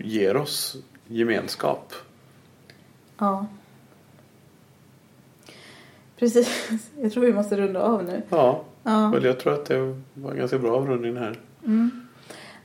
ger 0.00 0.36
oss 0.36 0.76
gemenskap. 1.06 1.92
Ja. 3.18 3.46
Precis. 6.18 6.70
Jag 7.02 7.12
tror 7.12 7.24
vi 7.24 7.32
måste 7.32 7.56
runda 7.56 7.82
av 7.82 8.04
nu. 8.04 8.22
Ja, 8.28 8.64
Ja. 8.82 9.18
jag 9.22 9.40
tror 9.40 9.54
att 9.54 9.66
det 9.66 9.78
var 10.14 10.30
en 10.30 10.36
ganska 10.38 10.58
bra 10.58 10.76
avrundning 10.76 11.16
här. 11.16 11.38
Mm. 11.64 12.06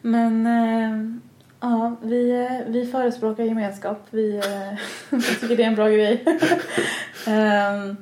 Men 0.02 0.46
eh, 0.46 1.20
ja, 1.60 1.96
vi, 2.02 2.32
eh, 2.32 2.72
vi 2.72 2.86
förespråkar 2.86 3.44
gemenskap. 3.44 4.00
Vi, 4.10 4.38
eh, 4.38 4.80
vi 5.18 5.22
tycker 5.22 5.58
det 5.58 5.64
är 5.64 5.68
en 5.68 5.76
bra 5.76 5.90
grej. 5.90 6.26
Ehm, 7.28 7.98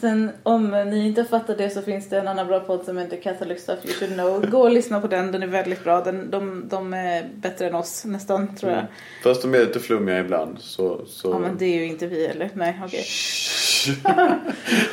sen 0.00 0.30
om 0.42 0.70
ni 0.70 1.06
inte 1.06 1.20
har 1.20 1.28
fattat 1.28 1.58
det 1.58 1.70
så 1.70 1.82
finns 1.82 2.08
det 2.08 2.18
en 2.18 2.28
annan 2.28 2.46
bra 2.46 2.60
podd 2.60 2.84
som 2.84 2.98
heter 2.98 3.16
Catholic 3.16 3.62
Stuff 3.62 3.78
You 3.84 3.94
Should 3.94 4.12
Know. 4.14 4.50
Gå 4.50 4.60
och 4.60 4.70
lyssna 4.70 5.00
på 5.00 5.06
den, 5.06 5.32
den 5.32 5.42
är 5.42 5.46
väldigt 5.46 5.84
bra. 5.84 6.00
Den, 6.00 6.30
de, 6.30 6.68
de 6.68 6.94
är 6.94 7.28
bättre 7.34 7.66
än 7.66 7.74
oss 7.74 8.04
nästan 8.04 8.56
tror 8.56 8.72
jag. 8.72 8.84
Fast 9.22 9.42
de 9.42 9.54
är 9.54 9.58
lite 9.58 9.80
flummiga 9.80 10.18
ibland 10.20 10.56
så... 10.60 11.06
så... 11.06 11.30
Ja 11.30 11.38
men 11.38 11.56
det 11.58 11.64
är 11.64 11.74
ju 11.76 11.86
inte 11.86 12.06
vi 12.06 12.26
eller? 12.26 12.50
Nej 12.54 12.80
okej. 12.84 13.04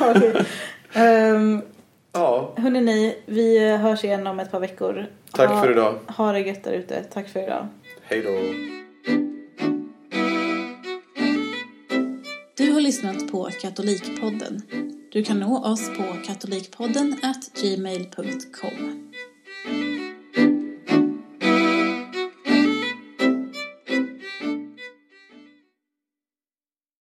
Okej. 0.00 0.34
Ehm, 0.92 1.62
ja, 2.12 2.52
Hörrni 2.56 2.80
ni, 2.80 3.18
vi 3.26 3.76
hörs 3.76 4.04
igen 4.04 4.26
om 4.26 4.40
ett 4.40 4.50
par 4.50 4.60
veckor. 4.60 5.06
tack 5.32 5.50
Ha- 5.50 5.62
för 5.62 5.70
idag. 5.70 5.94
Ha 6.08 6.32
det 6.32 6.40
gött 6.40 6.64
där 6.64 6.72
ute. 6.72 7.02
Tack 7.12 7.28
för 7.28 7.42
idag. 7.42 7.66
Hej 8.02 8.22
då. 8.22 8.30
Du 12.56 12.72
har 12.72 12.80
lyssnat 12.80 13.30
på 13.32 13.48
Katolikpodden. 13.62 14.62
Du 15.12 15.22
kan 15.24 15.40
nå 15.40 15.58
oss 15.58 15.88
på 15.96 16.04
katolikpodden 16.26 17.16
gmail.com. 17.54 19.07